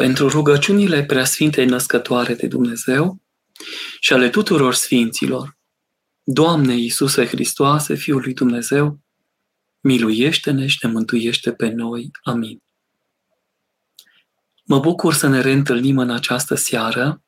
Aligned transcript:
pentru 0.00 0.28
rugăciunile 0.28 1.04
preasfintei 1.04 1.64
născătoare 1.64 2.34
de 2.34 2.46
Dumnezeu 2.46 3.20
și 4.00 4.12
ale 4.12 4.28
tuturor 4.28 4.74
sfinților, 4.74 5.56
Doamne 6.22 6.76
Iisuse 6.76 7.26
Hristoase, 7.26 7.94
Fiul 7.94 8.20
lui 8.20 8.34
Dumnezeu, 8.34 9.00
miluiește-ne 9.80 10.66
și 10.66 10.78
ne 10.82 10.90
mântuiește 10.90 11.52
pe 11.52 11.68
noi. 11.68 12.10
Amin. 12.22 12.62
Mă 14.64 14.78
bucur 14.78 15.14
să 15.14 15.28
ne 15.28 15.40
reîntâlnim 15.40 15.98
în 15.98 16.10
această 16.10 16.54
seară, 16.54 17.22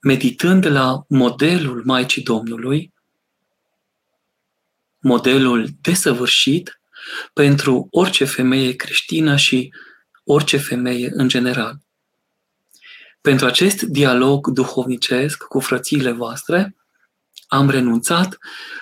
meditând 0.00 0.66
la 0.66 1.04
modelul 1.08 1.82
Maicii 1.84 2.22
Domnului, 2.22 2.92
modelul 4.98 5.68
desăvârșit 5.80 6.80
pentru 7.32 7.86
orice 7.90 8.24
femeie 8.24 8.72
creștină 8.76 9.36
și 9.36 9.70
orice 10.30 10.56
femeie 10.56 11.10
în 11.12 11.28
general. 11.28 11.80
Pentru 13.20 13.46
acest 13.46 13.82
dialog 13.82 14.48
duhovnicesc 14.48 15.42
cu 15.42 15.60
frățiile 15.60 16.10
voastre, 16.10 16.76
am 17.46 17.70
renunțat 17.70 18.38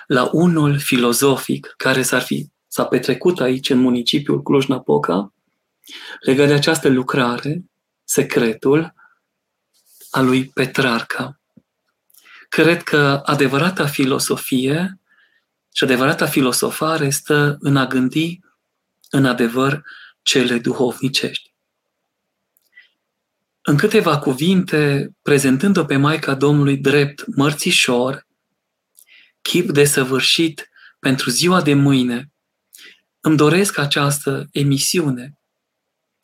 la 0.07 0.29
unul 0.31 0.79
filozofic 0.79 1.73
care 1.77 2.01
s-ar 2.01 2.21
fi, 2.21 2.49
s-a 2.67 2.85
petrecut 2.85 3.39
aici 3.39 3.69
în 3.69 3.79
municipiul 3.79 4.43
Cluj-Napoca, 4.43 5.33
legat 6.19 6.47
de 6.47 6.53
această 6.53 6.87
lucrare, 6.87 7.63
secretul 8.03 8.93
a 10.09 10.21
lui 10.21 10.45
Petrarca. 10.45 11.39
Cred 12.49 12.83
că 12.83 13.21
adevărata 13.25 13.85
filosofie 13.85 14.99
și 15.73 15.83
adevărata 15.83 16.25
filosofare 16.25 17.09
stă 17.09 17.57
în 17.59 17.77
a 17.77 17.85
gândi 17.85 18.39
în 19.09 19.25
adevăr 19.25 19.83
cele 20.27 20.57
duhovnicești. 20.57 21.53
În 23.61 23.77
câteva 23.77 24.19
cuvinte, 24.19 25.09
prezentând-o 25.21 25.85
pe 25.85 25.97
Maica 25.97 26.35
Domnului 26.35 26.77
drept 26.77 27.25
mărțișor, 27.35 28.27
chip 29.41 29.71
de 29.71 29.85
săvârșit 29.85 30.69
pentru 30.99 31.29
ziua 31.29 31.61
de 31.61 31.73
mâine, 31.73 32.31
îmi 33.19 33.37
doresc 33.37 33.77
această 33.77 34.47
emisiune, 34.51 35.37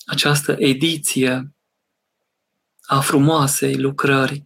această 0.06 0.56
ediție 0.58 1.54
a 2.82 3.00
frumoasei 3.00 3.78
lucrări 3.78 4.44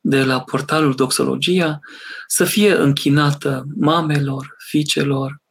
de 0.00 0.24
la 0.24 0.42
portalul 0.42 0.94
Doxologia 0.94 1.80
să 2.26 2.44
fie 2.44 2.72
închinată 2.72 3.64
mamelor, 3.76 4.54
fiicelor, 4.58 5.42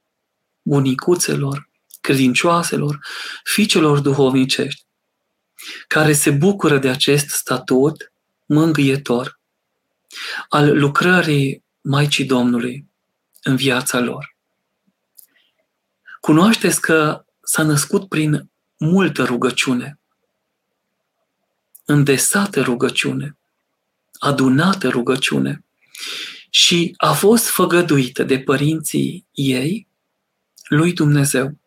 bunicuțelor, 0.61 1.73
credincioaselor, 2.05 2.99
fiicelor 3.43 3.99
duhovnicești, 3.99 4.85
care 5.87 6.13
se 6.13 6.31
bucură 6.31 6.77
de 6.77 6.89
acest 6.89 7.29
statut 7.29 8.11
mângâietor 8.45 9.39
al 10.49 10.79
lucrării 10.79 11.63
Maicii 11.81 12.25
Domnului 12.25 12.85
în 13.43 13.55
viața 13.55 13.99
lor. 13.99 14.35
Cunoașteți 16.19 16.81
că 16.81 17.25
s-a 17.43 17.63
născut 17.63 18.07
prin 18.07 18.49
multă 18.77 19.23
rugăciune, 19.23 19.99
îndesată 21.85 22.61
rugăciune, 22.61 23.37
adunată 24.19 24.89
rugăciune 24.89 25.65
și 26.49 26.93
a 26.97 27.13
fost 27.13 27.49
făgăduită 27.49 28.23
de 28.23 28.39
părinții 28.39 29.25
ei 29.31 29.87
lui 30.67 30.93
Dumnezeu. 30.93 31.57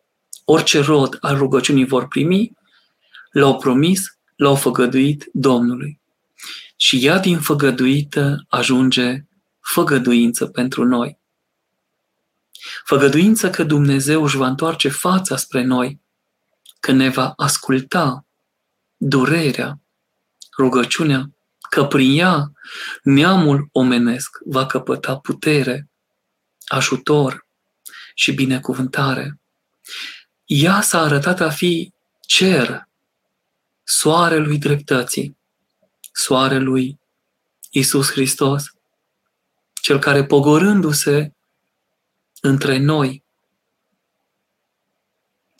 Orice 0.51 0.79
rod 0.79 1.17
al 1.21 1.37
rugăciunii 1.37 1.85
vor 1.85 2.07
primi, 2.07 2.51
l-au 3.31 3.57
promis, 3.57 4.17
l-au 4.35 4.55
făgăduit 4.55 5.29
Domnului. 5.33 6.01
Și 6.75 7.05
ea 7.05 7.19
din 7.19 7.39
făgăduită 7.39 8.45
ajunge 8.47 9.23
făgăduință 9.59 10.47
pentru 10.47 10.85
noi. 10.85 11.19
Făgăduință 12.85 13.49
că 13.49 13.63
Dumnezeu 13.63 14.23
își 14.23 14.37
va 14.37 14.47
întoarce 14.47 14.89
fața 14.89 15.37
spre 15.37 15.63
noi, 15.63 16.01
că 16.79 16.91
ne 16.91 17.09
va 17.09 17.33
asculta 17.35 18.25
durerea, 18.97 19.79
rugăciunea, 20.57 21.29
că 21.69 21.85
prin 21.85 22.19
ea 22.19 22.51
neamul 23.03 23.69
omenesc 23.71 24.37
va 24.45 24.65
căpăta 24.65 25.17
putere, 25.17 25.89
ajutor 26.67 27.47
și 28.13 28.33
binecuvântare. 28.33 29.39
Ea 30.51 30.81
s-a 30.81 30.99
arătat 30.99 31.39
a 31.39 31.49
fi 31.49 31.93
cer, 32.19 32.87
soarelui 33.83 34.57
dreptății, 34.57 35.37
soarelui 36.11 36.99
Isus 37.69 38.11
Hristos, 38.11 38.63
cel 39.81 39.99
care 39.99 40.25
pogorându-se 40.25 41.33
între 42.41 42.77
noi, 42.77 43.23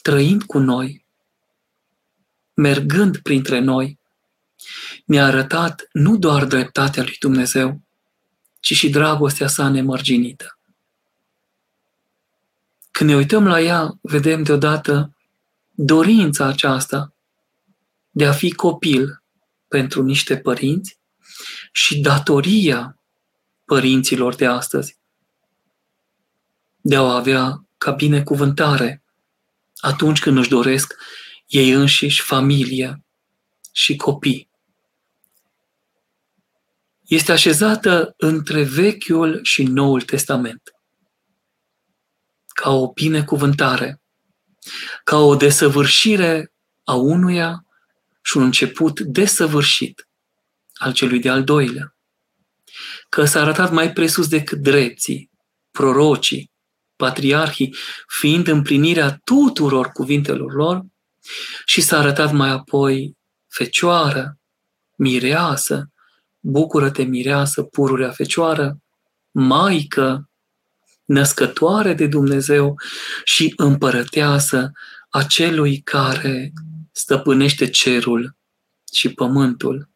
trăind 0.02 0.44
cu 0.44 0.58
noi, 0.58 1.06
mergând 2.54 3.18
printre 3.18 3.60
noi, 3.60 4.00
mi-a 5.06 5.26
arătat 5.26 5.88
nu 5.92 6.18
doar 6.18 6.46
dreptatea 6.46 7.04
lui 7.04 7.16
Dumnezeu, 7.20 7.82
ci 8.60 8.74
și 8.74 8.90
dragostea 8.90 9.48
sa 9.48 9.70
nemărginită. 9.70 10.59
Când 13.00 13.12
ne 13.12 13.18
uităm 13.18 13.48
la 13.48 13.62
ea, 13.62 13.98
vedem 14.02 14.44
deodată 14.44 15.18
dorința 15.72 16.46
aceasta 16.46 17.14
de 18.10 18.26
a 18.26 18.32
fi 18.32 18.52
copil 18.52 19.24
pentru 19.68 20.04
niște 20.04 20.38
părinți 20.38 21.00
și 21.72 22.00
datoria 22.00 23.00
părinților 23.66 24.36
de 24.36 24.46
astăzi 24.46 24.98
de 26.82 26.96
a 26.96 27.02
o 27.02 27.06
avea 27.06 27.66
ca 27.78 27.92
binecuvântare 27.92 29.04
atunci 29.78 30.20
când 30.20 30.38
își 30.38 30.50
doresc 30.50 30.96
ei 31.48 31.72
înșiși 31.72 32.22
familie 32.22 33.04
și 33.72 33.96
copii. 33.96 34.50
Este 37.06 37.32
așezată 37.32 38.14
între 38.18 38.64
Vechiul 38.64 39.40
și 39.44 39.64
Noul 39.64 40.02
Testament 40.02 40.74
ca 42.60 42.70
o 42.70 42.92
binecuvântare, 42.92 44.02
ca 45.04 45.18
o 45.18 45.36
desăvârșire 45.36 46.54
a 46.84 46.94
unuia 46.94 47.66
și 48.22 48.38
un 48.38 48.44
început 48.44 49.00
desăvârșit 49.00 50.08
al 50.74 50.94
celui 50.94 51.20
de-al 51.20 51.44
doilea. 51.44 51.96
Că 53.10 53.26
s-a 53.26 53.42
arătat 53.42 53.72
mai 53.72 53.94
presus 53.94 54.28
decât 54.28 54.58
drepții, 54.58 55.30
prorocii, 55.72 56.52
patriarhii, 56.96 57.76
fiind 58.08 58.48
împlinirea 58.48 59.20
tuturor 59.24 59.88
cuvintelor 59.88 60.54
lor, 60.54 60.86
și 61.66 61.82
s-a 61.82 61.98
arătat 62.00 62.32
mai 62.32 62.50
apoi 62.50 63.18
fecioară, 63.48 64.38
mireasă, 64.96 65.90
bucură-te 66.40 67.04
mireasă, 67.04 67.64
pururea 67.64 68.12
fecioară, 68.12 68.78
maică, 69.32 70.29
născătoare 71.10 71.94
de 71.94 72.08
Dumnezeu 72.08 72.80
și 73.24 73.54
împărăteasă 73.56 74.72
a 75.10 75.24
celui 75.24 75.82
care 75.82 76.54
stăpânește 76.92 77.70
cerul 77.70 78.36
și 78.94 79.14
pământul. 79.14 79.90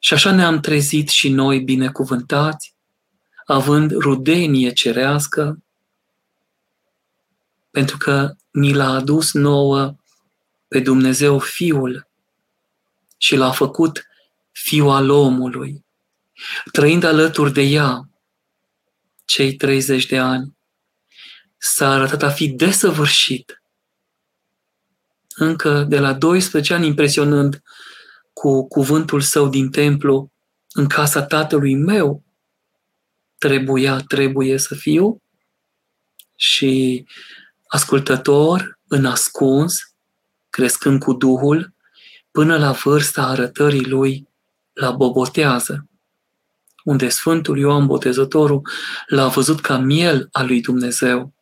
Și 0.00 0.14
așa 0.14 0.32
ne-am 0.32 0.60
trezit 0.60 1.08
și 1.08 1.28
noi 1.28 1.60
binecuvântați, 1.60 2.74
având 3.44 3.90
rudenie 3.90 4.72
cerească, 4.72 5.62
pentru 7.70 7.96
că 7.96 8.34
ni 8.50 8.72
l-a 8.72 8.88
adus 8.88 9.32
nouă 9.32 9.96
pe 10.68 10.80
Dumnezeu 10.80 11.38
Fiul 11.38 12.08
și 13.16 13.36
l-a 13.36 13.50
făcut 13.50 14.06
Fiul 14.52 14.90
al 14.90 15.10
omului, 15.10 15.84
trăind 16.70 17.04
alături 17.04 17.52
de 17.52 17.62
ea 17.62 18.11
cei 19.32 19.56
30 19.56 20.06
de 20.06 20.18
ani, 20.18 20.56
s-a 21.58 21.92
arătat 21.92 22.22
a 22.22 22.30
fi 22.30 22.48
desăvârșit, 22.48 23.62
încă 25.34 25.84
de 25.88 25.98
la 25.98 26.12
12 26.12 26.74
ani 26.74 26.86
impresionând 26.86 27.62
cu 28.32 28.68
cuvântul 28.68 29.20
său 29.20 29.48
din 29.48 29.70
templu 29.70 30.32
în 30.72 30.86
casa 30.88 31.22
tatălui 31.22 31.74
meu, 31.74 32.24
trebuia, 33.38 34.00
trebuie 34.00 34.58
să 34.58 34.74
fiu 34.74 35.22
și 36.36 37.04
ascultător 37.66 38.78
în 38.88 39.06
ascuns, 39.06 39.94
crescând 40.50 41.02
cu 41.02 41.12
Duhul, 41.12 41.74
până 42.30 42.58
la 42.58 42.72
vârsta 42.72 43.22
arătării 43.22 43.88
lui 43.88 44.28
la 44.72 44.90
Bobotează, 44.90 45.86
unde 46.84 47.08
Sfântul 47.08 47.58
Ioan 47.58 47.86
Botezătorul 47.86 48.68
l-a 49.06 49.28
văzut 49.28 49.60
ca 49.60 49.78
miel 49.78 50.28
al 50.32 50.46
lui 50.46 50.60
Dumnezeu. 50.60 51.34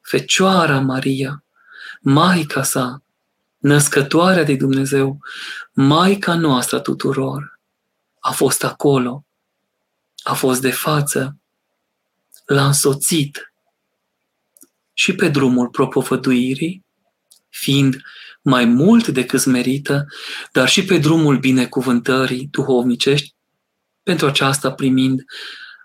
Fecioara 0.00 0.80
Maria, 0.80 1.44
Maica 2.00 2.62
sa, 2.62 3.02
născătoarea 3.58 4.44
de 4.44 4.56
Dumnezeu, 4.56 5.18
Maica 5.72 6.34
noastră 6.34 6.80
tuturor, 6.80 7.60
a 8.20 8.30
fost 8.30 8.64
acolo, 8.64 9.24
a 10.22 10.34
fost 10.34 10.60
de 10.60 10.70
față, 10.70 11.36
l-a 12.46 12.66
însoțit 12.66 13.52
și 14.92 15.14
pe 15.14 15.28
drumul 15.28 15.68
propovăduirii, 15.68 16.84
fiind 17.48 17.96
mai 18.42 18.64
mult 18.64 19.08
decât 19.08 19.44
merită, 19.44 20.06
dar 20.52 20.68
și 20.68 20.84
pe 20.84 20.98
drumul 20.98 21.38
binecuvântării 21.38 22.48
duhovnicești, 22.50 23.35
pentru 24.06 24.26
aceasta 24.26 24.72
primind 24.72 25.24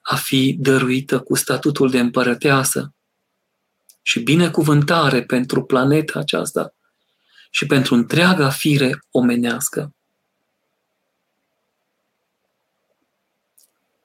a 0.01 0.15
fi 0.15 0.55
dăruită 0.59 1.19
cu 1.19 1.35
statutul 1.35 1.89
de 1.89 1.99
împărăteasă 1.99 2.93
și 4.01 4.19
binecuvântare 4.19 5.23
pentru 5.23 5.63
planeta 5.63 6.19
aceasta 6.19 6.73
și 7.49 7.65
pentru 7.65 7.95
întreaga 7.95 8.49
fire 8.49 8.99
omenească. 9.11 9.93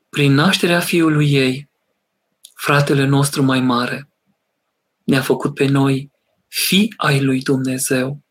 Prin 0.09 0.33
nașterea 0.33 0.81
fiului 0.81 1.33
ei, 1.33 1.69
fratele 2.55 3.05
nostru 3.05 3.43
mai 3.43 3.61
mare 3.61 4.09
ne-a 5.05 5.23
făcut 5.23 5.55
pe 5.55 5.67
noi 5.67 6.11
fi 6.47 6.95
ai 6.97 7.23
lui 7.23 7.43
Dumnezeu, 7.43 8.23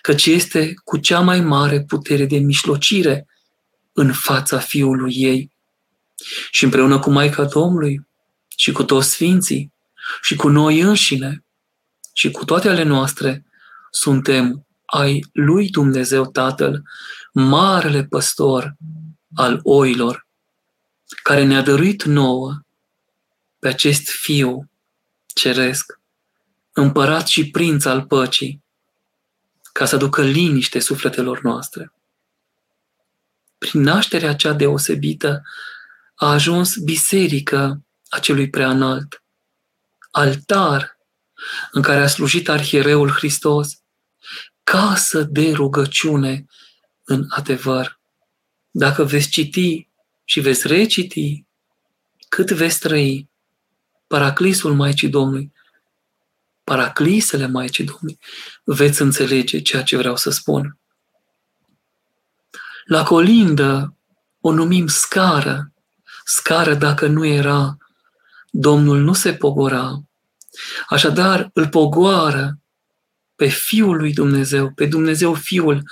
căci 0.00 0.26
este 0.26 0.74
cu 0.84 0.96
cea 0.96 1.20
mai 1.20 1.40
mare 1.40 1.82
putere 1.82 2.24
de 2.24 2.38
mișlocire 2.38 3.26
în 3.98 4.12
fața 4.12 4.58
fiului 4.58 5.12
ei 5.16 5.52
și 6.50 6.64
împreună 6.64 6.98
cu 6.98 7.10
Maica 7.10 7.44
Domnului 7.44 8.06
și 8.56 8.72
cu 8.72 8.84
toți 8.84 9.10
sfinții 9.10 9.72
și 10.22 10.36
cu 10.36 10.48
noi 10.48 10.80
înșine 10.80 11.44
și 12.12 12.30
cu 12.30 12.44
toate 12.44 12.68
ale 12.68 12.82
noastre, 12.82 13.46
suntem 13.90 14.66
ai 14.84 15.24
lui 15.32 15.68
Dumnezeu 15.68 16.26
Tatăl, 16.26 16.82
marele 17.32 18.04
păstor 18.04 18.76
al 19.34 19.60
oilor, 19.62 20.26
care 21.22 21.44
ne-a 21.44 21.62
dăruit 21.62 22.02
nouă 22.04 22.60
pe 23.58 23.68
acest 23.68 24.08
fiu 24.08 24.70
ceresc, 25.26 26.00
împărat 26.72 27.26
și 27.26 27.50
prinț 27.50 27.84
al 27.84 28.06
păcii, 28.06 28.64
ca 29.72 29.84
să 29.84 29.94
aducă 29.94 30.22
liniște 30.22 30.78
sufletelor 30.78 31.40
noastre. 31.40 31.92
Prin 33.58 33.80
nașterea 33.80 34.34
cea 34.34 34.52
deosebită 34.52 35.42
a 36.14 36.30
ajuns 36.30 36.76
biserică 36.76 37.84
a 38.08 38.18
celui 38.18 38.50
preanalt, 38.50 39.22
altar 40.10 40.98
în 41.70 41.82
care 41.82 42.00
a 42.00 42.06
slujit 42.06 42.48
arhiereul 42.48 43.10
Hristos, 43.10 43.82
casă 44.62 45.22
de 45.22 45.52
rugăciune 45.52 46.44
în 47.04 47.26
adevăr. 47.28 48.00
Dacă 48.70 49.04
veți 49.04 49.28
citi 49.28 49.88
și 50.24 50.40
veți 50.40 50.66
reciti 50.66 51.44
cât 52.28 52.50
veți 52.50 52.78
trăi 52.78 53.30
paraclisul 54.06 54.74
Maicii 54.74 55.08
Domnului, 55.08 55.52
paraclisele 56.64 57.46
Maicii 57.46 57.84
Domnului, 57.84 58.18
veți 58.64 59.02
înțelege 59.02 59.60
ceea 59.62 59.82
ce 59.82 59.96
vreau 59.96 60.16
să 60.16 60.30
spun. 60.30 60.78
La 62.86 63.02
colindă 63.02 63.96
o 64.40 64.52
numim 64.52 64.86
scară. 64.86 65.72
Scară 66.24 66.74
dacă 66.74 67.06
nu 67.06 67.24
era, 67.24 67.76
Domnul 68.50 69.00
nu 69.00 69.12
se 69.12 69.32
pogora. 69.32 70.02
Așadar, 70.88 71.50
îl 71.52 71.68
pogoară 71.68 72.58
pe 73.34 73.46
Fiul 73.46 73.96
lui 73.96 74.12
Dumnezeu, 74.12 74.72
pe 74.74 74.86
Dumnezeu 74.86 75.34
Fiul 75.34 75.82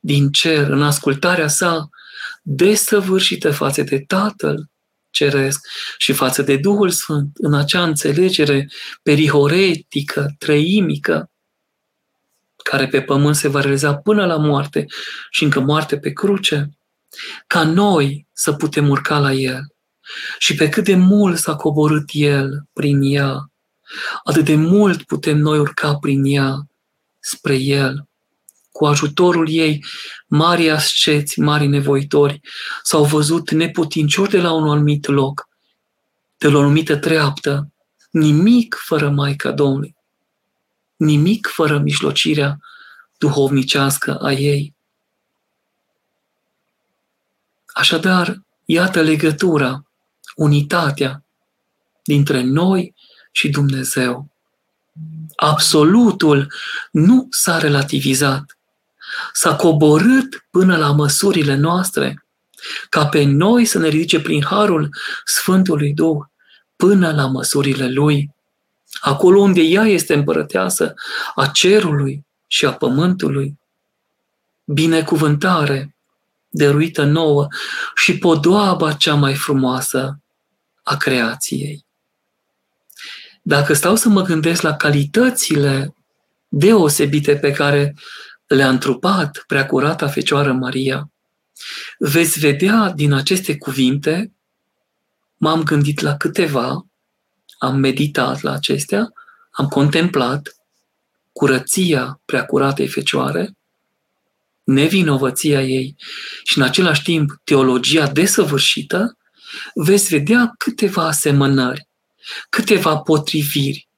din 0.00 0.30
cer, 0.30 0.68
în 0.68 0.82
ascultarea 0.82 1.48
sa 1.48 1.88
desăvârșită 2.42 3.50
față 3.50 3.82
de 3.82 3.98
Tatăl 3.98 4.70
Ceresc 5.10 5.60
și 5.98 6.12
față 6.12 6.42
de 6.42 6.56
Duhul 6.56 6.90
Sfânt, 6.90 7.30
în 7.34 7.54
acea 7.54 7.82
înțelegere 7.82 8.70
perihoretică, 9.02 10.34
trăimică, 10.38 11.31
care 12.62 12.88
pe 12.88 13.02
pământ 13.02 13.36
se 13.36 13.48
va 13.48 13.60
realiza 13.60 13.94
până 13.94 14.26
la 14.26 14.36
moarte 14.36 14.86
și 15.30 15.44
încă 15.44 15.60
moarte 15.60 15.98
pe 15.98 16.12
cruce, 16.12 16.78
ca 17.46 17.64
noi 17.64 18.26
să 18.32 18.52
putem 18.52 18.88
urca 18.88 19.18
la 19.18 19.32
El. 19.32 19.74
Și 20.38 20.54
pe 20.54 20.68
cât 20.68 20.84
de 20.84 20.94
mult 20.94 21.38
s-a 21.38 21.56
coborât 21.56 22.08
El 22.12 22.64
prin 22.72 23.00
ea, 23.02 23.50
atât 24.24 24.44
de 24.44 24.54
mult 24.54 25.02
putem 25.02 25.38
noi 25.38 25.58
urca 25.58 25.94
prin 25.94 26.24
ea 26.24 26.66
spre 27.20 27.54
El. 27.54 28.06
Cu 28.72 28.86
ajutorul 28.86 29.48
ei, 29.50 29.84
mari 30.26 30.70
asceți, 30.70 31.40
mari 31.40 31.66
nevoitori, 31.66 32.40
s-au 32.82 33.04
văzut 33.04 33.50
neputinciori 33.50 34.30
de 34.30 34.40
la 34.40 34.52
un 34.52 34.68
anumit 34.68 35.06
loc, 35.06 35.48
de 36.38 36.48
la 36.48 36.56
o 36.58 36.60
anumită 36.60 36.96
treaptă, 36.96 37.72
nimic 38.10 38.74
fără 38.74 39.10
Maica 39.10 39.50
Domnului, 39.50 39.96
nimic 41.04 41.46
fără 41.46 41.78
mijlocirea 41.78 42.58
duhovnicească 43.18 44.18
a 44.18 44.32
ei. 44.32 44.74
Așadar, 47.66 48.42
iată 48.64 49.00
legătura, 49.00 49.84
unitatea 50.34 51.24
dintre 52.02 52.42
noi 52.42 52.94
și 53.32 53.48
Dumnezeu. 53.48 54.30
Absolutul 55.36 56.52
nu 56.90 57.26
s-a 57.30 57.58
relativizat, 57.58 58.58
s-a 59.32 59.56
coborât 59.56 60.46
până 60.50 60.76
la 60.76 60.92
măsurile 60.92 61.54
noastre, 61.54 62.24
ca 62.88 63.06
pe 63.06 63.24
noi 63.24 63.64
să 63.64 63.78
ne 63.78 63.88
ridice 63.88 64.20
prin 64.20 64.44
harul 64.44 64.88
Sfântului 65.24 65.92
Duh 65.92 66.18
până 66.76 67.12
la 67.12 67.26
măsurile 67.26 67.88
Lui, 67.88 68.30
acolo 69.02 69.40
unde 69.40 69.60
ea 69.60 69.82
este 69.82 70.14
împărăteasă 70.14 70.94
a 71.34 71.46
cerului 71.46 72.26
și 72.46 72.66
a 72.66 72.72
pământului. 72.72 73.58
Binecuvântare 74.64 75.96
dăruită 76.48 77.04
nouă 77.04 77.46
și 77.94 78.18
podoaba 78.18 78.92
cea 78.92 79.14
mai 79.14 79.34
frumoasă 79.34 80.20
a 80.82 80.96
creației. 80.96 81.86
Dacă 83.42 83.72
stau 83.72 83.96
să 83.96 84.08
mă 84.08 84.22
gândesc 84.22 84.62
la 84.62 84.76
calitățile 84.76 85.94
deosebite 86.48 87.36
pe 87.36 87.50
care 87.50 87.94
le-a 88.46 88.68
întrupat 88.68 89.44
preacurata 89.46 90.08
Fecioară 90.08 90.52
Maria, 90.52 91.10
veți 91.98 92.38
vedea 92.38 92.92
din 92.94 93.12
aceste 93.12 93.56
cuvinte, 93.56 94.32
m-am 95.36 95.62
gândit 95.62 96.00
la 96.00 96.16
câteva, 96.16 96.86
am 97.62 97.76
meditat 97.76 98.40
la 98.40 98.52
acestea, 98.52 99.12
am 99.50 99.66
contemplat 99.66 100.56
curăția 101.32 102.20
preacuratei 102.24 102.88
Fecioare, 102.88 103.56
nevinovăția 104.64 105.62
ei 105.62 105.96
și 106.44 106.58
în 106.58 106.64
același 106.64 107.02
timp 107.02 107.30
teologia 107.44 108.06
desăvârșită, 108.06 109.16
veți 109.74 110.08
vedea 110.08 110.54
câteva 110.58 111.06
asemănări, 111.06 111.88
câteva 112.48 112.96
potriviri, 112.96 113.88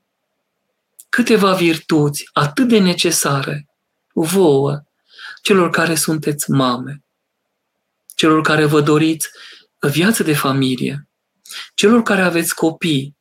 câteva 1.09 1.55
virtuți 1.55 2.29
atât 2.33 2.69
de 2.69 2.79
necesare 2.79 3.67
vouă, 4.13 4.83
celor 5.43 5.71
care 5.71 5.95
sunteți 5.95 6.51
mame, 6.51 7.05
celor 8.15 8.41
care 8.41 8.65
vă 8.65 8.81
doriți 8.81 9.29
viață 9.81 10.23
de 10.23 10.35
familie, 10.35 11.09
celor 11.75 12.03
care 12.03 12.23
aveți 12.23 12.55
copii, 12.55 13.14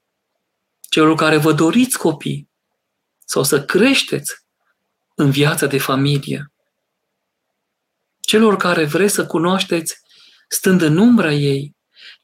celor 0.93 1.15
care 1.15 1.37
vă 1.37 1.53
doriți 1.53 1.97
copii 1.97 2.49
sau 3.25 3.43
să 3.43 3.65
creșteți 3.65 4.33
în 5.15 5.31
viața 5.31 5.65
de 5.65 5.77
familie, 5.77 6.53
celor 8.19 8.57
care 8.57 8.85
vreți 8.85 9.13
să 9.13 9.25
cunoașteți 9.25 9.95
stând 10.47 10.81
în 10.81 10.97
umbra 10.97 11.31
ei, 11.31 11.75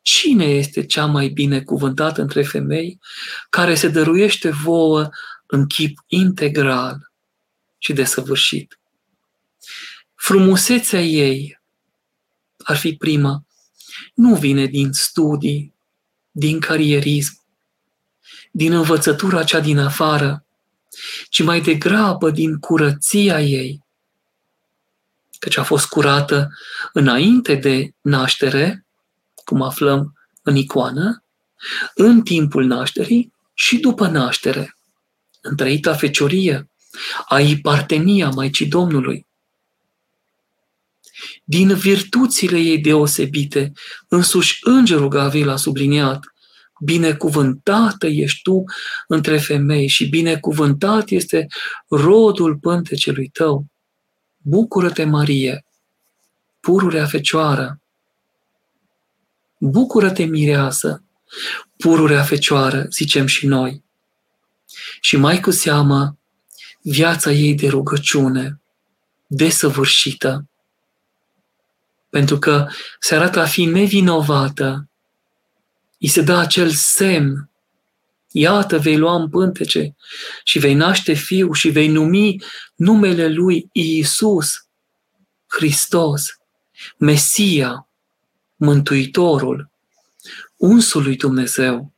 cine 0.02 0.46
este 0.46 0.86
cea 0.86 1.06
mai 1.06 1.28
bine 1.28 1.62
cuvântată 1.62 2.22
între 2.22 2.44
femei 2.44 3.00
care 3.50 3.76
se 3.76 3.88
dăruiește 3.88 4.50
vouă 4.50 5.10
în 5.46 5.66
chip 5.66 6.00
integral 6.08 7.12
și 7.78 7.94
desăvârșit. 7.94 8.80
Frumusețea 10.16 11.02
ei 11.02 11.62
ar 12.58 12.78
fi 12.78 12.96
prima. 12.96 13.46
Nu 14.14 14.36
vine 14.36 14.66
din 14.66 14.92
studii, 14.92 15.76
din 16.32 16.60
carierism, 16.60 17.39
din 18.52 18.74
învățătura 18.74 19.44
cea 19.44 19.60
din 19.60 19.78
afară, 19.78 20.46
ci 21.30 21.44
mai 21.44 21.62
degrabă 21.62 22.30
din 22.32 22.58
curăția 22.58 23.42
ei, 23.42 23.84
căci 25.40 25.58
a 25.58 25.64
fost 25.64 25.86
curată 25.86 26.50
înainte 26.94 27.56
de 27.56 27.92
naștere, 28.02 28.86
cum 29.46 29.62
aflăm 29.62 30.14
în 30.42 30.56
icoană, 30.56 31.24
în 31.96 32.22
timpul 32.22 32.66
nașterii 32.66 33.34
și 33.54 33.78
după 33.78 34.08
naștere, 34.08 34.78
în 35.42 35.56
trăita 35.56 35.94
feciorie, 35.94 36.70
ai 37.28 37.56
partenia 37.56 38.30
Maicii 38.30 38.68
Domnului. 38.68 39.28
Din 41.44 41.76
virtuțile 41.76 42.60
ei 42.60 42.80
deosebite, 42.80 43.72
însuși 44.08 44.60
îngerul 44.62 45.08
Gavril 45.08 45.50
a 45.50 45.56
subliniat, 45.56 46.20
binecuvântată 46.80 48.08
ești 48.08 48.42
tu 48.42 48.64
între 49.08 49.38
femei 49.38 49.88
și 49.88 50.10
binecuvântat 50.10 51.10
este 51.10 51.48
rodul 51.88 52.58
pântecelui 52.58 53.28
tău. 53.28 53.66
Bucură-te, 54.38 55.04
Marie, 55.04 55.66
pururea 56.60 57.06
fecioară. 57.06 57.82
Bucură-te, 59.58 60.24
mireasă, 60.24 61.04
pururea 61.78 62.24
fecioară, 62.24 62.86
zicem 62.90 63.26
și 63.26 63.48
noi. 63.48 63.84
Și 65.02 65.18
mai 65.18 65.40
cu 65.40 65.52
seamă, 65.52 66.18
viața 66.82 67.32
ei 67.32 67.56
de 67.56 67.68
rugăciune, 67.68 68.62
desăvârșită, 69.28 70.50
pentru 72.10 72.40
că 72.40 72.68
se 73.00 73.16
arată 73.16 73.40
a 73.40 73.46
fi 73.46 73.66
nevinovată, 73.66 74.89
îi 76.00 76.08
se 76.08 76.22
dă 76.22 76.36
acel 76.36 76.70
semn, 76.70 77.50
iată, 78.32 78.78
vei 78.78 78.98
lua 78.98 79.16
în 79.16 79.30
pântece 79.30 79.96
și 80.44 80.60
vei 80.60 80.74
naște 80.74 81.14
fiu 81.14 81.52
și 81.54 81.70
vei 81.70 81.88
numi 81.88 82.44
numele 82.76 83.28
lui 83.28 83.70
Iisus, 83.72 84.50
Hristos, 85.48 86.38
Mesia, 86.98 87.90
Mântuitorul, 88.56 89.72
unsul 90.56 91.04
lui 91.04 91.16
Dumnezeu. 91.16 91.94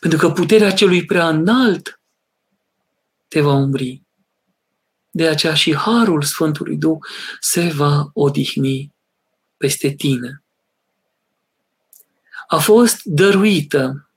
Pentru 0.00 0.18
că 0.18 0.30
puterea 0.30 0.72
celui 0.72 1.04
prea 1.04 1.28
înalt 1.28 2.00
te 3.28 3.40
va 3.40 3.52
umbri. 3.52 4.02
De 5.10 5.28
aceea 5.28 5.54
și 5.54 5.74
harul 5.74 6.22
Sfântului 6.22 6.76
Duh 6.76 6.98
se 7.40 7.68
va 7.68 8.10
odihni 8.12 8.94
peste 9.56 9.90
tine. 9.90 10.42
A 12.50 12.58
fost 12.58 13.00
dăruită 13.04 14.10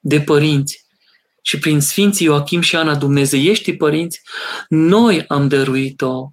de 0.00 0.20
părinți. 0.20 0.86
Și 1.42 1.58
prin 1.58 1.80
Sfinții 1.80 2.26
Ioachim 2.26 2.60
și 2.60 2.76
Ana 2.76 2.96
Dumnezeiești 2.96 3.76
părinți, 3.76 4.20
noi 4.68 5.26
am 5.26 5.48
dăruit-o 5.48 6.32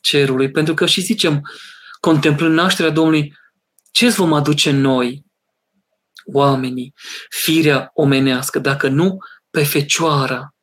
cerului. 0.00 0.50
Pentru 0.50 0.74
că 0.74 0.86
și 0.86 1.00
zicem, 1.00 1.42
contemplând 2.00 2.54
nașterea 2.54 2.90
Domnului, 2.90 3.36
ce 3.90 4.08
vom 4.08 4.32
aduce 4.32 4.70
noi, 4.70 5.24
oamenii, 6.32 6.94
firea 7.28 7.90
omenească, 7.94 8.58
dacă 8.58 8.88
nu 8.88 9.16
pe 9.50 9.64
fecioara 9.64 10.54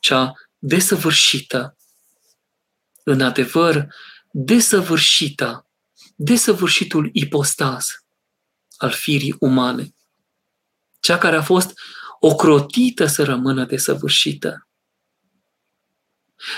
cea 0.00 0.32
desăvârșită, 0.58 1.76
în 3.04 3.20
adevăr, 3.20 3.86
desăvârșită, 4.30 5.66
desăvârșitul 6.16 7.10
ipostas 7.12 8.01
al 8.82 8.90
firii 8.90 9.36
umane, 9.38 9.94
cea 11.00 11.18
care 11.18 11.36
a 11.36 11.42
fost 11.42 11.72
ocrotită 12.20 13.06
să 13.06 13.24
rămână 13.24 13.64
desăvârșită, 13.64 14.68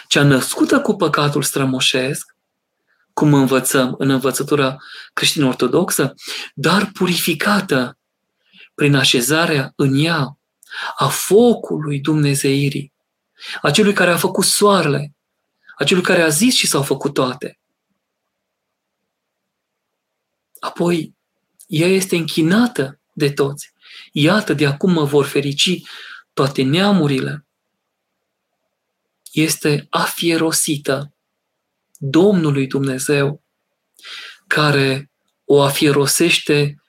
cea 0.09 0.23
născută 0.23 0.81
cu 0.81 0.95
păcatul 0.95 1.43
strămoșesc, 1.43 2.37
cum 3.12 3.35
învățăm 3.35 3.95
în 3.99 4.11
învățătura 4.11 4.76
creștin-ortodoxă, 5.12 6.14
dar 6.54 6.90
purificată 6.93 7.99
prin 8.75 8.95
așezarea 8.95 9.73
în 9.76 10.04
ea 10.04 10.38
a 10.97 11.09
focului 11.09 12.00
Dumnezeirii, 12.00 12.93
a 13.62 13.71
celui 13.71 13.93
care 13.93 14.11
a 14.11 14.16
făcut 14.16 14.45
soarele, 14.45 15.14
a 15.76 15.85
celui 15.85 16.02
care 16.02 16.23
a 16.23 16.28
zis 16.28 16.54
și 16.54 16.66
s-au 16.66 16.83
făcut 16.83 17.14
toate. 17.14 17.59
Apoi, 20.59 21.14
ea 21.66 21.88
este 21.88 22.16
închinată 22.16 23.00
de 23.12 23.33
toți. 23.33 23.73
Iată, 24.12 24.54
de 24.54 24.66
acum 24.66 24.92
mă 24.92 25.04
vor 25.04 25.26
ferici 25.26 25.80
toate 26.33 26.62
neamurile. 26.62 27.47
Este 29.33 29.87
afierosită 29.90 31.14
Domnului 31.99 32.66
Dumnezeu, 32.66 33.42
care 34.47 35.11
o 35.44 35.62
afierosește 35.62 36.83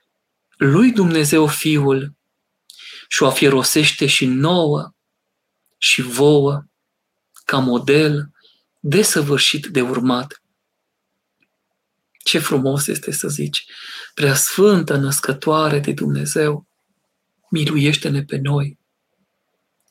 lui 0.57 0.91
Dumnezeu 0.91 1.47
Fiul 1.47 2.15
și 3.07 3.23
o 3.23 3.27
afierosește 3.27 4.05
și 4.05 4.25
nouă 4.25 4.93
și 5.77 6.01
vouă 6.01 6.63
ca 7.45 7.57
model 7.57 8.31
desăvârșit 8.79 9.65
de 9.65 9.81
urmat. 9.81 10.41
Ce 12.23 12.39
frumos 12.39 12.87
este 12.87 13.11
să 13.11 13.27
zici, 13.27 13.65
prea 14.15 14.33
sfântă 14.35 14.95
născătoare 14.95 15.79
de 15.79 15.93
Dumnezeu, 15.93 16.67
miluiește-ne 17.49 18.23
pe 18.23 18.37
noi 18.37 18.79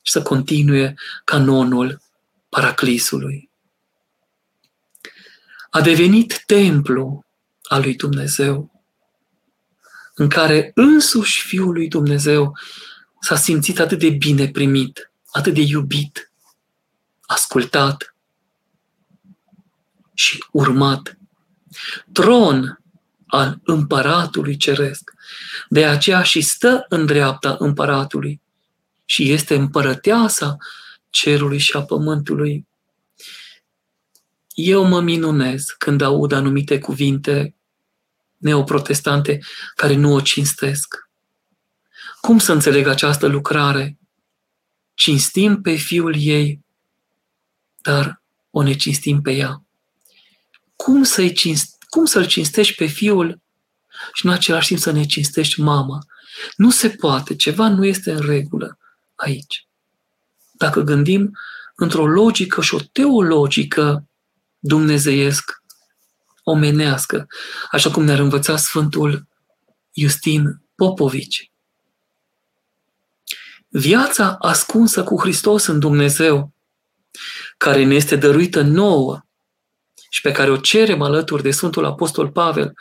și 0.01 0.11
să 0.11 0.21
continue 0.21 0.95
canonul 1.23 2.01
Paraclisului. 2.49 3.49
A 5.69 5.81
devenit 5.81 6.43
templu 6.45 7.25
al 7.63 7.81
lui 7.81 7.95
Dumnezeu, 7.95 8.83
în 10.13 10.29
care 10.29 10.71
însuși 10.75 11.47
Fiul 11.47 11.73
lui 11.73 11.87
Dumnezeu 11.87 12.57
s-a 13.21 13.35
simțit 13.35 13.79
atât 13.79 13.99
de 13.99 14.09
bine 14.09 14.47
primit, 14.47 15.11
atât 15.31 15.53
de 15.53 15.61
iubit, 15.61 16.31
ascultat 17.21 18.15
și 20.13 20.45
urmat. 20.51 21.17
Tron 22.11 22.79
al 23.27 23.59
împăratului 23.63 24.57
ceresc. 24.57 25.11
De 25.69 25.85
aceea 25.85 26.21
și 26.21 26.41
stă 26.41 26.85
în 26.89 27.05
dreapta 27.05 27.55
împăratului 27.59 28.41
și 29.05 29.31
este 29.31 29.55
împărăteasa 29.55 30.57
cerului 31.09 31.57
și 31.57 31.75
a 31.75 31.83
pământului. 31.83 32.67
Eu 34.53 34.83
mă 34.83 35.01
minunez 35.01 35.65
când 35.77 36.01
aud 36.01 36.31
anumite 36.31 36.79
cuvinte 36.79 37.55
neoprotestante 38.37 39.39
care 39.75 39.95
nu 39.95 40.13
o 40.13 40.21
cinstesc. 40.21 41.09
Cum 42.21 42.37
să 42.37 42.51
înțeleg 42.51 42.87
această 42.87 43.27
lucrare? 43.27 43.97
Cinstim 44.93 45.61
pe 45.61 45.75
fiul 45.75 46.15
ei, 46.17 46.59
dar 47.81 48.21
o 48.49 48.63
necinstim 48.63 49.21
pe 49.21 49.31
ea. 49.31 49.63
Cum, 50.75 51.03
să-i 51.03 51.33
cinst, 51.33 51.74
cum 51.95 52.05
să-l 52.05 52.25
cinstești 52.25 52.75
pe 52.75 52.85
fiul 52.85 53.41
și 54.13 54.25
în 54.25 54.31
același 54.31 54.67
timp 54.67 54.79
să 54.79 54.91
ne 54.91 55.05
cinstești 55.05 55.61
mama? 55.61 56.05
Nu 56.55 56.69
se 56.69 56.89
poate, 56.89 57.35
ceva 57.35 57.69
nu 57.69 57.85
este 57.85 58.11
în 58.11 58.19
regulă 58.25 58.77
aici. 59.15 59.67
Dacă 60.51 60.81
gândim 60.81 61.37
într-o 61.75 62.07
logică 62.07 62.61
și 62.61 62.75
o 62.75 62.79
teologică 62.91 64.07
dumnezeiesc, 64.59 65.63
omenească, 66.43 67.27
așa 67.71 67.91
cum 67.91 68.03
ne-ar 68.03 68.19
învăța 68.19 68.57
Sfântul 68.57 69.27
Justin 69.93 70.61
Popovici. 70.75 71.51
Viața 73.67 74.35
ascunsă 74.39 75.03
cu 75.03 75.19
Hristos 75.19 75.65
în 75.65 75.79
Dumnezeu, 75.79 76.53
care 77.57 77.83
ne 77.83 77.95
este 77.95 78.15
dăruită 78.15 78.61
nouă 78.61 79.24
și 80.15 80.21
pe 80.21 80.31
care 80.31 80.51
o 80.51 80.57
cerem 80.57 81.01
alături 81.01 81.43
de 81.43 81.51
Sfântul 81.51 81.85
Apostol 81.85 82.31
Pavel, 82.31 82.73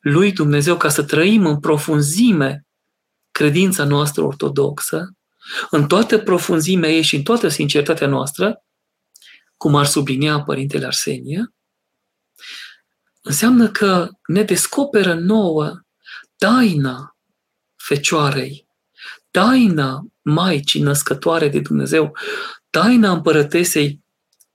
lui 0.00 0.32
Dumnezeu, 0.32 0.76
ca 0.76 0.88
să 0.88 1.02
trăim 1.02 1.46
în 1.46 1.60
profunzime 1.60 2.66
credința 3.30 3.84
noastră 3.84 4.22
ortodoxă, 4.22 5.16
în 5.70 5.86
toată 5.86 6.18
profunzimea 6.18 6.90
ei 6.90 7.02
și 7.02 7.16
în 7.16 7.22
toată 7.22 7.48
sinceritatea 7.48 8.06
noastră, 8.06 8.64
cum 9.56 9.74
ar 9.74 9.86
sublinia 9.86 10.40
Părintele 10.40 10.86
Arsenie, 10.86 11.54
înseamnă 13.22 13.70
că 13.70 14.08
ne 14.26 14.42
descoperă 14.42 15.14
nouă 15.14 15.80
taina 16.36 17.16
Fecioarei, 17.76 18.66
taina 19.30 20.06
Maicii 20.22 20.82
născătoare 20.82 21.48
de 21.48 21.60
Dumnezeu, 21.60 22.16
taina 22.70 23.12
împărătesei 23.12 24.04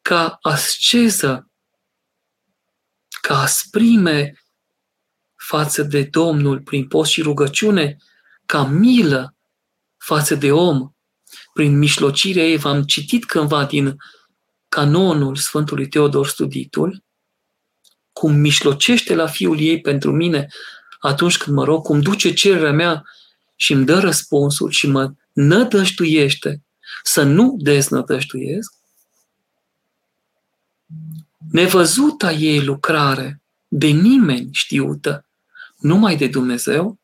ca 0.02 0.38
asceză, 0.42 1.49
ca 3.22 3.42
asprime 3.42 4.44
față 5.36 5.84
de 5.84 6.04
Domnul 6.04 6.60
prin 6.60 6.88
post 6.88 7.12
și 7.12 7.22
rugăciune, 7.22 7.98
ca 8.46 8.64
milă 8.64 9.36
față 9.98 10.36
de 10.36 10.52
om, 10.52 10.92
prin 11.54 11.78
mișlocirea 11.78 12.44
ei, 12.44 12.58
v-am 12.58 12.84
citit 12.84 13.26
cândva 13.26 13.66
din 13.66 13.98
canonul 14.70 15.36
Sfântului 15.36 15.88
Teodor 15.88 16.28
Studitul, 16.28 17.04
cum 18.12 18.34
mișlocește 18.34 19.16
la 19.16 19.28
fiul 19.28 19.60
ei 19.60 19.82
pentru 19.82 20.12
mine 20.12 20.48
atunci 21.00 21.38
când 21.38 21.56
mă 21.56 21.64
rog, 21.64 21.84
cum 21.84 22.02
duce 22.02 22.34
cererea 22.34 22.72
mea 22.72 23.04
și 23.56 23.74
îmi 23.74 23.86
dă 23.86 24.00
răspunsul 24.00 24.70
și 24.70 24.88
mă 24.88 25.14
nădăștuiește 25.32 26.64
să 27.04 27.24
nu 27.24 27.56
deznădăștuiesc, 27.60 28.74
nevăzuta 31.52 32.32
ei 32.32 32.64
lucrare, 32.64 33.42
de 33.68 33.88
nimeni 33.88 34.50
știută, 34.52 35.26
numai 35.78 36.18
de 36.18 36.28
Dumnezeu, 36.28 37.00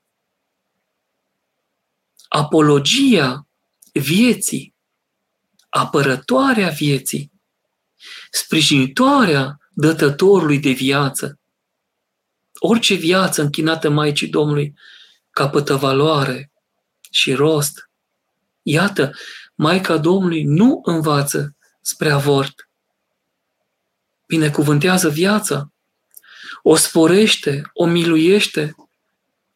apologia 2.27 3.47
vieții, 3.93 4.75
apărătoarea 5.69 6.69
vieții, 6.69 7.31
sprijinitoarea 8.31 9.59
dătătorului 9.73 10.59
de 10.59 10.71
viață. 10.71 11.39
Orice 12.53 12.93
viață 12.93 13.41
închinată 13.41 13.89
Maicii 13.89 14.27
Domnului 14.27 14.73
capătă 15.29 15.75
valoare 15.75 16.51
și 17.11 17.33
rost. 17.33 17.89
Iată, 18.61 19.11
Maica 19.55 19.97
Domnului 19.97 20.43
nu 20.43 20.81
învață 20.83 21.55
spre 21.81 22.11
avort. 22.11 22.69
Binecuvântează 24.25 25.09
viața, 25.09 25.71
o 26.63 26.75
sporește, 26.75 27.61
o 27.73 27.85
miluiește, 27.85 28.75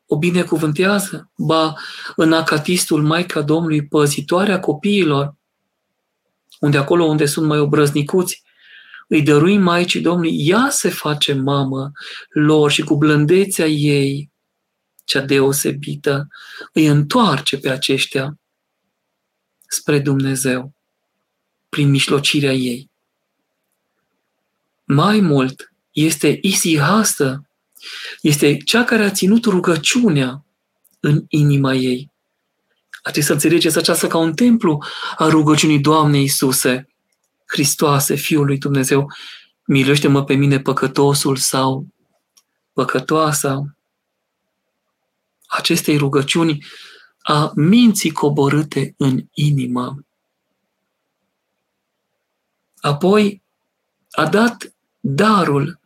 o 0.05 0.17
binecuvântează, 0.17 1.31
ba 1.37 1.73
în 2.15 2.33
acatistul 2.33 3.03
Maica 3.03 3.41
Domnului, 3.41 3.87
păzitoarea 3.87 4.59
copiilor, 4.59 5.35
unde 6.59 6.77
acolo 6.77 7.03
unde 7.03 7.25
sunt 7.25 7.47
mai 7.47 7.59
obrăznicuți, 7.59 8.43
îi 9.07 9.21
dăruim 9.21 9.61
Maicii 9.61 10.01
Domnului, 10.01 10.47
ea 10.47 10.67
se 10.69 10.89
face 10.89 11.33
mamă 11.33 11.91
lor 12.29 12.71
și 12.71 12.81
cu 12.81 12.97
blândețea 12.97 13.65
ei, 13.67 14.31
cea 15.05 15.21
deosebită, 15.21 16.27
îi 16.73 16.85
întoarce 16.85 17.57
pe 17.57 17.69
aceștia 17.69 18.39
spre 19.67 19.99
Dumnezeu 19.99 20.73
prin 21.69 21.89
mijlocirea 21.89 22.53
ei. 22.53 22.89
Mai 24.91 25.19
mult, 25.19 25.73
este 25.91 26.37
isihastă, 26.41 27.49
este 28.21 28.57
cea 28.57 28.83
care 28.83 29.03
a 29.03 29.11
ținut 29.11 29.45
rugăciunea 29.45 30.45
în 30.99 31.25
inima 31.27 31.73
ei. 31.73 32.11
Trebuie 33.01 33.23
să 33.23 33.33
înțelegeți 33.33 33.77
aceasta 33.77 34.07
ca 34.07 34.17
un 34.17 34.33
templu 34.33 34.83
a 35.17 35.27
rugăciunii 35.27 35.79
Doamnei 35.79 36.21
Iisuse, 36.21 36.87
Hristoase, 37.45 38.15
Fiul 38.15 38.45
lui 38.45 38.57
Dumnezeu, 38.57 39.11
miluiește-mă 39.65 40.23
pe 40.23 40.33
mine 40.33 40.59
păcătosul 40.59 41.35
sau 41.35 41.87
păcătoasa 42.73 43.77
acestei 45.47 45.97
rugăciuni 45.97 46.65
a 47.19 47.51
minții 47.55 48.11
coborâte 48.11 48.93
în 48.97 49.25
inimă. 49.33 50.05
Apoi 52.79 53.41
a 54.11 54.27
dat 54.27 54.73
darul 55.15 55.79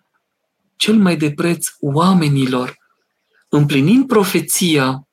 cel 0.75 0.95
mai 0.95 1.17
de 1.17 1.33
preț 1.33 1.67
oamenilor, 1.79 2.77
împlinind 3.49 4.07
profeția, 4.07 5.07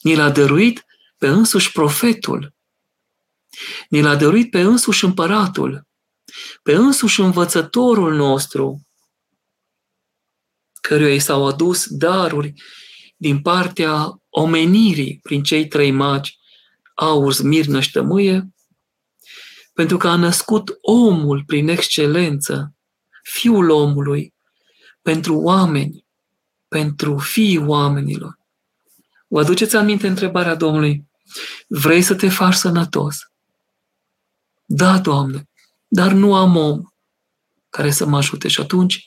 ni 0.00 0.14
l-a 0.14 0.30
dăruit 0.30 0.84
pe 1.18 1.26
însuși 1.28 1.72
profetul, 1.72 2.54
ni 3.88 4.00
l-a 4.00 4.16
dăruit 4.16 4.50
pe 4.50 4.60
însuși 4.60 5.04
împăratul, 5.04 5.86
pe 6.62 6.74
însuși 6.74 7.20
învățătorul 7.20 8.14
nostru, 8.14 8.86
căruia 10.80 11.14
i 11.14 11.18
s-au 11.18 11.46
adus 11.46 11.86
daruri 11.88 12.52
din 13.16 13.42
partea 13.42 14.20
omenirii 14.28 15.18
prin 15.22 15.42
cei 15.42 15.68
trei 15.68 15.90
magi, 15.90 16.38
aur, 16.94 17.32
smirnă 17.32 17.80
și 17.80 17.90
tămâie, 17.90 18.54
pentru 19.72 19.96
că 19.96 20.08
a 20.08 20.16
născut 20.16 20.78
omul 20.80 21.44
prin 21.46 21.68
excelență, 21.68 22.75
fiul 23.28 23.70
omului, 23.70 24.34
pentru 25.02 25.36
oameni, 25.36 26.06
pentru 26.68 27.18
fiii 27.18 27.58
oamenilor. 27.58 28.38
Vă 29.26 29.40
aduceți 29.40 29.76
aminte 29.76 30.06
întrebarea 30.06 30.54
Domnului? 30.54 31.04
Vrei 31.68 32.02
să 32.02 32.14
te 32.14 32.28
faci 32.28 32.54
sănătos? 32.54 33.18
Da, 34.64 34.98
Doamne, 34.98 35.48
dar 35.86 36.12
nu 36.12 36.34
am 36.34 36.56
om 36.56 36.82
care 37.68 37.90
să 37.90 38.06
mă 38.06 38.16
ajute. 38.16 38.48
Și 38.48 38.60
atunci 38.60 39.06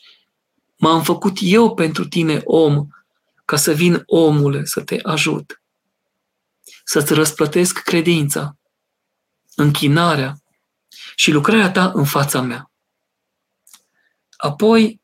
m-am 0.77 1.03
făcut 1.03 1.37
eu 1.41 1.73
pentru 1.73 2.07
tine 2.07 2.41
om, 2.43 2.87
ca 3.45 3.55
să 3.55 3.71
vin 3.71 4.03
omule 4.05 4.65
să 4.65 4.81
te 4.81 4.99
ajut. 5.03 5.61
Să-ți 6.83 7.13
răsplătesc 7.13 7.79
credința, 7.79 8.57
închinarea 9.55 10.41
și 11.15 11.31
lucrarea 11.31 11.71
ta 11.71 11.91
în 11.93 12.05
fața 12.05 12.41
mea. 12.41 12.68
Apoi, 14.41 15.01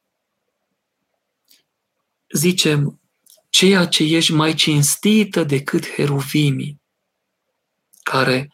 zicem, 2.33 2.99
ceea 3.49 3.85
ce 3.85 4.03
ești 4.03 4.33
mai 4.33 4.53
cinstită 4.53 5.43
decât 5.43 5.89
heruvimii, 5.89 6.81
care 8.03 8.53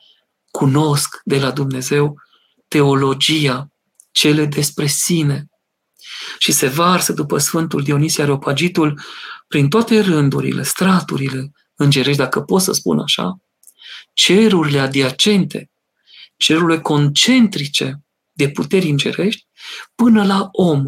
cunosc 0.51 1.21
de 1.23 1.39
la 1.39 1.51
Dumnezeu 1.51 2.21
teologia, 2.67 3.71
cele 4.11 4.45
despre 4.45 4.85
sine. 4.85 5.49
Și 6.37 6.51
se 6.51 6.67
varsă 6.67 7.13
după 7.13 7.37
Sfântul 7.37 7.83
Dionisie 7.83 8.23
Areopagitul 8.23 9.01
prin 9.47 9.69
toate 9.69 9.99
rândurile, 9.99 10.63
straturile 10.63 11.51
îngerești, 11.75 12.21
dacă 12.21 12.41
pot 12.41 12.61
să 12.61 12.71
spun 12.71 12.99
așa, 12.99 13.41
cerurile 14.13 14.79
adiacente, 14.79 15.71
cerurile 16.37 16.79
concentrice 16.79 18.03
de 18.45 18.51
puteri 18.51 18.89
îngerești, 18.89 19.47
până 19.95 20.25
la 20.25 20.49
om. 20.51 20.83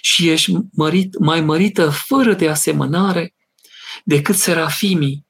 Și 0.00 0.30
ești 0.30 0.52
mărit, 0.72 1.18
mai 1.18 1.40
mărită 1.40 1.90
fără 1.90 2.34
de 2.34 2.48
asemănare 2.48 3.34
decât 4.04 4.36
serafimii, 4.36 5.26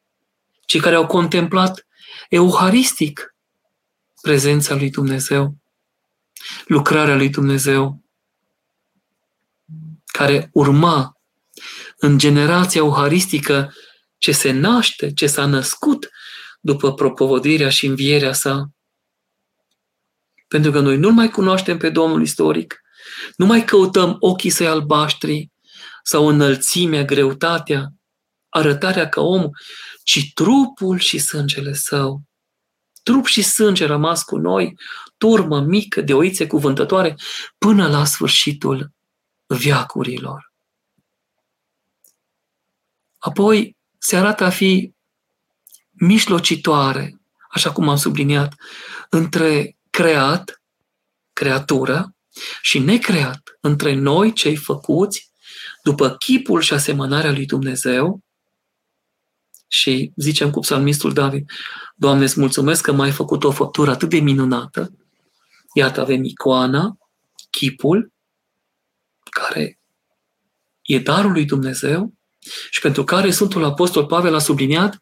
cei 0.66 0.81
care 0.81 0.95
au 0.95 1.07
contemplat 1.07 1.87
euharistic 2.29 3.35
prezența 4.21 4.75
lui 4.75 4.90
Dumnezeu, 4.90 5.57
lucrarea 6.66 7.16
lui 7.16 7.29
Dumnezeu, 7.29 8.05
care 10.07 10.51
urma 10.53 11.21
în 11.97 12.19
generația 12.19 12.81
euharistică 12.81 13.75
ce 14.19 14.33
se 14.33 14.51
naște, 14.51 15.12
ce 15.12 15.27
s-a 15.27 15.47
născut 15.47 16.11
după 16.61 16.95
propovădirea 16.95 17.69
și 17.69 17.87
învierea 17.87 18.33
sa. 18.33 18.71
Pentru 20.48 20.70
că 20.70 20.80
noi 20.80 20.96
nu 20.96 21.11
mai 21.11 21.28
cunoaștem 21.28 21.78
pe 21.78 21.90
Domnul 21.90 22.22
istoric, 22.22 22.80
nu 23.37 23.46
mai 23.46 23.64
căutăm 23.64 24.16
ochii 24.20 24.50
săi 24.50 24.66
albaștri 24.66 25.50
sau 26.02 26.26
înălțimea, 26.28 27.04
greutatea, 27.04 27.92
arătarea 28.48 29.09
ca 29.09 29.20
om, 29.20 29.50
ci 30.02 30.32
trupul 30.35 30.98
și 30.98 31.18
sângele 31.18 31.72
său 31.72 32.26
trup 33.06 33.26
și 33.26 33.42
sânge 33.42 33.87
rămas 33.87 34.22
cu 34.22 34.37
noi, 34.37 34.78
turmă 35.16 35.61
mică 35.61 36.00
de 36.00 36.14
oițe 36.14 36.46
cuvântătoare, 36.46 37.16
până 37.59 37.88
la 37.88 38.04
sfârșitul 38.04 38.90
viacurilor. 39.46 40.52
Apoi 43.18 43.76
se 43.98 44.16
arată 44.16 44.44
a 44.44 44.50
fi 44.50 44.92
mijlocitoare, 45.90 47.20
așa 47.50 47.72
cum 47.72 47.88
am 47.88 47.96
subliniat, 47.96 48.54
între 49.09 49.75
creat, 49.96 50.62
creatură, 51.32 52.14
și 52.61 52.78
necreat, 52.78 53.59
între 53.61 53.94
noi, 53.94 54.32
cei 54.32 54.56
făcuți, 54.56 55.30
după 55.82 56.11
chipul 56.11 56.61
și 56.61 56.72
asemănarea 56.72 57.32
lui 57.32 57.46
Dumnezeu, 57.46 58.20
și 59.68 60.12
zicem 60.16 60.50
cu 60.50 60.61
psalmistul 60.61 61.12
David, 61.12 61.50
Doamne, 61.94 62.24
îți 62.24 62.40
mulțumesc 62.40 62.82
că 62.82 62.92
m-ai 62.92 63.11
făcut 63.11 63.44
o 63.44 63.50
făptură 63.50 63.90
atât 63.90 64.09
de 64.09 64.18
minunată. 64.18 64.90
Iată, 65.74 66.00
avem 66.00 66.24
icoana, 66.24 66.96
chipul, 67.50 68.12
care 69.30 69.78
e 70.82 70.98
darul 70.98 71.32
lui 71.32 71.44
Dumnezeu 71.44 72.14
și 72.70 72.80
pentru 72.80 73.04
care 73.04 73.30
Sfântul 73.30 73.64
Apostol 73.64 74.06
Pavel 74.06 74.35
a 74.35 74.38
subliniat, 74.38 74.98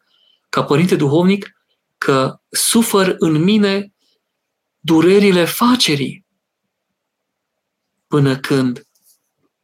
ca 0.49 0.63
părinte 0.63 0.95
duhovnic, 0.95 1.51
că 1.97 2.39
sufăr 2.49 3.15
în 3.17 3.43
mine 3.43 3.94
durerile 4.85 5.45
facerii 5.45 6.25
până 8.07 8.39
când 8.39 8.87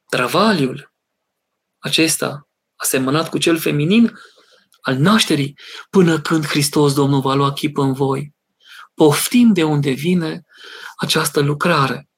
travaliul 0.10 0.94
acesta 1.78 2.50
asemănat 2.76 3.30
cu 3.30 3.38
cel 3.38 3.58
feminin 3.58 4.14
al 4.82 4.96
nașterii, 4.98 5.58
până 5.90 6.22
când 6.22 6.46
Hristos 6.46 6.94
Domnul 6.94 7.22
va 7.22 7.34
lua 7.34 7.54
chip 7.54 7.78
în 7.78 7.94
voi. 7.94 8.36
Poftim 8.94 9.54
de 9.54 9.64
unde 9.64 9.92
vine 9.92 10.42
această 10.96 11.40
lucrare. 11.40 12.10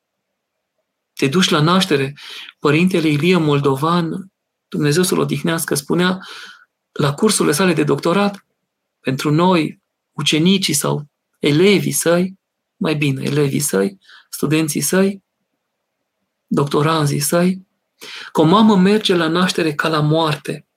Te 1.13 1.28
duci 1.28 1.50
la 1.50 1.62
naștere. 1.62 2.13
Părintele 2.60 3.08
Ilie 3.08 3.38
Moldovan, 3.38 4.32
Dumnezeu 4.68 5.04
să-l 5.04 5.20
odihnească, 5.20 5.76
spunea 5.76 6.18
la 6.92 7.13
cursurile 7.13 7.54
sale 7.54 7.74
de 7.74 7.84
doctorat, 7.84 8.46
pentru 9.00 9.32
noi, 9.32 9.82
ucenicii 10.12 10.74
sau 10.74 11.06
elevii 11.39 11.92
săi, 11.92 12.42
mai 12.84 12.96
bine, 12.96 13.24
elevii 13.24 13.60
săi, 13.60 13.98
studenții 14.30 14.82
săi, 14.82 15.24
doctoranzii 16.48 17.19
săi, 17.19 17.67
că 18.32 18.41
o 18.41 18.43
mamă 18.43 18.76
merge 18.76 19.15
la 19.15 19.28
naștere 19.28 19.74
ca 19.74 19.88
la 19.88 20.00
moarte. 20.00 20.67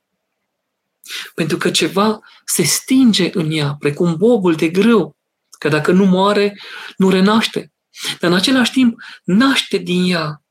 Pentru 1.35 1.57
că 1.57 1.71
ceva 1.71 2.21
se 2.45 2.63
stinge 2.63 3.31
în 3.33 3.51
ea, 3.51 3.77
precum 3.79 4.17
bobul 4.17 4.55
de 4.55 4.69
grâu, 4.69 5.17
că 5.59 5.69
dacă 5.69 5.93
nu 5.93 6.05
moare, 6.05 6.61
nu 6.97 7.11
renaște. 7.11 7.73
Dar 8.21 8.31
în 8.31 8.37
același 8.37 8.73
timp 8.73 9.01
naște 9.25 9.77
din 9.77 10.11
ea, 10.11 10.43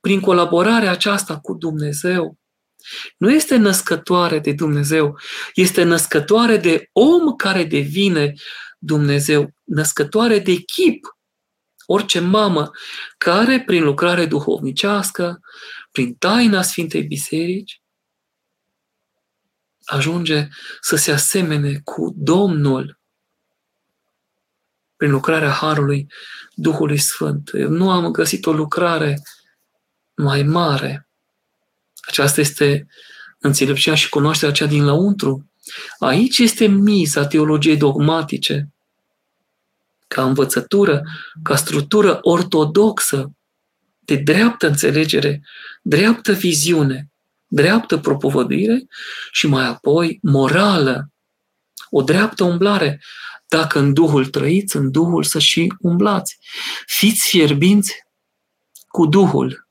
prin 0.00 0.20
colaborarea 0.20 0.90
aceasta 0.90 1.38
cu 1.38 1.54
Dumnezeu. 1.54 2.38
Nu 3.16 3.32
este 3.32 3.56
născătoare 3.56 4.38
de 4.38 4.52
Dumnezeu, 4.52 5.18
este 5.54 5.82
născătoare 5.82 6.56
de 6.56 6.88
om 6.92 7.36
care 7.36 7.64
devine 7.64 8.34
Dumnezeu, 8.78 9.54
născătoare 9.64 10.38
de 10.38 10.54
chip. 10.54 11.16
Orice 11.86 12.20
mamă 12.20 12.70
care, 13.18 13.62
prin 13.62 13.82
lucrare 13.82 14.26
duhovnicească, 14.26 15.40
prin 15.90 16.14
taina 16.14 16.62
Sfintei 16.62 17.02
Biserici, 17.02 17.82
ajunge 19.84 20.48
să 20.80 20.96
se 20.96 21.12
asemene 21.12 21.80
cu 21.84 22.14
Domnul 22.16 22.98
prin 24.96 25.10
lucrarea 25.10 25.50
Harului 25.50 26.06
Duhului 26.54 26.98
Sfânt. 26.98 27.50
Eu 27.54 27.68
nu 27.68 27.90
am 27.90 28.10
găsit 28.10 28.46
o 28.46 28.52
lucrare 28.52 29.22
mai 30.14 30.42
mare. 30.42 31.08
Aceasta 32.06 32.40
este 32.40 32.86
înțelepciunea 33.38 33.98
și 33.98 34.08
cunoașterea 34.08 34.54
cea 34.54 34.66
din 34.66 34.84
lăuntru. 34.84 35.50
Aici 35.98 36.38
este 36.38 36.66
miza 36.66 37.26
teologiei 37.26 37.76
dogmatice, 37.76 38.68
ca 40.06 40.24
învățătură, 40.24 41.02
ca 41.42 41.56
structură 41.56 42.18
ortodoxă, 42.22 43.30
de 43.98 44.16
dreaptă 44.16 44.66
înțelegere, 44.66 45.42
dreaptă 45.82 46.32
viziune, 46.32 47.10
dreaptă 47.46 47.98
propovăduire 47.98 48.86
și 49.32 49.46
mai 49.46 49.66
apoi 49.66 50.18
morală, 50.22 51.10
o 51.90 52.02
dreaptă 52.02 52.44
umblare. 52.44 53.02
Dacă 53.48 53.78
în 53.78 53.92
Duhul 53.92 54.26
trăiți, 54.26 54.76
în 54.76 54.90
Duhul 54.90 55.22
să 55.22 55.38
și 55.38 55.74
umblați. 55.80 56.38
Fiți 56.86 57.28
fierbinți 57.28 58.06
cu 58.88 59.06
Duhul. 59.06 59.68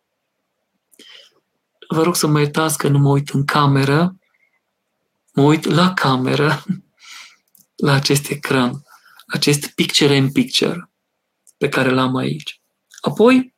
Vă 1.87 2.03
rog 2.03 2.15
să 2.15 2.27
mă 2.27 2.39
iertați 2.39 2.77
că 2.77 2.87
nu 2.87 2.97
mă 2.97 3.09
uit 3.09 3.29
în 3.29 3.45
cameră, 3.45 4.15
mă 5.35 5.43
uit 5.43 5.63
la 5.63 5.93
cameră, 5.93 6.63
la 7.75 7.93
acest 7.93 8.29
ecran, 8.29 8.83
acest 9.27 9.67
picture 9.67 10.15
in 10.15 10.31
picture 10.31 10.89
pe 11.57 11.69
care 11.69 11.89
l-am 11.89 12.15
aici. 12.15 12.61
Apoi, 13.01 13.55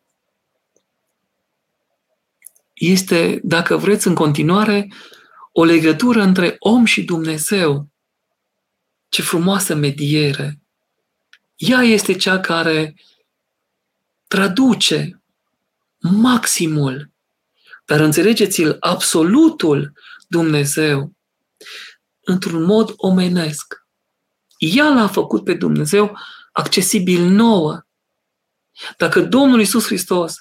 este, 2.74 3.40
dacă 3.44 3.78
vreți, 3.78 4.08
în 4.08 4.16
continuare, 4.16 4.94
o 5.52 5.64
legătură 5.64 6.22
între 6.22 6.56
om 6.60 6.86
și 6.86 7.04
Dumnezeu. 7.04 7.90
Ce 9.10 9.22
frumoasă 9.22 9.76
mediere! 9.76 10.62
Ea 11.56 11.82
este 11.82 12.14
cea 12.14 12.40
care 12.40 12.96
traduce 14.28 15.22
maximul, 15.98 17.12
dar 17.86 18.00
înțelegeți-l, 18.00 18.78
absolutul 18.80 19.94
Dumnezeu 20.28 21.17
într-un 22.20 22.64
mod 22.64 22.94
omenesc. 22.96 23.76
Ea 24.58 24.90
l-a 24.90 25.08
făcut 25.08 25.44
pe 25.44 25.54
Dumnezeu 25.54 26.18
accesibil 26.52 27.22
nouă. 27.22 27.82
Dacă 28.98 29.22
Domnul 29.22 29.62
Isus 29.62 29.86
Hristos 29.86 30.36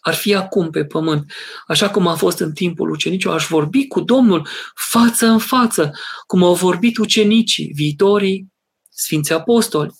ar 0.00 0.14
fi 0.14 0.34
acum 0.34 0.70
pe 0.70 0.84
pământ, 0.84 1.32
așa 1.66 1.90
cum 1.90 2.06
a 2.06 2.14
fost 2.14 2.38
în 2.38 2.52
timpul 2.52 2.90
ucenicilor, 2.90 3.34
aș 3.34 3.46
vorbi 3.46 3.86
cu 3.86 4.00
Domnul 4.00 4.48
față 4.74 5.26
în 5.26 5.38
față, 5.38 5.90
cum 6.26 6.42
au 6.42 6.54
vorbit 6.54 6.96
ucenicii, 6.96 7.72
viitorii 7.74 8.52
Sfinții 8.88 9.34
Apostoli 9.34 9.92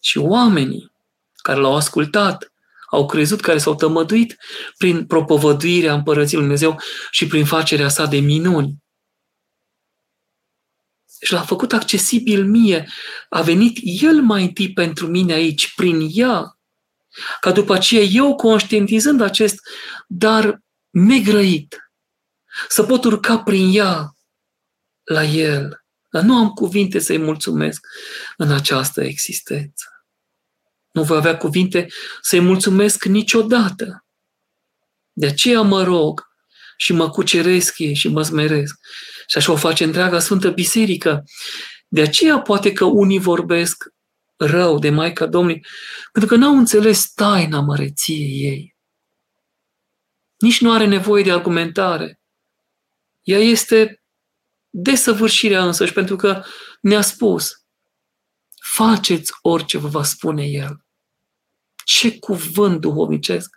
și 0.00 0.18
oamenii 0.18 0.92
care 1.42 1.60
l-au 1.60 1.76
ascultat, 1.76 2.52
au 2.90 3.06
crezut, 3.06 3.40
care 3.40 3.58
s-au 3.58 3.74
tămăduit 3.74 4.36
prin 4.76 5.06
propovăduirea 5.06 5.94
Împărăției 5.94 6.40
Lui 6.40 6.48
Dumnezeu 6.48 6.80
și 7.10 7.26
prin 7.26 7.44
facerea 7.44 7.88
sa 7.88 8.06
de 8.06 8.18
minuni. 8.18 8.84
Și 11.20 11.32
l-a 11.32 11.42
făcut 11.42 11.72
accesibil 11.72 12.44
mie. 12.44 12.88
A 13.28 13.42
venit 13.42 13.78
El 13.82 14.22
mai 14.22 14.42
întâi 14.42 14.72
pentru 14.72 15.06
mine 15.06 15.32
aici, 15.32 15.74
prin 15.74 16.08
ea, 16.12 16.58
ca 17.40 17.52
după 17.52 17.74
aceea 17.74 18.02
eu, 18.02 18.34
conștientizând 18.34 19.20
acest 19.20 19.60
dar 20.06 20.62
negrăit, 20.90 21.90
să 22.68 22.82
pot 22.82 23.04
urca 23.04 23.38
prin 23.38 23.76
ea 23.76 24.16
la 25.04 25.24
El. 25.24 25.84
Dar 26.10 26.22
nu 26.22 26.36
am 26.36 26.48
cuvinte 26.48 26.98
să-i 26.98 27.18
mulțumesc 27.18 27.86
în 28.36 28.52
această 28.52 29.02
existență. 29.02 29.84
Nu 30.92 31.02
voi 31.02 31.16
avea 31.16 31.36
cuvinte 31.36 31.86
să-i 32.20 32.40
mulțumesc 32.40 33.04
niciodată. 33.04 34.06
De 35.12 35.26
aceea 35.26 35.60
mă 35.60 35.82
rog 35.82 36.26
și 36.76 36.92
mă 36.92 37.10
cuceresc 37.10 37.78
ei 37.78 37.94
și 37.94 38.08
mă 38.08 38.22
smeresc. 38.22 38.78
Și 39.26 39.36
așa 39.36 39.52
o 39.52 39.56
face 39.56 39.84
întreaga 39.84 40.18
Sfântă 40.18 40.50
Biserică. 40.50 41.24
De 41.88 42.00
aceea 42.00 42.40
poate 42.40 42.72
că 42.72 42.84
unii 42.84 43.18
vorbesc 43.18 43.84
rău 44.36 44.78
de 44.78 44.90
Maica 44.90 45.26
Domnului, 45.26 45.66
pentru 46.12 46.30
că 46.30 46.36
n-au 46.36 46.56
înțeles 46.56 47.12
taina 47.12 47.60
măreției 47.60 48.42
ei. 48.42 48.76
Nici 50.38 50.60
nu 50.60 50.72
are 50.72 50.86
nevoie 50.86 51.22
de 51.22 51.32
argumentare. 51.32 52.20
Ea 53.22 53.38
este 53.38 54.02
desăvârșirea 54.70 55.64
însăși, 55.64 55.92
pentru 55.92 56.16
că 56.16 56.44
ne-a 56.80 57.00
spus, 57.00 57.64
faceți 58.62 59.32
orice 59.42 59.78
vă 59.78 59.88
va 59.88 60.02
spune 60.02 60.44
El. 60.44 60.84
Ce 61.84 62.18
cuvânt 62.18 62.80
duhovnicesc! 62.80 63.56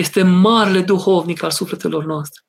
Este 0.00 0.22
marele 0.22 0.82
duhovnic 0.82 1.42
al 1.42 1.50
sufletelor 1.50 2.04
noastre. 2.04 2.42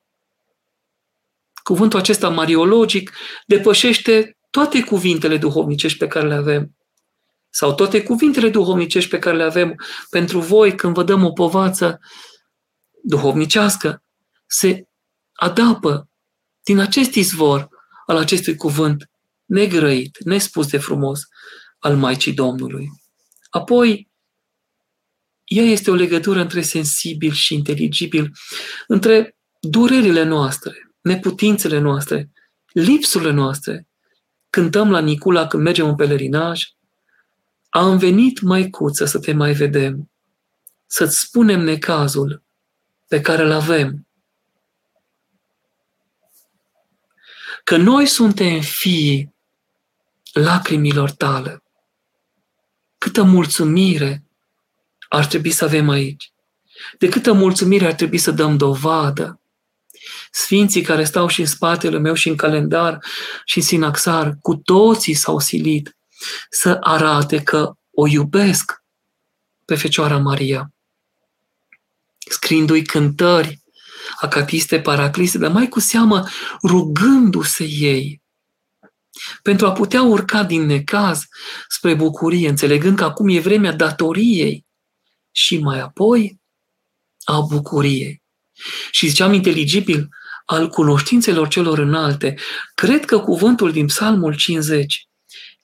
Cuvântul 1.63 1.99
acesta 1.99 2.29
mariologic 2.29 3.11
depășește 3.47 4.37
toate 4.49 4.83
cuvintele 4.83 5.37
duhovnicești 5.37 5.97
pe 5.97 6.07
care 6.07 6.27
le 6.27 6.33
avem 6.33 6.75
sau 7.49 7.73
toate 7.73 8.03
cuvintele 8.03 8.49
duhovnicești 8.49 9.09
pe 9.09 9.19
care 9.19 9.37
le 9.37 9.43
avem 9.43 9.75
pentru 10.09 10.39
voi 10.39 10.75
când 10.75 10.93
vă 10.93 11.03
dăm 11.03 11.23
o 11.23 11.31
povață 11.31 11.99
duhovnicească, 13.03 14.03
se 14.45 14.87
adapă 15.33 16.09
din 16.63 16.79
acest 16.79 17.13
izvor 17.13 17.69
al 18.05 18.17
acestui 18.17 18.55
cuvânt 18.55 19.09
negrăit, 19.45 20.17
nespus 20.23 20.67
de 20.67 20.77
frumos 20.77 21.21
al 21.79 21.95
Maicii 21.95 22.33
Domnului. 22.33 22.89
Apoi, 23.49 24.10
ea 25.51 25.63
este 25.63 25.91
o 25.91 25.93
legătură 25.93 26.41
între 26.41 26.61
sensibil 26.61 27.31
și 27.31 27.53
inteligibil, 27.53 28.31
între 28.87 29.35
durerile 29.59 30.23
noastre, 30.23 30.91
neputințele 31.01 31.79
noastre, 31.79 32.29
lipsurile 32.71 33.31
noastre. 33.31 33.87
Cântăm 34.49 34.91
la 34.91 34.99
Nicula 34.99 35.47
când 35.47 35.63
mergem 35.63 35.87
în 35.87 35.95
pelerinaj, 35.95 36.63
am 37.69 37.97
venit, 37.97 38.41
măicuță, 38.41 39.05
să 39.05 39.19
te 39.19 39.33
mai 39.33 39.53
vedem, 39.53 40.11
să-ți 40.85 41.19
spunem 41.19 41.59
necazul 41.59 42.43
pe 43.07 43.21
care 43.21 43.43
îl 43.43 43.51
avem. 43.51 44.07
Că 47.63 47.77
noi 47.77 48.05
suntem 48.05 48.61
fii 48.61 49.33
lacrimilor 50.33 51.11
tale. 51.11 51.63
Câtă 52.97 53.23
mulțumire 53.23 54.23
ar 55.11 55.25
trebui 55.25 55.51
să 55.51 55.63
avem 55.63 55.89
aici. 55.89 56.33
De 56.97 57.09
câtă 57.09 57.33
mulțumire 57.33 57.85
ar 57.85 57.93
trebui 57.93 58.17
să 58.17 58.31
dăm 58.31 58.57
dovadă. 58.57 59.41
Sfinții 60.31 60.81
care 60.81 61.03
stau 61.03 61.27
și 61.27 61.39
în 61.39 61.45
spatele 61.45 61.97
meu 61.97 62.13
și 62.13 62.29
în 62.29 62.35
calendar 62.35 62.97
și 63.45 63.57
în 63.57 63.63
sinaxar, 63.63 64.37
cu 64.41 64.55
toții 64.55 65.13
s-au 65.13 65.39
silit 65.39 65.97
să 66.49 66.77
arate 66.79 67.43
că 67.43 67.73
o 67.91 68.07
iubesc 68.07 68.83
pe 69.65 69.75
Fecioara 69.75 70.17
Maria, 70.17 70.73
scriindu-i 72.29 72.83
cântări 72.83 73.61
acatiste, 74.19 74.79
paracliste, 74.79 75.37
dar 75.37 75.51
mai 75.51 75.67
cu 75.67 75.79
seamă 75.79 76.27
rugându-se 76.63 77.63
ei 77.63 78.21
pentru 79.41 79.65
a 79.65 79.71
putea 79.71 80.01
urca 80.01 80.43
din 80.43 80.65
necaz 80.65 81.23
spre 81.67 81.93
bucurie, 81.93 82.49
înțelegând 82.49 82.97
că 82.97 83.03
acum 83.03 83.29
e 83.29 83.39
vremea 83.39 83.71
datoriei 83.71 84.69
și 85.31 85.57
mai 85.57 85.79
apoi 85.79 86.39
a 87.23 87.39
bucuriei. 87.39 88.21
Și 88.91 89.07
ziceam 89.07 89.33
inteligibil, 89.33 90.09
al 90.45 90.69
cunoștințelor 90.69 91.47
celor 91.47 91.79
înalte, 91.79 92.37
cred 92.75 93.05
că 93.05 93.19
cuvântul 93.19 93.71
din 93.71 93.85
Psalmul 93.85 94.35
50 94.35 95.09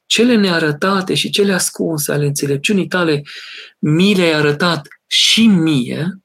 cele 0.05 0.35
nearătate 0.35 1.13
și 1.13 1.29
cele 1.29 1.53
ascunse 1.53 2.11
ale 2.11 2.25
înțelepciunii 2.25 2.87
tale 2.87 3.21
mi 3.79 4.15
le-ai 4.15 4.33
arătat 4.33 4.87
și 5.07 5.47
mie, 5.47 6.21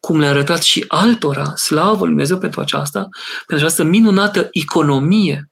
cum 0.00 0.18
le-a 0.18 0.28
arătat 0.28 0.62
și 0.62 0.84
altora, 0.88 1.54
slavă 1.56 1.98
Lui 1.98 2.08
Dumnezeu 2.08 2.38
pentru 2.38 2.60
aceasta, 2.60 3.08
pentru 3.46 3.66
această 3.66 3.82
minunată 3.82 4.48
economie 4.50 5.50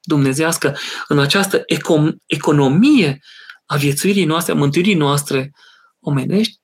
dumnezească, 0.00 0.76
în 1.08 1.18
această 1.18 1.58
econ- 1.58 2.16
economie 2.26 3.20
a 3.66 3.76
viețuirii 3.76 4.24
noastre, 4.24 4.52
a 4.52 4.56
mântuirii 4.56 4.94
noastre 4.94 5.52
omenești, 6.08 6.60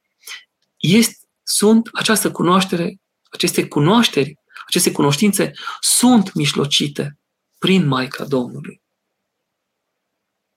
este, 0.76 1.26
sunt 1.42 1.88
această 1.92 2.30
cunoaștere, 2.30 3.00
aceste 3.30 3.68
cunoașteri, 3.68 4.34
aceste 4.66 4.92
cunoștințe 4.92 5.52
sunt 5.80 6.34
mișlocite 6.34 7.18
prin 7.58 7.86
Maica 7.86 8.24
Domnului. 8.24 8.82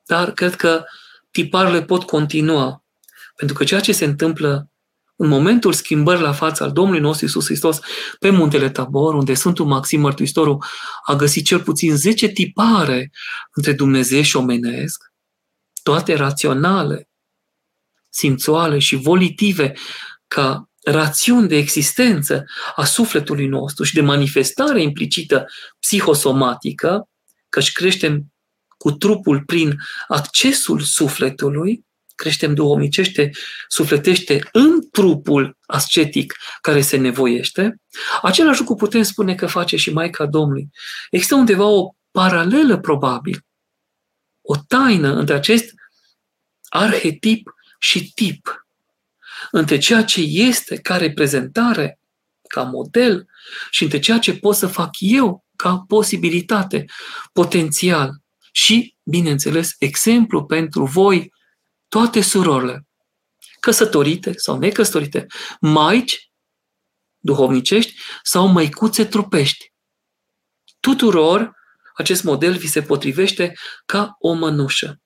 Dar 0.05 0.31
cred 0.31 0.55
că 0.55 0.83
tiparele 1.31 1.83
pot 1.83 2.03
continua, 2.03 2.83
pentru 3.35 3.55
că 3.55 3.63
ceea 3.63 3.79
ce 3.79 3.91
se 3.91 4.05
întâmplă 4.05 4.71
în 5.15 5.27
momentul 5.27 5.73
schimbării 5.73 6.21
la 6.21 6.33
fața 6.33 6.65
al 6.65 6.71
Domnului 6.71 6.99
nostru 6.99 7.25
Isus 7.25 7.45
Hristos 7.45 7.79
pe 8.19 8.29
muntele 8.29 8.69
Tabor, 8.69 9.13
unde 9.13 9.33
Sfântul 9.33 9.65
Maxim 9.65 9.99
Mărturistorul 10.01 10.63
a 11.05 11.13
găsit 11.15 11.45
cel 11.45 11.59
puțin 11.59 11.95
10 11.95 12.27
tipare 12.27 13.11
între 13.51 13.73
Dumnezeu 13.73 14.21
și 14.21 14.35
omenesc, 14.35 15.03
toate 15.83 16.15
raționale, 16.15 17.06
simțuale 18.17 18.79
și 18.79 18.95
volitive, 18.95 19.73
ca 20.27 20.69
rațiuni 20.83 21.47
de 21.47 21.55
existență 21.55 22.45
a 22.75 22.85
sufletului 22.85 23.47
nostru 23.47 23.83
și 23.83 23.93
de 23.93 24.01
manifestare 24.01 24.81
implicită 24.81 25.45
psihosomatică, 25.79 27.09
căci 27.49 27.71
creștem 27.71 28.33
cu 28.77 28.91
trupul 28.91 29.43
prin 29.45 29.77
accesul 30.07 30.79
sufletului, 30.79 31.85
creștem 32.15 32.53
duhovnicește, 32.53 33.31
sufletește 33.67 34.49
în 34.51 34.89
trupul 34.91 35.57
ascetic 35.65 36.33
care 36.61 36.81
se 36.81 36.97
nevoiește, 36.97 37.81
același 38.21 38.59
lucru 38.59 38.75
putem 38.75 39.03
spune 39.03 39.35
că 39.35 39.47
face 39.47 39.75
și 39.75 39.91
Maica 39.91 40.25
Domnului. 40.25 40.69
Există 41.09 41.35
undeva 41.35 41.65
o 41.65 41.91
paralelă 42.11 42.79
probabil, 42.79 43.41
o 44.41 44.55
taină 44.67 45.13
între 45.13 45.33
acest 45.35 45.73
arhetip 46.69 47.49
și 47.79 48.11
tip, 48.11 48.67
între 49.51 49.77
ceea 49.77 50.03
ce 50.03 50.21
este 50.21 50.77
ca 50.77 50.97
reprezentare, 50.97 51.99
ca 52.49 52.63
model, 52.63 53.27
și 53.69 53.83
între 53.83 53.99
ceea 53.99 54.19
ce 54.19 54.37
pot 54.37 54.55
să 54.55 54.67
fac 54.67 54.89
eu 54.99 55.45
ca 55.55 55.83
posibilitate, 55.87 56.85
potențial. 57.33 58.21
Și, 58.51 58.95
bineînțeles, 59.03 59.75
exemplu 59.79 60.45
pentru 60.45 60.85
voi, 60.85 61.33
toate 61.87 62.21
surorile, 62.21 62.87
căsătorite 63.59 64.33
sau 64.35 64.57
necăsătorite, 64.57 65.25
maici 65.59 66.31
duhovnicești 67.17 67.93
sau 68.23 68.47
măicuțe 68.47 69.05
trupești. 69.05 69.73
Tuturor 70.79 71.55
acest 71.95 72.23
model 72.23 72.57
vi 72.57 72.67
se 72.67 72.81
potrivește 72.81 73.53
ca 73.85 74.15
o 74.19 74.33
mănușă. 74.33 75.01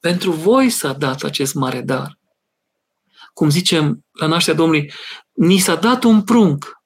Pentru 0.00 0.30
voi 0.30 0.70
s-a 0.70 0.92
dat 0.92 1.22
acest 1.22 1.54
mare 1.54 1.80
dar. 1.80 2.18
Cum 3.32 3.50
zicem 3.50 4.04
la 4.12 4.26
nașterea 4.26 4.58
Domnului, 4.58 4.92
ni 5.32 5.58
s-a 5.58 5.74
dat 5.74 6.04
un 6.04 6.22
prunc. 6.22 6.82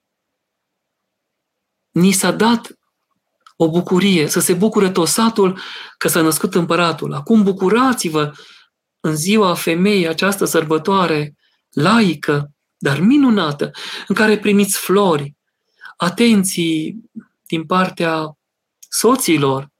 Ni 1.90 2.12
s-a 2.12 2.30
dat 2.30 2.78
o 3.56 3.70
bucurie, 3.70 4.28
să 4.28 4.40
se 4.40 4.54
bucure 4.54 4.90
tot 4.90 5.08
satul 5.08 5.58
că 5.98 6.08
s-a 6.08 6.20
născut 6.20 6.54
împăratul. 6.54 7.12
Acum 7.12 7.42
bucurați-vă 7.42 8.32
în 9.00 9.16
ziua 9.16 9.54
femeii 9.54 10.08
această 10.08 10.44
sărbătoare 10.44 11.34
laică, 11.70 12.50
dar 12.78 13.00
minunată, 13.00 13.70
în 14.06 14.14
care 14.14 14.38
primiți 14.38 14.78
flori, 14.78 15.36
atenții 15.96 16.96
din 17.46 17.66
partea 17.66 18.38
soților, 18.88 19.71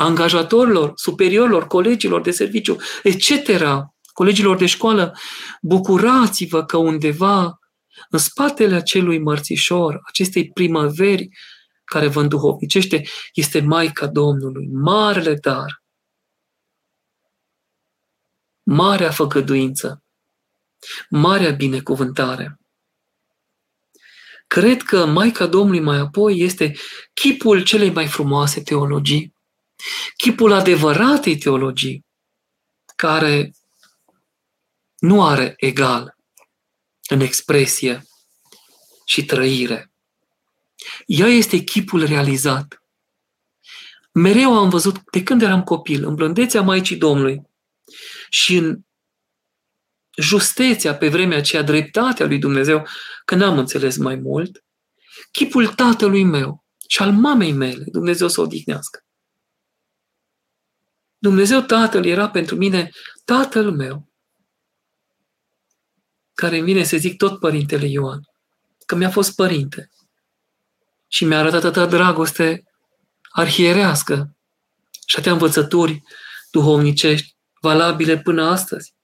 angajatorilor, 0.00 0.92
superiorilor, 0.94 1.66
colegilor 1.66 2.20
de 2.20 2.30
serviciu, 2.30 2.76
etc., 3.02 3.48
colegilor 4.12 4.56
de 4.56 4.66
școală, 4.66 5.16
bucurați-vă 5.62 6.64
că 6.64 6.76
undeva 6.76 7.58
în 8.08 8.18
spatele 8.18 8.74
acelui 8.74 9.18
mărțișor, 9.18 10.00
acestei 10.06 10.50
primăveri 10.52 11.28
care 11.84 12.06
vă 12.06 12.20
înduhovnicește, 12.20 13.02
este 13.32 13.60
Maica 13.60 14.06
Domnului, 14.06 14.68
marele 14.72 15.34
dar, 15.34 15.82
marea 18.62 19.10
făgăduință, 19.10 20.04
marea 21.08 21.50
binecuvântare. 21.50 22.60
Cred 24.46 24.82
că 24.82 25.06
Maica 25.06 25.46
Domnului 25.46 25.80
mai 25.80 25.98
apoi 25.98 26.38
este 26.38 26.76
chipul 27.12 27.62
celei 27.62 27.90
mai 27.90 28.06
frumoase 28.06 28.62
teologii, 28.62 29.38
chipul 30.16 30.52
adevăratei 30.52 31.38
teologii, 31.38 32.04
care 32.96 33.52
nu 34.98 35.24
are 35.24 35.54
egal 35.56 36.16
în 37.08 37.20
expresie 37.20 38.04
și 39.04 39.24
trăire. 39.24 39.92
Ea 41.06 41.26
este 41.26 41.58
chipul 41.58 42.06
realizat. 42.06 42.82
Mereu 44.12 44.58
am 44.58 44.68
văzut, 44.68 45.10
de 45.10 45.22
când 45.22 45.42
eram 45.42 45.62
copil, 45.62 46.04
în 46.04 46.14
blândețea 46.14 46.62
Maicii 46.62 46.96
Domnului 46.96 47.42
și 48.28 48.56
în 48.56 48.80
justețea 50.16 50.96
pe 50.96 51.08
vremea 51.08 51.38
aceea, 51.38 51.62
dreptatea 51.62 52.26
lui 52.26 52.38
Dumnezeu, 52.38 52.86
că 53.24 53.34
n-am 53.34 53.58
înțeles 53.58 53.96
mai 53.96 54.14
mult, 54.14 54.64
chipul 55.32 55.68
tatălui 55.68 56.24
meu 56.24 56.64
și 56.88 57.02
al 57.02 57.12
mamei 57.12 57.52
mele, 57.52 57.84
Dumnezeu 57.86 58.28
să 58.28 58.40
o 58.40 58.42
odihnească. 58.42 59.04
Dumnezeu 61.22 61.60
Tatăl 61.60 62.04
era 62.04 62.30
pentru 62.30 62.56
mine 62.56 62.90
Tatăl 63.24 63.70
meu, 63.70 64.08
care 66.34 66.56
îmi 66.56 66.64
vine 66.64 66.82
să 66.82 66.96
zic 66.96 67.16
tot 67.16 67.38
Părintele 67.38 67.86
Ioan, 67.86 68.20
că 68.86 68.94
mi-a 68.94 69.10
fost 69.10 69.34
părinte 69.34 69.90
și 71.08 71.24
mi-a 71.24 71.38
arătat 71.38 71.64
atâta 71.64 71.86
dragoste 71.86 72.64
arhierească 73.30 74.36
și 75.06 75.14
atâtea 75.14 75.32
învățături 75.32 76.02
duhovnicești 76.50 77.36
valabile 77.60 78.18
până 78.18 78.50
astăzi 78.50 78.94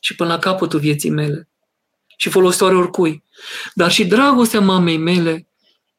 și 0.00 0.14
până 0.14 0.32
la 0.32 0.38
capătul 0.38 0.78
vieții 0.78 1.10
mele 1.10 1.48
și 2.16 2.30
folositoare 2.30 2.74
oricui, 2.74 3.24
dar 3.74 3.90
și 3.90 4.06
dragostea 4.06 4.60
mamei 4.60 4.96
mele 4.96 5.48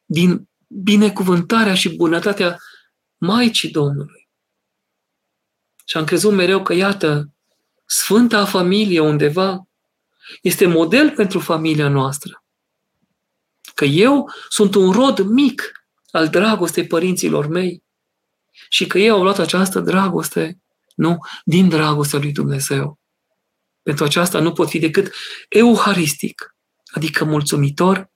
din 0.04 0.48
binecuvântarea 0.68 1.74
și 1.74 1.96
bunătatea 1.96 2.58
Maicii 3.16 3.70
Domnului. 3.70 4.21
Și 5.92 5.98
am 5.98 6.04
crezut 6.04 6.32
mereu 6.32 6.62
că, 6.62 6.72
iată, 6.72 7.32
Sfânta 7.86 8.44
Familie 8.44 9.00
undeva 9.00 9.68
este 10.42 10.66
model 10.66 11.10
pentru 11.10 11.38
familia 11.38 11.88
noastră. 11.88 12.44
Că 13.74 13.84
eu 13.84 14.32
sunt 14.48 14.74
un 14.74 14.92
rod 14.92 15.18
mic 15.18 15.86
al 16.10 16.28
dragostei 16.28 16.86
părinților 16.86 17.46
mei 17.46 17.82
și 18.68 18.86
că 18.86 18.98
ei 18.98 19.08
au 19.08 19.22
luat 19.22 19.38
această 19.38 19.80
dragoste, 19.80 20.62
nu, 20.94 21.18
din 21.44 21.68
dragostea 21.68 22.18
lui 22.18 22.32
Dumnezeu. 22.32 22.98
Pentru 23.82 24.04
aceasta 24.04 24.40
nu 24.40 24.52
pot 24.52 24.68
fi 24.68 24.78
decât 24.78 25.14
euharistic, 25.48 26.56
adică 26.90 27.24
mulțumitor 27.24 28.10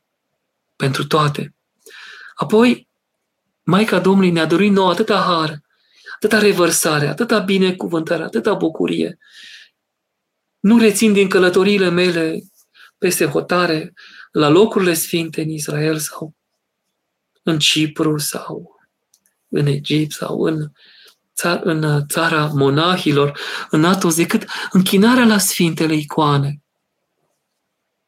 pentru 0.77 1.07
toate. 1.07 1.55
Apoi, 2.35 2.89
Maica 3.63 3.99
Domnului 3.99 4.31
ne-a 4.31 4.47
dorit 4.47 4.73
nouă 4.73 4.91
atâta 4.91 5.17
har, 5.17 5.65
atâta 6.17 6.39
revărsare, 6.39 7.07
atâta 7.07 7.39
binecuvântare, 7.39 8.23
atâta 8.23 8.55
bucurie, 8.55 9.19
nu 10.61 10.79
rețin 10.79 11.13
din 11.13 11.29
călătoriile 11.29 11.89
mele 11.89 12.43
peste 12.99 13.27
hotare 13.27 13.93
la 14.31 14.49
locurile 14.49 14.95
sfinte 14.95 15.43
în 15.43 15.49
Israel 15.49 15.99
sau 15.99 16.35
în 17.43 17.59
Cipru 17.59 18.19
sau 18.19 18.81
în 19.49 19.67
Egipt 19.67 20.13
sau 20.13 20.41
în, 20.41 20.73
țar, 21.35 21.61
în 21.65 22.07
țara 22.07 22.47
monahilor, 22.47 23.39
în 23.71 23.85
Atos, 23.85 24.17
decât 24.17 24.47
închinarea 24.71 25.25
la 25.25 25.39
sfintele 25.39 25.95
icoane. 25.95 26.61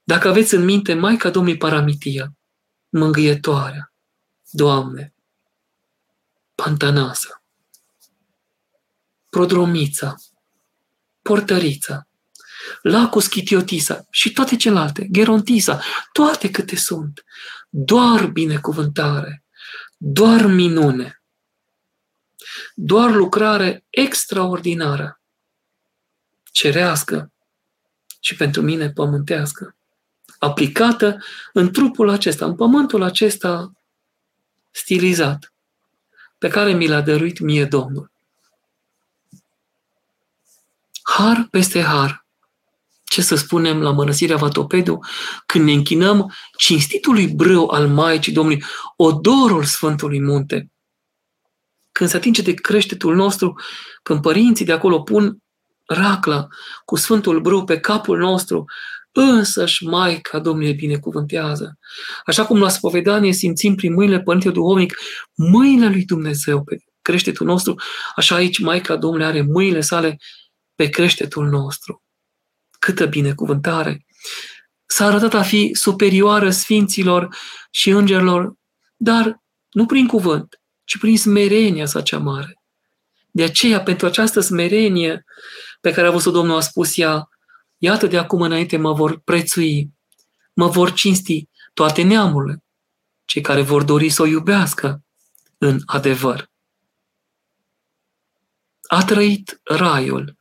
Dacă 0.03 0.29
aveți 0.29 0.55
în 0.55 0.65
minte 0.65 0.95
Maica 0.95 1.31
Domnului 1.31 1.59
Paramitia, 1.59 2.33
mângâietoarea, 2.89 3.93
Doamne, 4.51 5.15
Pantanasa, 6.55 7.38
Prodromița, 9.29 10.15
Portărița, 11.23 12.07
Lacus 12.83 13.27
Chitiotisa 13.27 14.07
și 14.11 14.33
toate 14.33 14.57
celelalte, 14.57 15.09
Gerontisa, 15.11 15.81
toate 16.13 16.51
câte 16.51 16.77
sunt. 16.77 17.25
Doar 17.69 18.27
binecuvântare, 18.27 19.45
doar 19.97 20.47
minune, 20.47 21.23
doar 22.75 23.15
lucrare 23.15 23.85
extraordinară, 23.91 25.21
cerească, 26.53 27.33
și 28.21 28.37
pentru 28.37 28.63
mine 28.63 28.91
pământească, 28.91 29.77
aplicată 30.39 31.25
în 31.53 31.73
trupul 31.73 32.09
acesta, 32.09 32.45
în 32.45 32.55
pământul 32.55 33.03
acesta 33.03 33.73
stilizat, 34.71 35.53
pe 36.39 36.49
care 36.49 36.73
mi 36.73 36.87
l-a 36.87 37.01
dăruit 37.01 37.39
mie 37.39 37.65
Domnul. 37.65 38.11
Har 41.19 41.49
peste 41.51 41.83
har. 41.83 42.27
Ce 43.05 43.23
să 43.23 43.35
spunem 43.35 43.83
la 43.83 43.91
mănăstirea 43.91 44.37
Vatopedu 44.37 44.99
când 45.47 45.65
ne 45.65 45.73
închinăm 45.73 46.35
cinstitului 46.57 47.27
brâu 47.27 47.69
al 47.69 47.89
Maicii 47.89 48.33
Domnului, 48.33 48.63
odorul 48.97 49.65
Sfântului 49.65 50.21
Munte. 50.21 50.71
Când 51.93 52.11
se 52.11 52.17
atinge 52.17 52.43
de 52.43 52.55
creștetul 52.55 53.15
nostru, 53.15 53.61
când 54.03 54.23
părinții 54.23 54.65
de 54.65 54.73
acolo 54.73 55.03
pun 55.03 55.39
racla 55.87 56.47
cu 56.85 56.97
Sfântul 56.97 57.41
Brâu 57.41 57.65
pe 57.65 57.81
capul 57.81 58.19
nostru, 58.19 58.65
însăși 59.13 59.85
Maica 59.85 60.39
Domnului 60.39 60.75
binecuvântează. 60.75 61.79
Așa 62.27 62.47
cum 62.47 62.61
la 62.61 62.69
spovedanie 62.69 63.33
simțim 63.33 63.75
prin 63.75 63.93
mâinile 63.93 64.21
Părintele 64.21 64.53
Duhovnic 64.53 64.99
mâinile 65.35 65.89
lui 65.89 66.05
Dumnezeu 66.05 66.65
pe 66.65 66.77
creștetul 67.03 67.47
nostru, 67.47 67.75
așa 68.17 68.35
aici 68.35 68.59
Maica 68.59 68.97
Domnului 68.97 69.27
are 69.27 69.43
mâinile 69.43 69.81
sale 69.81 70.19
pe 70.79 70.89
creștetul 70.89 71.49
nostru. 71.49 72.03
Câtă 72.79 73.07
binecuvântare! 73.07 74.07
S-a 74.87 75.07
arătat 75.07 75.35
a 75.35 75.43
fi 75.43 75.71
superioară 75.75 76.51
sfinților 76.51 77.37
și 77.71 77.91
îngerilor, 77.91 78.55
dar 78.97 79.43
nu 79.71 79.87
prin 79.87 80.07
cuvânt, 80.07 80.61
ci 80.85 80.99
prin 80.99 81.19
smerenia 81.19 81.87
sa 81.87 82.03
cea 82.03 82.19
mare. 82.19 82.63
De 83.31 83.43
aceea, 83.43 83.83
pentru 83.83 84.07
această 84.07 84.41
smerenie 84.41 85.25
pe 85.81 85.93
care 85.93 86.07
a 86.07 86.11
văzut 86.11 86.33
Domnul, 86.33 86.57
a 86.57 86.61
spus 86.61 86.99
ea, 86.99 87.29
iată 87.79 88.07
de 88.07 88.19
acum 88.19 88.41
înainte 88.41 88.77
mă 88.77 88.93
vor 88.93 89.19
prețui, 89.19 89.93
mă 90.53 90.69
vor 90.69 90.93
cinsti 90.93 91.49
toate 91.75 92.03
neamurile, 92.03 92.65
cei 93.25 93.43
care 93.43 93.63
vor 93.63 93.83
dori 93.83 94.09
să 94.09 94.23
o 94.23 94.27
iubească 94.27 95.03
în 95.59 95.81
adevăr. 95.87 96.51
A 98.87 99.05
trăit 99.05 99.61
raiul 99.65 100.38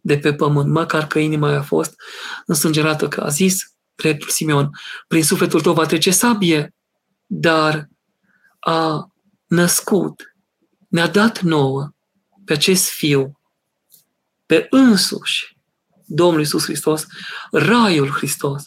de 0.00 0.18
pe 0.18 0.34
pământ, 0.34 0.70
măcar 0.70 1.06
că 1.06 1.18
inima 1.18 1.56
a 1.56 1.62
fost 1.62 1.94
însângerată, 2.46 3.08
că 3.08 3.20
a 3.20 3.28
zis 3.28 3.74
dreptul 3.94 4.28
Simeon, 4.28 4.70
prin 5.08 5.24
sufletul 5.24 5.60
tău 5.60 5.72
va 5.72 5.86
trece 5.86 6.10
sabie, 6.10 6.74
dar 7.26 7.88
a 8.58 9.12
născut, 9.46 10.34
ne-a 10.88 11.08
dat 11.08 11.40
nouă 11.40 11.90
pe 12.44 12.52
acest 12.52 12.88
fiu, 12.88 13.40
pe 14.46 14.66
însuși 14.70 15.58
Domnul 16.12 16.40
Iisus 16.40 16.64
Hristos, 16.64 17.06
Raiul 17.50 18.08
Hristos. 18.08 18.64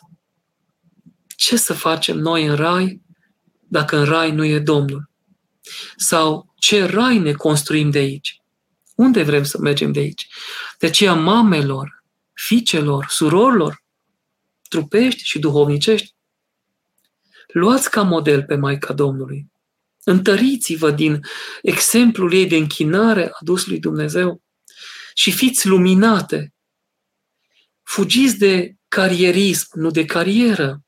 Ce 1.35 1.57
să 1.57 1.73
facem 1.73 2.17
noi 2.17 2.45
în 2.45 2.55
Rai 2.55 3.01
dacă 3.59 3.97
în 3.97 4.05
Rai 4.05 4.31
nu 4.31 4.45
e 4.45 4.59
Domnul? 4.59 5.09
Sau 5.95 6.53
ce 6.55 6.85
Rai 6.85 7.17
ne 7.17 7.31
construim 7.31 7.89
de 7.89 7.97
aici? 7.97 8.37
Unde 8.95 9.23
vrem 9.23 9.43
să 9.43 9.57
mergem 9.57 9.91
de 9.91 9.99
aici? 9.99 10.27
De 10.83 10.89
aceea 10.89 11.13
mamelor, 11.13 12.03
fiicelor, 12.33 13.05
surorilor, 13.09 13.83
trupești 14.69 15.23
și 15.23 15.39
duhovnicești, 15.39 16.15
luați 17.47 17.89
ca 17.89 18.01
model 18.01 18.43
pe 18.43 18.55
Maica 18.55 18.93
Domnului. 18.93 19.51
Întăriți-vă 20.03 20.91
din 20.91 21.21
exemplul 21.61 22.33
ei 22.33 22.47
de 22.47 22.55
închinare 22.55 23.31
adus 23.39 23.65
lui 23.65 23.79
Dumnezeu 23.79 24.41
și 25.13 25.31
fiți 25.31 25.67
luminate. 25.67 26.53
Fugiți 27.83 28.37
de 28.37 28.75
carierism, 28.87 29.79
nu 29.79 29.91
de 29.91 30.05
carieră. 30.05 30.83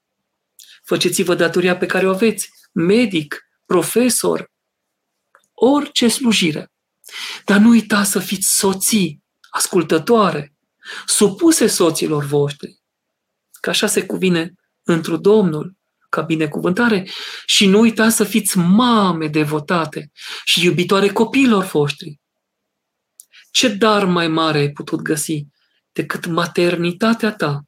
Faceți-vă 0.84 1.36
datoria 1.36 1.78
pe 1.78 1.86
care 1.86 2.08
o 2.08 2.14
aveți, 2.14 2.50
medic, 2.72 3.48
profesor, 3.66 4.52
orice 5.54 6.08
slujire. 6.08 6.72
Dar 7.46 7.60
nu 7.60 7.70
uitați 7.70 8.12
să 8.12 8.20
fiți 8.20 8.56
soții, 8.58 9.24
ascultătoare, 9.56 10.54
supuse 11.06 11.68
soților 11.68 12.24
voștri, 12.24 12.80
că 13.52 13.70
așa 13.70 13.88
se 13.88 14.06
cuvine 14.06 14.54
întru 14.84 15.18
Domnul, 15.18 15.76
ca 16.10 16.22
binecuvântare 16.22 17.10
și 17.46 17.68
nu 17.68 17.80
uitați 17.80 18.16
să 18.16 18.24
fiți 18.24 18.58
mame 18.58 19.28
devotate 19.28 20.12
și 20.44 20.66
iubitoare 20.66 21.08
copiilor 21.10 21.64
voștri. 21.64 22.20
Ce 23.52 23.68
dar 23.68 24.06
mai 24.06 24.28
mare 24.28 24.58
ai 24.58 24.72
putut 24.72 25.02
găsi 25.02 25.46
decât 25.92 26.26
maternitatea 26.26 27.34
ta 27.34 27.66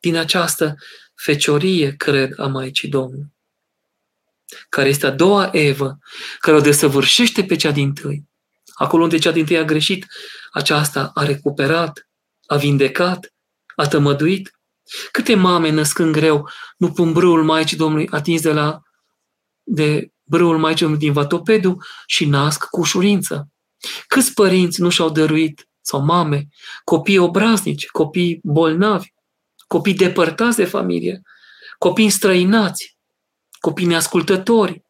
din 0.00 0.16
această 0.16 0.76
feciorie, 1.14 1.96
cred, 1.96 2.38
a 2.38 2.46
Maicii 2.46 2.88
Domnului, 2.88 3.32
care 4.68 4.88
este 4.88 5.06
a 5.06 5.10
doua 5.10 5.48
Evă, 5.52 5.98
care 6.38 6.56
o 6.56 6.60
desăvârșește 6.60 7.44
pe 7.44 7.56
cea 7.56 7.70
din 7.70 7.92
tâi. 7.92 8.26
Acolo 8.78 9.02
unde 9.02 9.18
cea 9.18 9.30
din 9.30 9.44
tâi 9.44 9.58
a 9.58 9.64
greșit, 9.64 10.06
aceasta 10.52 11.10
a 11.14 11.24
recuperat, 11.24 12.08
a 12.46 12.56
vindecat, 12.56 13.34
a 13.76 13.86
tămăduit 13.86 14.58
Câte 15.10 15.34
mame 15.34 15.70
născând 15.70 16.12
greu 16.12 16.48
nu 16.76 16.92
pun 16.92 17.12
brâul 17.12 17.44
Maicii 17.44 17.76
Domnului 17.76 18.08
atins 18.10 18.40
de 18.40 18.52
la 18.52 18.82
de 19.62 20.12
brâul 20.24 20.58
Maicii 20.58 20.80
Domnului 20.80 21.06
din 21.06 21.12
Vatopedu 21.12 21.78
și 22.06 22.24
nasc 22.24 22.64
cu 22.64 22.80
ușurință. 22.80 23.48
Câți 24.06 24.34
părinți 24.34 24.80
nu 24.80 24.88
și-au 24.88 25.10
dăruit, 25.10 25.68
sau 25.80 26.04
mame, 26.04 26.48
copii 26.84 27.18
obraznici, 27.18 27.86
copii 27.86 28.40
bolnavi, 28.42 29.08
copii 29.66 29.94
depărtați 29.94 30.56
de 30.56 30.64
familie, 30.64 31.22
copii 31.78 32.10
străinați, 32.10 32.98
copii 33.60 33.86
neascultători, 33.86 34.82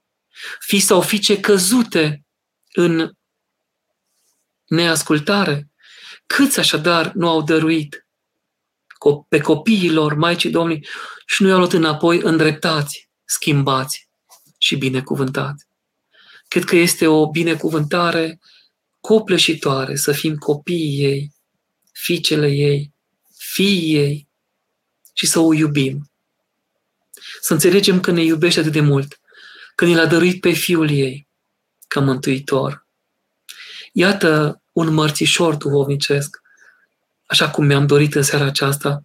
fi 0.60 0.78
sau 0.78 1.00
fiice 1.00 1.40
căzute 1.40 2.24
în 2.74 3.12
neascultare. 4.68 5.70
Câți 6.26 6.58
așadar 6.58 7.12
nu 7.12 7.28
au 7.28 7.42
dăruit 7.42 8.06
pe 9.28 9.40
copiilor 9.40 10.14
Maicii 10.14 10.50
Domnului 10.50 10.86
și 11.26 11.42
nu 11.42 11.48
i-au 11.48 11.58
luat 11.58 11.72
înapoi 11.72 12.20
îndreptați, 12.22 13.10
schimbați 13.24 14.08
și 14.58 14.76
binecuvântați. 14.76 15.66
Cred 16.48 16.64
că 16.64 16.76
este 16.76 17.06
o 17.06 17.30
binecuvântare 17.30 18.40
copleșitoare 19.00 19.96
să 19.96 20.12
fim 20.12 20.36
copiii 20.36 21.04
ei, 21.04 21.32
fiicele 21.92 22.48
ei, 22.48 22.92
fiii 23.36 23.94
ei 23.94 24.28
și 25.12 25.26
să 25.26 25.38
o 25.38 25.54
iubim. 25.54 26.10
Să 27.40 27.52
înțelegem 27.52 28.00
că 28.00 28.10
ne 28.10 28.22
iubește 28.22 28.60
atât 28.60 28.72
de 28.72 28.80
mult, 28.80 29.20
că 29.74 29.84
ne 29.84 29.94
l-a 29.94 30.06
dăruit 30.06 30.40
pe 30.40 30.52
Fiul 30.52 30.90
ei 30.90 31.28
ca 31.86 32.00
mântuitor. 32.00 32.86
Iată 33.92 34.62
un 34.72 34.92
mărțișor 34.92 35.54
duhovnicesc 35.54 36.42
așa 37.26 37.50
cum 37.50 37.64
mi-am 37.64 37.86
dorit 37.86 38.14
în 38.14 38.22
seara 38.22 38.44
aceasta, 38.44 39.04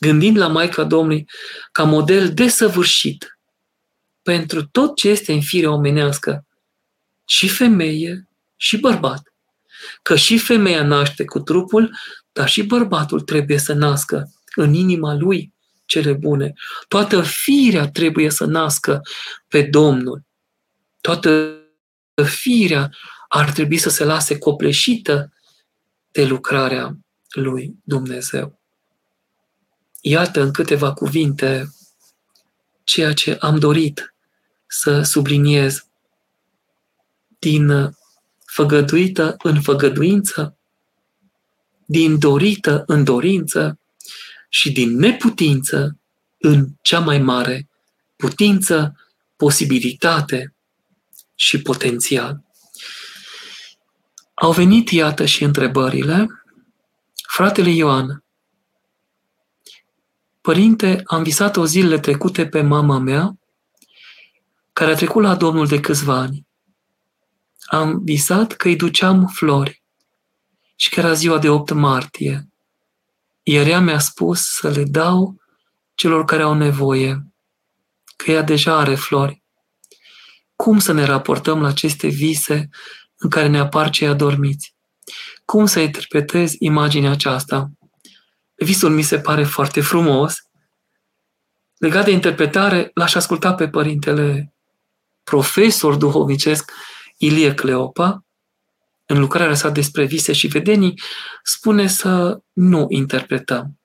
gândind 0.00 0.36
la 0.36 0.46
Maica 0.46 0.84
Domnului 0.84 1.28
ca 1.72 1.84
model 1.84 2.34
desăvârșit 2.34 3.38
pentru 4.22 4.66
tot 4.66 4.96
ce 4.96 5.08
este 5.08 5.32
în 5.32 5.40
fire 5.40 5.66
omenească, 5.66 6.46
și 7.26 7.48
femeie 7.48 8.28
și 8.56 8.76
bărbat. 8.76 9.34
Că 10.02 10.16
și 10.16 10.38
femeia 10.38 10.82
naște 10.82 11.24
cu 11.24 11.40
trupul, 11.40 11.96
dar 12.32 12.48
și 12.48 12.62
bărbatul 12.62 13.20
trebuie 13.20 13.58
să 13.58 13.72
nască 13.72 14.32
în 14.54 14.74
inima 14.74 15.14
lui 15.14 15.52
cele 15.84 16.12
bune. 16.12 16.52
Toată 16.88 17.22
firea 17.22 17.90
trebuie 17.90 18.30
să 18.30 18.44
nască 18.44 19.00
pe 19.48 19.62
Domnul. 19.62 20.22
Toată 21.00 21.58
firea 22.24 22.90
ar 23.36 23.52
trebui 23.52 23.78
să 23.78 23.88
se 23.88 24.04
lase 24.04 24.38
copleșită 24.38 25.32
de 26.10 26.24
lucrarea 26.24 26.96
lui 27.30 27.74
Dumnezeu. 27.84 28.60
Iată 30.00 30.40
în 30.42 30.52
câteva 30.52 30.92
cuvinte 30.92 31.74
ceea 32.84 33.12
ce 33.12 33.36
am 33.40 33.58
dorit 33.58 34.14
să 34.66 35.02
subliniez 35.02 35.86
din 37.38 37.96
făgăduită 38.44 39.34
în 39.38 39.62
făgăduință, 39.62 40.56
din 41.84 42.18
dorită 42.18 42.84
în 42.86 43.04
dorință 43.04 43.78
și 44.48 44.72
din 44.72 44.96
neputință 44.96 45.98
în 46.38 46.68
cea 46.82 47.00
mai 47.00 47.18
mare 47.18 47.68
putință, 48.16 48.96
posibilitate 49.36 50.54
și 51.34 51.62
potențial. 51.62 52.45
Au 54.36 54.52
venit, 54.52 54.90
iată, 54.90 55.24
și 55.24 55.44
întrebările 55.44 56.26
Fratele 57.28 57.70
Ioan, 57.70 58.24
Părinte, 60.40 61.02
am 61.06 61.22
visat 61.22 61.56
o 61.56 61.64
zilele 61.64 61.98
trecute 61.98 62.46
pe 62.46 62.62
mama 62.62 62.98
mea, 62.98 63.38
care 64.72 64.90
a 64.90 64.94
trecut 64.94 65.22
la 65.22 65.34
Domnul 65.34 65.66
de 65.66 65.80
câțiva 65.80 66.14
ani. 66.14 66.46
Am 67.64 68.00
visat 68.04 68.52
că 68.52 68.68
îi 68.68 68.76
duceam 68.76 69.26
flori 69.26 69.82
și 70.76 70.90
că 70.90 71.00
era 71.00 71.12
ziua 71.12 71.38
de 71.38 71.48
8 71.48 71.70
martie. 71.70 72.48
iar 73.42 73.66
ea 73.66 73.80
mi-a 73.80 73.98
spus 73.98 74.40
să 74.42 74.68
le 74.68 74.84
dau 74.84 75.40
celor 75.94 76.24
care 76.24 76.42
au 76.42 76.54
nevoie, 76.54 77.26
că 78.16 78.30
ea 78.30 78.42
deja 78.42 78.78
are 78.78 78.94
flori. 78.94 79.42
Cum 80.56 80.78
să 80.78 80.92
ne 80.92 81.04
raportăm 81.04 81.60
la 81.60 81.68
aceste 81.68 82.08
vise 82.08 82.68
în 83.26 83.32
care 83.32 83.48
ne 83.48 83.58
apar 83.58 83.90
cei 83.90 84.06
adormiți? 84.06 84.74
Cum 85.44 85.66
să 85.66 85.80
interpretez 85.80 86.52
imaginea 86.58 87.10
aceasta? 87.10 87.70
Visul 88.54 88.90
mi 88.90 89.02
se 89.02 89.18
pare 89.18 89.44
foarte 89.44 89.80
frumos. 89.80 90.36
Legat 91.76 92.04
de 92.04 92.10
interpretare, 92.10 92.90
l-aș 92.94 93.14
asculta 93.14 93.54
pe 93.54 93.68
părintele 93.68 94.54
profesor 95.22 95.94
duhovnicesc 95.94 96.72
Ilie 97.16 97.54
Cleopa, 97.54 98.24
în 99.06 99.18
lucrarea 99.18 99.54
sa 99.54 99.70
despre 99.70 100.04
vise 100.04 100.32
și 100.32 100.46
vedenii, 100.46 101.00
spune 101.42 101.86
să 101.86 102.40
nu 102.52 102.86
interpretăm, 102.88 103.78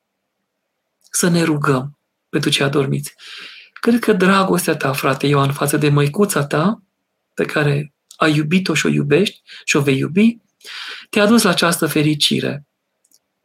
să 1.11 1.29
ne 1.29 1.43
rugăm 1.43 1.97
pentru 2.29 2.49
cei 2.49 2.65
adormiți. 2.65 3.13
Cred 3.73 3.99
că 3.99 4.13
dragostea 4.13 4.75
ta, 4.75 4.93
frate 4.93 5.27
Ioan, 5.27 5.51
față 5.53 5.77
de 5.77 5.89
măicuța 5.89 6.45
ta, 6.45 6.81
pe 7.33 7.45
care 7.45 7.93
ai 8.21 8.35
iubit-o 8.35 8.73
și 8.73 8.85
o 8.85 8.89
iubești 8.89 9.41
și 9.65 9.77
o 9.77 9.81
vei 9.81 9.97
iubi, 9.97 10.37
te-a 11.09 11.25
dus 11.25 11.41
la 11.43 11.49
această 11.49 11.87
fericire. 11.87 12.65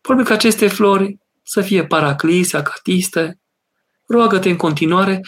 Probabil 0.01 0.27
că 0.27 0.33
aceste 0.33 0.69
flori 0.69 1.19
să 1.43 1.63
fie 1.63 1.87
paraclise, 1.87 2.57
acatiste. 2.57 3.41
Roagă-te 4.07 4.49
în 4.49 4.57
continuare 4.57 5.21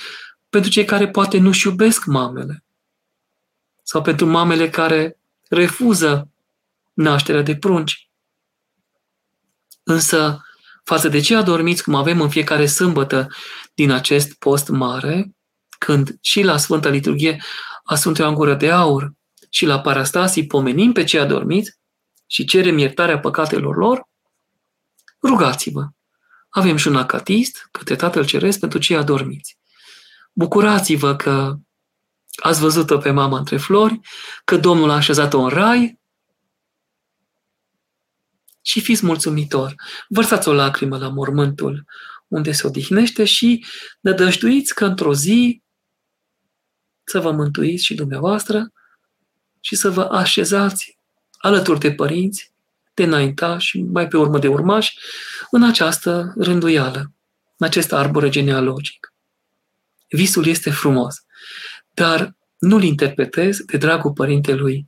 pentru 0.49 0.70
cei 0.70 0.84
care 0.84 1.09
poate 1.09 1.38
nu-și 1.38 1.66
iubesc 1.66 2.05
mamele. 2.05 2.64
Sau 3.82 4.03
pentru 4.03 4.26
mamele 4.26 4.70
care 4.70 5.18
refuză 5.49 6.30
nașterea 6.92 7.42
de 7.42 7.57
prunci. 7.57 8.11
Însă, 9.82 10.42
față 10.84 11.09
de 11.09 11.20
cei 11.20 11.36
adormiți, 11.36 11.82
cum 11.82 11.94
avem 11.94 12.20
în 12.20 12.28
fiecare 12.30 12.66
sâmbătă 12.66 13.28
din 13.74 13.90
acest 13.90 14.34
post 14.34 14.68
mare, 14.68 15.36
când 15.78 16.16
și 16.20 16.42
la 16.42 16.57
Sfânta 16.57 16.88
Liturghie 16.88 17.42
a 17.84 17.94
Sfântului 17.94 18.30
Angură 18.30 18.55
de 18.55 18.70
Aur 18.70 19.16
și 19.49 19.66
la 19.66 19.80
Parastasii 19.80 20.46
pomenim 20.46 20.92
pe 20.92 21.05
cei 21.05 21.20
adormiți 21.20 21.78
și 22.26 22.44
cerem 22.44 22.78
iertarea 22.78 23.18
păcatelor 23.18 23.76
lor, 23.76 24.09
rugați-vă. 25.22 25.88
Avem 26.49 26.76
și 26.76 26.88
un 26.88 26.96
acatist 26.96 27.68
către 27.70 27.96
Tatăl 27.96 28.26
Ceresc 28.26 28.59
pentru 28.59 28.78
cei 28.78 28.96
adormiți. 28.96 29.59
Bucurați-vă 30.32 31.16
că 31.16 31.57
ați 32.42 32.61
văzut-o 32.61 32.99
pe 32.99 33.11
mama 33.11 33.38
între 33.38 33.57
flori, 33.57 34.01
că 34.44 34.57
Domnul 34.57 34.90
a 34.90 34.94
așezat-o 34.94 35.40
în 35.40 35.49
rai 35.49 35.99
și 38.62 38.80
fiți 38.80 39.07
mulțumitor. 39.07 39.74
Vărsați 40.09 40.49
o 40.49 40.53
lacrimă 40.53 40.99
la 40.99 41.09
mormântul 41.09 41.84
unde 42.28 42.53
se 42.53 42.66
odihnește 42.66 43.24
și 43.24 43.64
nădăjduiți 44.01 44.74
că 44.74 44.84
într-o 44.84 45.14
zi 45.14 45.62
să 47.05 47.20
vă 47.20 47.30
mântuiți 47.30 47.84
și 47.84 47.94
dumneavoastră 47.94 48.72
și 49.61 49.77
să 49.77 49.91
vă 49.91 50.03
așezați 50.03 50.99
alături 51.39 51.81
de 51.81 51.93
părinți, 51.93 52.53
de 52.95 53.03
înainta 53.03 53.59
și 53.59 53.83
mai 53.83 54.09
pe 54.09 54.17
urmă 54.17 54.39
de 54.39 54.49
urmași, 54.49 54.99
în 55.51 55.63
această 55.63 56.35
rânduială, 56.37 57.13
în 57.57 57.67
acest 57.67 57.93
arbore 57.93 58.29
genealogic. 58.29 59.13
Visul 60.09 60.47
este 60.47 60.71
frumos, 60.71 61.25
dar 61.95 62.37
nu-l 62.59 62.83
interpretez 62.83 63.59
de 63.59 63.77
dragul 63.77 64.13
părintelui 64.13 64.87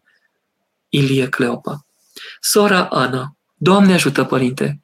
Ilie 0.89 1.29
Cleopa. 1.29 1.87
Sora 2.41 2.89
Ana, 2.89 3.37
Doamne 3.55 3.93
ajută, 3.93 4.25
Părinte! 4.25 4.81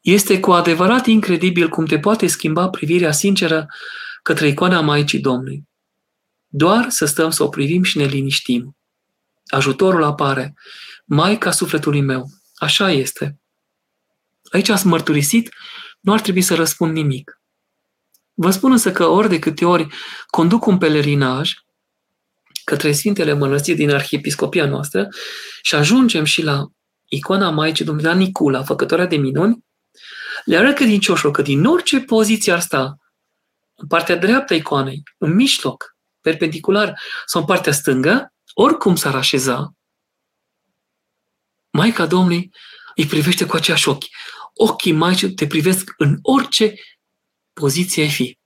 Este 0.00 0.40
cu 0.40 0.52
adevărat 0.52 1.06
incredibil 1.06 1.68
cum 1.68 1.86
te 1.86 1.98
poate 1.98 2.26
schimba 2.26 2.68
privirea 2.68 3.12
sinceră 3.12 3.66
către 4.22 4.48
icoana 4.48 4.80
Maicii 4.80 5.18
Domnului. 5.18 5.68
Doar 6.54 6.90
să 6.90 7.04
stăm 7.04 7.30
să 7.30 7.42
o 7.42 7.48
privim 7.48 7.82
și 7.82 7.98
ne 7.98 8.04
liniștim. 8.04 8.76
Ajutorul 9.46 10.02
apare. 10.02 10.54
Maica 11.04 11.50
sufletului 11.50 12.00
meu. 12.00 12.30
Așa 12.54 12.90
este. 12.90 13.40
Aici 14.50 14.68
ați 14.68 14.86
mărturisit, 14.86 15.54
nu 16.00 16.12
ar 16.12 16.20
trebui 16.20 16.42
să 16.42 16.54
răspund 16.54 16.92
nimic. 16.92 17.40
Vă 18.34 18.50
spun 18.50 18.72
însă 18.72 18.92
că 18.92 19.06
ori 19.06 19.28
de 19.28 19.38
câte 19.38 19.64
ori 19.64 19.86
conduc 20.26 20.66
un 20.66 20.78
pelerinaj 20.78 21.52
către 22.64 22.92
Sfintele 22.92 23.32
Mănăstiri 23.32 23.76
din 23.76 23.90
Arhiepiscopia 23.90 24.66
noastră 24.66 25.08
și 25.62 25.74
ajungem 25.74 26.24
și 26.24 26.42
la 26.42 26.66
icoana 27.04 27.50
Maicii 27.50 27.84
Domnului, 27.84 28.10
la 28.10 28.16
Nicula, 28.16 28.62
făcătoarea 28.62 29.06
de 29.06 29.16
minuni, 29.16 29.64
le 30.44 30.56
arăt 30.56 30.74
credincioșilor 30.74 31.32
că 31.32 31.42
din 31.42 31.64
orice 31.64 32.00
poziție 32.00 32.52
ar 32.52 32.60
sta, 32.60 32.96
în 33.74 33.86
partea 33.86 34.16
dreaptă 34.16 34.52
a 34.52 34.56
icoanei, 34.56 35.02
în 35.18 35.34
mijloc, 35.34 35.91
perpendicular 36.22 37.00
sau 37.26 37.40
în 37.40 37.46
partea 37.46 37.72
stângă, 37.72 38.34
oricum 38.54 38.96
s-ar 38.96 39.14
așeza, 39.14 39.74
Maica 41.72 42.06
Domnului 42.06 42.50
îi 42.94 43.06
privește 43.06 43.46
cu 43.46 43.56
aceeași 43.56 43.88
ochi. 43.88 44.04
Ochii 44.54 44.92
Maicii 44.92 45.34
te 45.34 45.46
privesc 45.46 45.94
în 45.96 46.18
orice 46.22 46.74
poziție 47.52 48.02
ai 48.02 48.10
fi. 48.10 48.38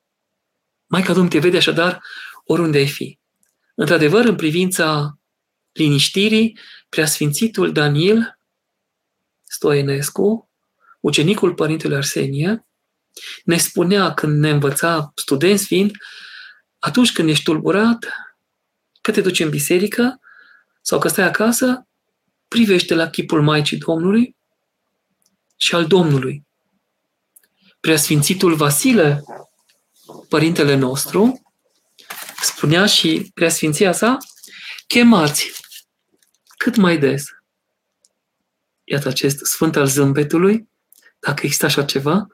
Maica 0.87 1.12
Domnului 1.12 1.39
te 1.39 1.45
vede 1.45 1.57
așadar 1.57 2.03
oriunde 2.45 2.79
ai 2.79 2.89
fi. 2.89 3.18
Într-adevăr, 3.74 4.24
în 4.24 4.37
privința 4.37 5.18
liniștirii, 5.72 6.59
preasfințitul 6.89 7.72
Daniel 7.72 8.39
Stoenescu, 9.43 10.51
ucenicul 11.01 11.55
Părintelui 11.55 11.97
Arsenie, 11.97 12.66
ne 13.45 13.57
spunea 13.57 14.14
când 14.14 14.39
ne 14.39 14.51
învăța, 14.51 15.12
studenți 15.14 15.66
fiind, 15.66 15.91
atunci 16.79 17.12
când 17.12 17.29
ești 17.29 17.45
tulburat, 17.45 18.07
că 19.01 19.11
te 19.11 19.20
duci 19.20 19.41
în 19.41 19.51
biserică 19.51 20.20
sau 20.83 20.99
că 20.99 21.09
stai 21.09 21.24
acasă, 21.24 21.87
privește 22.49 22.95
la 22.95 23.11
chipul 23.11 23.43
Maicii 23.43 23.79
Domnului 23.79 24.37
și 25.57 25.74
al 25.74 25.87
Domnului. 25.87 26.47
Preasfințitul 27.81 28.55
Vasile, 28.55 29.24
părintele 30.29 30.74
nostru, 30.74 31.43
spunea 32.43 32.87
și 32.87 33.31
preasfinția 33.35 33.93
sa, 33.93 34.16
chemați 34.87 35.53
cât 36.57 36.77
mai 36.77 36.99
des. 36.99 37.24
Iată 38.85 39.09
acest 39.09 39.45
sfânt 39.45 39.77
al 39.77 39.87
zâmbetului, 39.87 40.68
dacă 41.18 41.41
există 41.45 41.66
așa 41.66 41.85
ceva, 41.85 42.27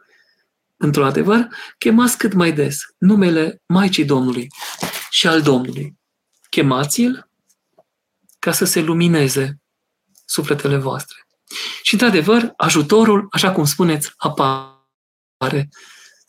într-un 0.82 1.04
adevăr, 1.04 1.48
chemați 1.78 2.18
cât 2.18 2.32
mai 2.32 2.52
des 2.52 2.80
numele 2.98 3.62
Maicii 3.66 4.04
Domnului 4.04 4.48
și 5.10 5.26
al 5.26 5.42
Domnului. 5.42 5.98
Chemați-l 6.50 7.30
ca 8.38 8.52
să 8.52 8.64
se 8.64 8.80
lumineze 8.80 9.60
sufletele 10.24 10.76
voastre. 10.76 11.16
Și, 11.82 11.92
într-adevăr, 11.92 12.52
ajutorul, 12.56 13.26
așa 13.30 13.52
cum 13.52 13.64
spuneți, 13.64 14.12
apare. 14.16 15.68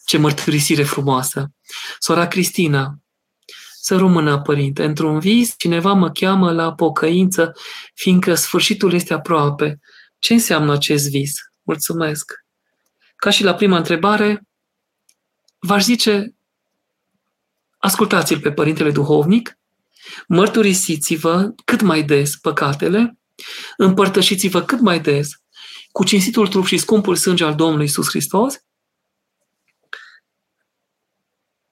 Ce 0.05 0.17
mărturisire 0.17 0.83
frumoasă! 0.83 1.51
Sora 1.99 2.27
Cristina, 2.27 2.97
să 3.81 3.97
rămână, 3.97 4.41
părinte, 4.41 4.83
într-un 4.83 5.19
vis, 5.19 5.53
cineva 5.57 5.93
mă 5.93 6.11
cheamă 6.11 6.51
la 6.51 6.73
pocăință, 6.73 7.53
fiindcă 7.93 8.35
sfârșitul 8.35 8.93
este 8.93 9.13
aproape. 9.13 9.79
Ce 10.19 10.33
înseamnă 10.33 10.73
acest 10.73 11.09
vis? 11.09 11.33
Mulțumesc! 11.61 12.42
Ca 13.23 13.29
și 13.29 13.43
la 13.43 13.53
prima 13.53 13.77
întrebare, 13.77 14.47
v-aș 15.59 15.83
zice, 15.83 16.35
ascultați-l 17.77 18.39
pe 18.39 18.51
Părintele 18.51 18.91
Duhovnic, 18.91 19.57
mărturisiți-vă 20.27 21.53
cât 21.65 21.81
mai 21.81 22.03
des 22.03 22.35
păcatele, 22.35 23.17
împărtășiți-vă 23.77 24.61
cât 24.61 24.79
mai 24.79 24.99
des 24.99 25.31
cu 25.91 26.03
cinstitul 26.03 26.47
trup 26.47 26.65
și 26.65 26.77
scumpul 26.77 27.15
sânge 27.15 27.43
al 27.43 27.55
Domnului 27.55 27.85
Iisus 27.85 28.09
Hristos, 28.09 28.55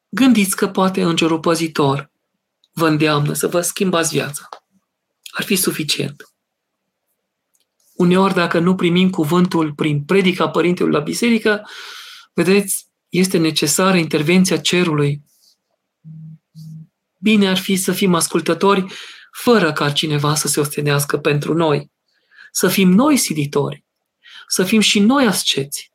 gândiți 0.09 0.55
că 0.55 0.67
poate 0.67 1.01
Îngerul 1.01 1.39
Păzitor 1.39 2.11
vă 2.71 2.87
îndeamnă 2.87 3.33
să 3.33 3.47
vă 3.47 3.61
schimbați 3.61 4.11
viața. 4.11 4.49
Ar 5.31 5.43
fi 5.43 5.55
suficient. 5.55 6.30
Uneori, 8.01 8.33
dacă 8.33 8.59
nu 8.59 8.75
primim 8.75 9.09
cuvântul 9.09 9.73
prin 9.73 10.03
predica 10.03 10.49
Părintelui 10.49 10.91
la 10.91 10.99
biserică, 10.99 11.69
vedeți, 12.33 12.87
este 13.09 13.37
necesară 13.37 13.97
intervenția 13.97 14.57
cerului. 14.57 15.21
Bine 17.17 17.49
ar 17.49 17.57
fi 17.57 17.75
să 17.75 17.91
fim 17.91 18.13
ascultători 18.13 18.85
fără 19.31 19.73
ca 19.73 19.91
cineva 19.91 20.35
să 20.35 20.47
se 20.47 20.59
ostenească 20.59 21.17
pentru 21.17 21.53
noi. 21.53 21.91
Să 22.51 22.67
fim 22.67 22.89
noi 22.89 23.17
siditori, 23.17 23.85
să 24.47 24.63
fim 24.63 24.79
și 24.79 24.99
noi 24.99 25.25
asceți, 25.25 25.91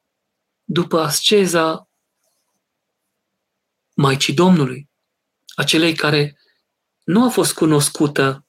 după 0.65 1.01
asceza 1.01 1.91
Maicii 3.95 4.35
Domnului, 4.35 4.89
acelei 5.55 5.95
care 5.95 6.39
nu 7.05 7.25
a 7.25 7.29
fost 7.29 7.55
cunoscută, 7.55 8.47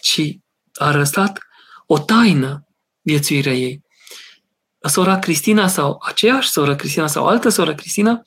ci 0.00 0.38
a 0.78 0.90
răstat 0.90 1.38
o 1.86 1.98
taină 1.98 2.66
viețuirea 3.00 3.52
ei. 3.52 3.84
sora 4.88 5.18
Cristina 5.18 5.68
sau 5.68 6.02
aceeași 6.06 6.50
sora 6.50 6.74
Cristina 6.74 7.06
sau 7.06 7.26
altă 7.26 7.48
sora 7.48 7.74
Cristina, 7.74 8.22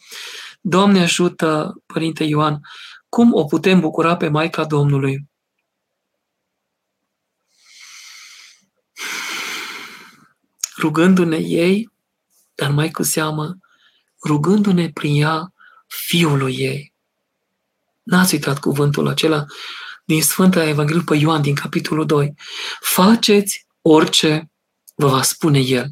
Doamne 0.62 1.02
ajută, 1.02 1.82
Părinte 1.86 2.24
Ioan, 2.24 2.62
cum 3.10 3.34
o 3.34 3.46
putem 3.46 3.80
bucura 3.80 4.18
pe 4.18 4.28
Maica 4.28 4.66
Domnului? 4.66 5.30
Rugându-ne 10.78 11.38
ei, 11.38 11.90
dar 12.56 12.72
mai 12.72 12.92
cu 12.92 13.04
seamă, 13.04 13.58
rugându-ne 14.26 14.90
prin 14.90 15.22
ea 15.22 15.54
Fiului 15.88 16.56
ei. 16.56 16.94
N-ați 18.04 18.34
uitat 18.34 18.60
cuvântul 18.60 19.08
acela 19.08 19.46
din 20.10 20.22
Sfânta 20.22 20.68
Evanghelie 20.68 21.02
pe 21.06 21.16
Ioan, 21.16 21.42
din 21.42 21.56
capitolul 21.56 22.06
2. 22.06 22.34
Faceți 22.80 23.68
orice 23.82 24.52
vă 24.96 25.08
va 25.08 25.22
spune 25.22 25.60
El. 25.60 25.92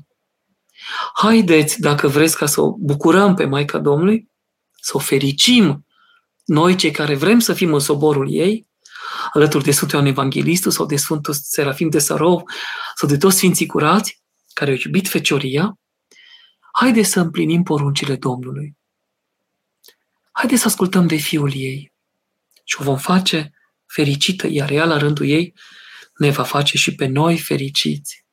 Haideți, 1.14 1.80
dacă 1.80 2.08
vreți 2.08 2.38
ca 2.38 2.46
să 2.46 2.62
o 2.62 2.76
bucurăm 2.78 3.36
pe 3.36 3.46
Maica 3.46 3.80
Domnului, 3.80 4.30
să 4.82 4.92
o 4.96 5.00
fericim 5.00 5.86
noi 6.46 6.76
cei 6.76 6.92
care 6.92 7.16
vrem 7.16 7.40
să 7.40 7.54
fim 7.54 7.74
în 7.74 7.80
soborul 7.80 8.28
ei, 8.32 8.68
alături 9.34 9.64
de 9.64 9.72
Sfântul 9.72 9.98
Ioan 9.98 10.10
Evanghelistul 10.10 10.72
sau 10.72 10.86
de 10.86 10.96
Sfântul 10.96 11.34
Serafim 11.34 11.90
de 11.90 12.00
Sarov 12.00 12.42
sau 12.96 13.10
de 13.10 13.18
toți 13.18 13.36
Sfinții 13.36 13.66
Curați 13.66 14.22
care 14.54 14.72
au 14.72 14.78
iubit 14.86 15.08
fecioria, 15.08 15.80
haideți 16.72 17.10
să 17.10 17.20
împlinim 17.20 17.64
poruncile 17.64 18.16
Domnului. 18.16 18.78
Haideți 20.32 20.62
să 20.62 20.68
ascultăm 20.68 21.08
de 21.08 21.16
Fiul 21.16 21.52
ei 21.56 21.94
și 22.64 22.78
o 22.80 22.84
vom 22.84 22.98
face 22.98 23.52
fericită, 23.88 24.48
iar 24.50 24.70
ea 24.70 24.86
la 24.86 24.98
rândul 24.98 25.26
ei 25.26 25.54
ne 26.18 26.30
va 26.30 26.44
face 26.44 26.78
și 26.78 26.96
pe 26.96 27.06
noi 27.06 27.38
fericiți. 27.38 28.26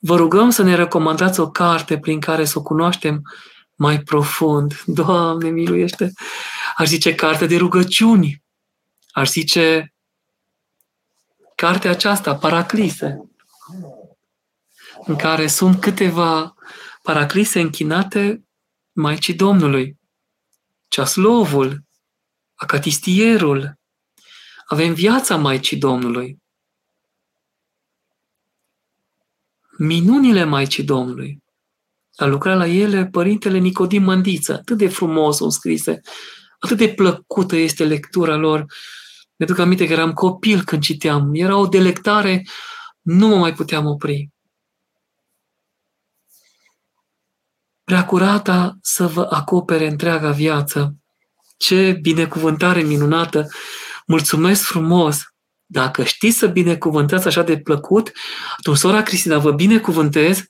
Vă 0.00 0.16
rugăm 0.16 0.50
să 0.50 0.62
ne 0.62 0.74
recomandați 0.74 1.40
o 1.40 1.50
carte 1.50 1.98
prin 1.98 2.20
care 2.20 2.44
să 2.44 2.58
o 2.58 2.62
cunoaștem 2.62 3.22
mai 3.74 4.02
profund. 4.02 4.82
Doamne, 4.86 5.50
miluiește! 5.50 6.12
Aș 6.76 6.88
zice 6.88 7.14
carte 7.14 7.46
de 7.46 7.56
rugăciuni. 7.56 8.42
Aș 9.10 9.30
zice 9.30 9.94
cartea 11.54 11.90
aceasta, 11.90 12.36
Paraclise, 12.36 13.30
în 15.04 15.16
care 15.16 15.46
sunt 15.46 15.80
câteva 15.80 16.54
paraclise 17.02 17.60
închinate 17.60 18.44
Maicii 18.92 19.34
Domnului. 19.34 19.98
Ceaslovul, 20.88 21.82
Acatistierul, 22.54 23.77
avem 24.70 24.94
viața 24.94 25.36
Maicii 25.36 25.76
Domnului. 25.76 26.42
Minunile 29.78 30.44
Maicii 30.44 30.84
Domnului. 30.84 31.42
A 32.16 32.26
lucrat 32.26 32.56
la 32.56 32.66
ele 32.66 33.06
părintele 33.06 33.58
Nicodim 33.58 34.02
Mandiță. 34.02 34.52
Atât 34.52 34.76
de 34.76 34.88
frumos 34.88 35.36
sunt 35.36 35.52
scrise, 35.52 36.00
atât 36.58 36.76
de 36.76 36.88
plăcută 36.88 37.56
este 37.56 37.84
lectura 37.84 38.36
lor. 38.36 38.64
Mi-aduc 39.36 39.58
aminte 39.58 39.86
că 39.86 39.92
eram 39.92 40.12
copil 40.12 40.64
când 40.64 40.82
citeam. 40.82 41.30
Era 41.32 41.56
o 41.56 41.66
delectare, 41.66 42.46
nu 43.00 43.26
mă 43.26 43.36
mai 43.36 43.52
puteam 43.52 43.86
opri. 43.86 44.30
Preacurata 47.84 48.78
să 48.82 49.06
vă 49.06 49.26
acopere 49.30 49.88
întreaga 49.88 50.30
viață. 50.30 50.94
Ce 51.56 51.92
binecuvântare 51.92 52.82
minunată! 52.82 53.48
Mulțumesc 54.08 54.62
frumos! 54.62 55.22
Dacă 55.66 56.04
știți 56.04 56.38
să 56.38 56.46
binecuvântați 56.46 57.26
așa 57.26 57.42
de 57.42 57.58
plăcut, 57.58 58.12
atunci, 58.58 58.76
sora 58.76 59.02
Cristina, 59.02 59.38
vă 59.38 59.52
binecuvântez 59.52 60.44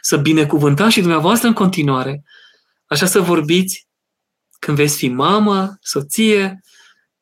să 0.00 0.16
binecuvântați 0.16 0.92
și 0.92 1.00
dumneavoastră 1.00 1.48
în 1.48 1.54
continuare. 1.54 2.22
Așa 2.86 3.06
să 3.06 3.20
vorbiți 3.20 3.88
când 4.58 4.76
veți 4.76 4.96
fi 4.96 5.08
mamă, 5.08 5.76
soție, 5.80 6.60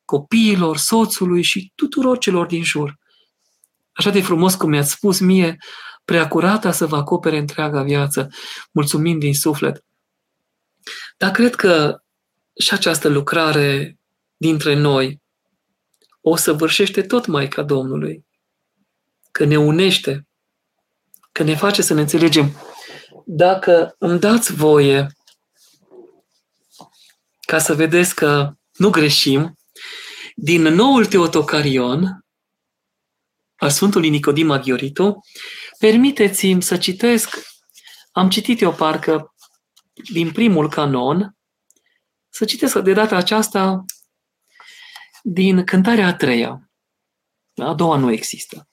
copiilor, 0.04 0.76
soțului 0.76 1.42
și 1.42 1.72
tuturor 1.74 2.18
celor 2.18 2.46
din 2.46 2.62
jur. 2.62 2.98
Așa 3.92 4.10
de 4.10 4.22
frumos 4.22 4.54
cum 4.54 4.68
mi-ați 4.68 4.90
spus 4.90 5.18
mie, 5.18 5.56
preacurata 6.04 6.72
să 6.72 6.86
vă 6.86 6.96
acopere 6.96 7.38
întreaga 7.38 7.82
viață. 7.82 8.28
Mulțumim 8.70 9.18
din 9.18 9.34
suflet. 9.34 9.84
Dar 11.16 11.30
cred 11.30 11.54
că 11.54 12.02
și 12.60 12.72
această 12.72 13.08
lucrare 13.08 13.96
dintre 14.36 14.74
noi 14.74 15.21
o 16.22 16.36
săvârșește 16.36 17.02
tot 17.02 17.26
Maica 17.26 17.62
Domnului. 17.62 18.26
Că 19.30 19.44
ne 19.44 19.58
unește, 19.58 20.26
că 21.32 21.42
ne 21.42 21.56
face 21.56 21.82
să 21.82 21.94
ne 21.94 22.00
înțelegem. 22.00 22.56
Dacă 23.26 23.94
îmi 23.98 24.18
dați 24.18 24.54
voie 24.54 25.06
ca 27.40 27.58
să 27.58 27.74
vedeți 27.74 28.14
că 28.14 28.52
nu 28.72 28.90
greșim, 28.90 29.56
din 30.34 30.62
noul 30.62 31.06
Teotocarion 31.06 32.24
al 33.56 33.70
Sfântului 33.70 34.08
Nicodim 34.08 34.50
Aghiorito, 34.50 35.20
permiteți-mi 35.78 36.62
să 36.62 36.76
citesc, 36.76 37.38
am 38.12 38.28
citit 38.28 38.60
eu 38.60 38.72
parcă 38.72 39.34
din 40.12 40.32
primul 40.32 40.68
canon, 40.68 41.36
să 42.28 42.44
citesc 42.44 42.78
de 42.78 42.92
data 42.92 43.16
aceasta 43.16 43.84
din 45.22 45.64
cântarea 45.64 46.06
a 46.06 46.14
treia. 46.14 46.70
A 47.54 47.74
doua 47.74 47.96
nu 47.96 48.12
există. 48.12 48.68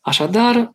Așadar, 0.00 0.74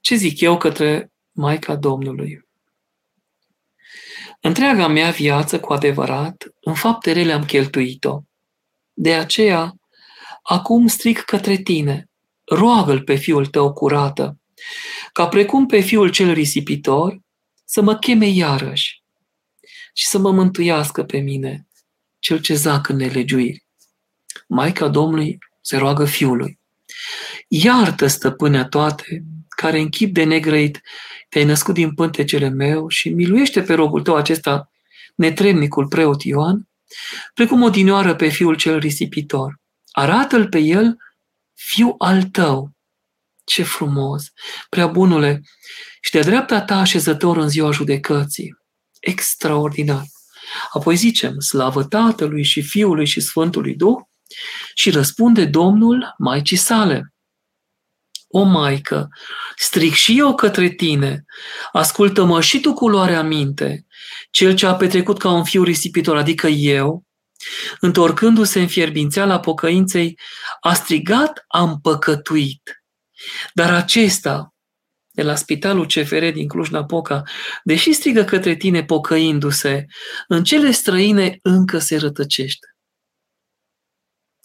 ce 0.00 0.14
zic 0.14 0.40
eu 0.40 0.56
către 0.56 1.12
Maica 1.32 1.76
Domnului? 1.76 2.44
Întreaga 4.40 4.86
mea 4.86 5.10
viață, 5.10 5.60
cu 5.60 5.72
adevărat, 5.72 6.44
în 6.60 6.74
fapte 6.74 7.12
rele 7.12 7.32
am 7.32 7.44
cheltuit-o. 7.44 8.22
De 8.92 9.14
aceea, 9.14 9.74
acum 10.42 10.86
stric 10.86 11.20
către 11.20 11.56
tine, 11.56 12.10
roagă-l 12.44 13.02
pe 13.02 13.14
fiul 13.14 13.46
tău 13.46 13.72
curată, 13.72 14.40
ca 15.12 15.28
precum 15.28 15.66
pe 15.66 15.80
fiul 15.80 16.10
cel 16.10 16.32
risipitor, 16.32 17.18
să 17.64 17.80
mă 17.80 17.96
cheme 17.96 18.26
iarăși 18.26 19.04
și 19.98 20.06
să 20.06 20.18
mă 20.18 20.30
mântuiască 20.30 21.04
pe 21.04 21.18
mine, 21.18 21.66
cel 22.18 22.40
ce 22.40 22.54
zac 22.54 22.88
în 22.88 22.96
nelegiuiri. 22.96 23.66
Maica 24.48 24.88
Domnului 24.88 25.38
se 25.60 25.76
roagă 25.76 26.04
Fiului. 26.04 26.58
Iartă, 27.48 28.06
stăpânea 28.06 28.64
toate, 28.64 29.24
care 29.48 29.78
în 29.78 29.88
chip 29.88 30.14
de 30.14 30.24
negrăit 30.24 30.80
te-ai 31.28 31.44
născut 31.44 31.74
din 31.74 31.94
pântecele 31.94 32.48
meu 32.48 32.88
și 32.88 33.08
miluiește 33.08 33.62
pe 33.62 33.74
rogul 33.74 34.02
tău 34.02 34.16
acesta, 34.16 34.70
netremnicul 35.14 35.86
preot 35.86 36.22
Ioan, 36.22 36.68
precum 37.34 37.62
o 37.62 37.70
dinioară 37.70 38.14
pe 38.14 38.28
fiul 38.28 38.56
cel 38.56 38.78
risipitor. 38.78 39.60
Arată-l 39.90 40.48
pe 40.48 40.58
el, 40.58 40.96
fiu 41.54 41.94
al 41.98 42.22
tău. 42.22 42.70
Ce 43.44 43.62
frumos! 43.62 44.32
Prea 44.68 44.86
bunule, 44.86 45.42
și 46.00 46.10
de 46.10 46.20
dreapta 46.20 46.62
ta 46.62 46.78
așezător 46.78 47.36
în 47.36 47.48
ziua 47.48 47.70
judecății 47.70 48.64
extraordinar. 49.06 50.04
Apoi 50.72 50.96
zicem, 50.96 51.38
slavă 51.38 51.84
Tatălui 51.84 52.44
și 52.44 52.62
Fiului 52.62 53.06
și 53.06 53.20
Sfântului 53.20 53.74
Duh 53.74 53.96
și 54.74 54.90
răspunde 54.90 55.44
Domnul 55.44 56.14
Maicii 56.18 56.56
sale. 56.56 57.14
O 58.28 58.42
Maică, 58.42 59.08
stric 59.56 59.94
și 59.94 60.18
eu 60.18 60.34
către 60.34 60.68
tine, 60.68 61.24
ascultă-mă 61.72 62.40
și 62.40 62.60
tu 62.60 62.74
cu 62.74 62.88
luarea 62.88 63.22
minte, 63.22 63.86
cel 64.30 64.54
ce 64.54 64.66
a 64.66 64.74
petrecut 64.74 65.18
ca 65.18 65.30
un 65.30 65.44
fiu 65.44 65.62
risipitor, 65.62 66.16
adică 66.16 66.46
eu, 66.46 67.04
întorcându-se 67.80 68.60
în 68.60 68.68
fierbințeala 68.68 69.40
pocăinței, 69.40 70.18
a 70.60 70.74
strigat, 70.74 71.44
am 71.48 71.80
păcătuit. 71.80 72.84
Dar 73.54 73.72
acesta, 73.72 74.54
de 75.16 75.22
la 75.22 75.34
Spitalul 75.34 75.86
CFR 75.86 76.24
din 76.24 76.48
Cluj-Napoca, 76.48 77.22
deși 77.64 77.92
strigă 77.92 78.24
către 78.24 78.56
tine 78.56 78.84
pocăindu-se, 78.84 79.86
în 80.28 80.44
cele 80.44 80.70
străine 80.70 81.38
încă 81.42 81.78
se 81.78 81.96
rătăcește. 81.96 82.76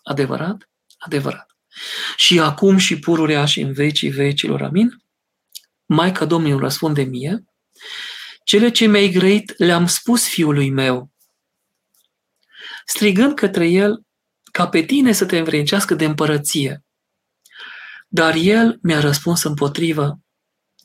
Adevărat? 0.03 0.69
Adevărat. 0.97 1.55
Și 2.15 2.39
acum 2.39 2.77
și 2.77 2.99
pururea 2.99 3.45
și 3.45 3.61
în 3.61 3.73
vecii 3.73 4.09
vecilor, 4.09 4.61
amin? 4.61 5.03
Maica 5.85 6.25
Domnului 6.25 6.59
răspunde 6.59 7.03
mie, 7.03 7.43
cele 8.43 8.71
ce 8.71 8.85
mi-ai 8.85 9.09
grăit 9.09 9.53
le-am 9.57 9.87
spus 9.87 10.27
fiului 10.27 10.69
meu, 10.69 11.11
strigând 12.85 13.35
către 13.35 13.67
el 13.67 14.01
ca 14.51 14.67
pe 14.67 14.81
tine 14.81 15.11
să 15.11 15.25
te 15.25 15.37
învrednicească 15.37 15.93
de 15.95 16.05
împărăție. 16.05 16.83
Dar 18.07 18.35
el 18.35 18.79
mi-a 18.81 18.99
răspuns 18.99 19.43
împotrivă, 19.43 20.20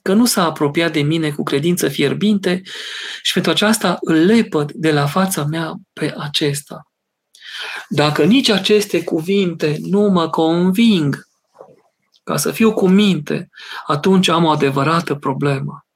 că 0.07 0.13
nu 0.13 0.25
s-a 0.25 0.45
apropiat 0.45 0.93
de 0.93 1.03
mine 1.03 1.31
cu 1.31 1.43
credință 1.43 1.89
fierbinte 1.89 2.63
și 3.23 3.33
pentru 3.33 3.51
aceasta 3.51 3.97
îl 4.01 4.15
lepăd 4.15 4.73
de 4.73 4.93
la 4.93 5.07
fața 5.07 5.45
mea 5.45 5.75
pe 5.93 6.15
acesta. 6.19 6.91
Dacă 7.89 8.25
nici 8.25 8.49
aceste 8.49 9.05
cuvinte 9.05 9.77
nu 9.81 10.01
mă 10.01 10.31
conving, 10.31 11.29
ca 12.25 12.37
să 12.37 12.51
fiu 12.51 12.73
cu 12.73 12.89
minte, 12.89 13.49
atunci 13.87 14.29
am 14.29 14.45
o 14.45 14.51
adevărată 14.51 15.15
problemă. 15.15 15.87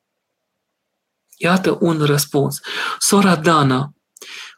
Iată 1.37 1.77
un 1.81 2.05
răspuns. 2.05 2.61
Sora 2.99 3.37
Dana, 3.37 3.93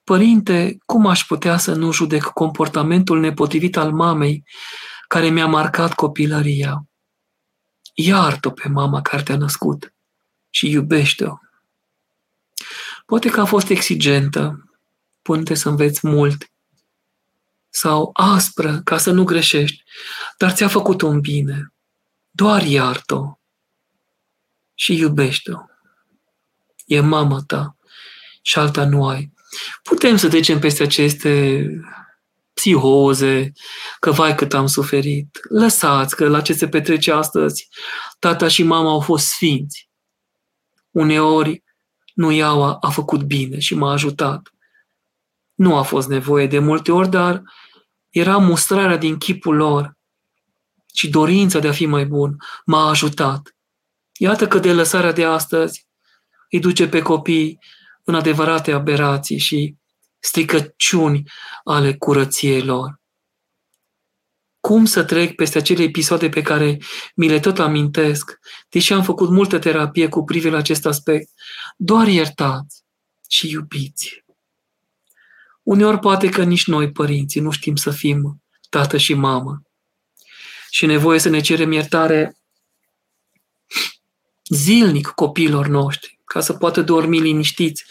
Părinte, 0.04 0.78
cum 0.84 1.06
aș 1.06 1.24
putea 1.24 1.56
să 1.56 1.74
nu 1.74 1.92
judec 1.92 2.22
comportamentul 2.22 3.20
nepotrivit 3.20 3.76
al 3.76 3.92
mamei 3.92 4.44
care 5.08 5.28
mi-a 5.28 5.46
marcat 5.46 5.94
copilăria? 5.94 6.86
Iartă 7.92 8.50
pe 8.50 8.68
mama 8.68 9.02
care 9.02 9.22
te-a 9.22 9.36
născut 9.36 9.92
și 10.50 10.70
iubește-o. 10.70 11.36
Poate 13.06 13.28
că 13.30 13.40
a 13.40 13.44
fost 13.44 13.68
exigentă, 13.68 14.70
pune 15.22 15.54
să 15.54 15.68
înveți 15.68 16.06
mult, 16.06 16.50
sau 17.70 18.10
aspră 18.12 18.80
ca 18.84 18.98
să 18.98 19.10
nu 19.10 19.24
greșești, 19.24 19.82
dar 20.38 20.52
ți-a 20.52 20.68
făcut 20.68 21.02
un 21.02 21.20
bine. 21.20 21.72
Doar 22.30 22.62
iartă-o 22.62 23.38
și 24.74 24.96
iubește-o. 24.98 25.58
E 26.86 27.00
mama 27.00 27.42
ta 27.46 27.76
și 28.42 28.58
alta 28.58 28.84
nu 28.84 29.08
ai. 29.08 29.32
Putem 29.82 30.16
să 30.16 30.28
trecem 30.28 30.58
peste 30.58 30.82
aceste 30.82 31.64
psihoze, 32.62 33.52
că 34.00 34.10
vai 34.10 34.34
cât 34.34 34.54
am 34.54 34.66
suferit. 34.66 35.38
Lăsați 35.48 36.16
că 36.16 36.28
la 36.28 36.40
ce 36.40 36.52
se 36.52 36.68
petrece 36.68 37.12
astăzi, 37.12 37.68
tata 38.18 38.48
și 38.48 38.62
mama 38.62 38.90
au 38.90 39.00
fost 39.00 39.26
sfinți. 39.26 39.90
Uneori, 40.90 41.62
nu 42.14 42.30
iau 42.30 42.78
a 42.80 42.90
făcut 42.90 43.22
bine 43.22 43.58
și 43.58 43.74
m-a 43.74 43.92
ajutat. 43.92 44.52
Nu 45.54 45.76
a 45.76 45.82
fost 45.82 46.08
nevoie 46.08 46.46
de 46.46 46.58
multe 46.58 46.92
ori, 46.92 47.10
dar 47.10 47.42
era 48.08 48.36
mustrarea 48.36 48.96
din 48.96 49.18
chipul 49.18 49.56
lor 49.56 49.96
și 50.94 51.10
dorința 51.10 51.58
de 51.58 51.68
a 51.68 51.72
fi 51.72 51.86
mai 51.86 52.06
bun 52.06 52.36
m-a 52.64 52.88
ajutat. 52.88 53.56
Iată 54.18 54.48
că 54.48 54.58
de 54.58 54.72
lăsarea 54.72 55.12
de 55.12 55.24
astăzi 55.24 55.86
îi 56.50 56.60
duce 56.60 56.88
pe 56.88 57.02
copii 57.02 57.58
în 58.04 58.14
adevărate 58.14 58.72
aberații 58.72 59.38
și 59.38 59.76
stricăciuni 60.22 61.30
ale 61.64 61.94
curăției 61.94 62.62
lor. 62.62 63.00
Cum 64.60 64.84
să 64.84 65.04
trec 65.04 65.34
peste 65.34 65.58
acele 65.58 65.82
episoade 65.82 66.28
pe 66.28 66.42
care 66.42 66.78
mi 67.14 67.28
le 67.28 67.40
tot 67.40 67.58
amintesc, 67.58 68.38
deși 68.68 68.92
am 68.92 69.02
făcut 69.02 69.30
multă 69.30 69.58
terapie 69.58 70.08
cu 70.08 70.24
privire 70.24 70.50
la 70.50 70.58
acest 70.58 70.86
aspect? 70.86 71.30
Doar 71.76 72.06
iertați 72.06 72.84
și 73.28 73.50
iubiți. 73.50 74.24
Uneori 75.62 75.98
poate 75.98 76.28
că 76.28 76.42
nici 76.42 76.66
noi, 76.66 76.92
părinții, 76.92 77.40
nu 77.40 77.50
știm 77.50 77.76
să 77.76 77.90
fim 77.90 78.42
tată 78.68 78.96
și 78.96 79.14
mamă. 79.14 79.62
Și 80.70 80.86
nevoie 80.86 81.18
să 81.18 81.28
ne 81.28 81.40
cerem 81.40 81.72
iertare 81.72 82.36
zilnic 84.48 85.06
copiilor 85.06 85.66
noștri, 85.66 86.20
ca 86.32 86.40
să 86.40 86.52
poată 86.52 86.82
dormi 86.82 87.20
liniștiți, 87.20 87.84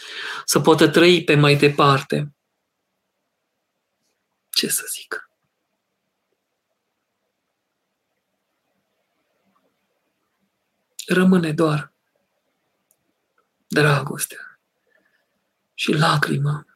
să 0.44 0.60
poată 0.60 0.88
trăi 0.88 1.24
pe 1.24 1.34
mai 1.34 1.56
departe. 1.56 2.34
Ce 4.50 4.68
să 4.68 4.84
zic? 4.92 5.30
Rămâne 11.06 11.52
doar 11.52 11.92
dragostea 13.66 14.60
și 15.74 15.92
lacrima. 15.92 16.66